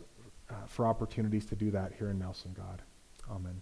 uh, 0.50 0.54
for 0.66 0.86
opportunities 0.86 1.44
to 1.46 1.56
do 1.56 1.70
that 1.72 1.92
here 1.98 2.10
in 2.10 2.18
Nelson, 2.18 2.54
God. 2.56 2.80
Amen. 3.30 3.60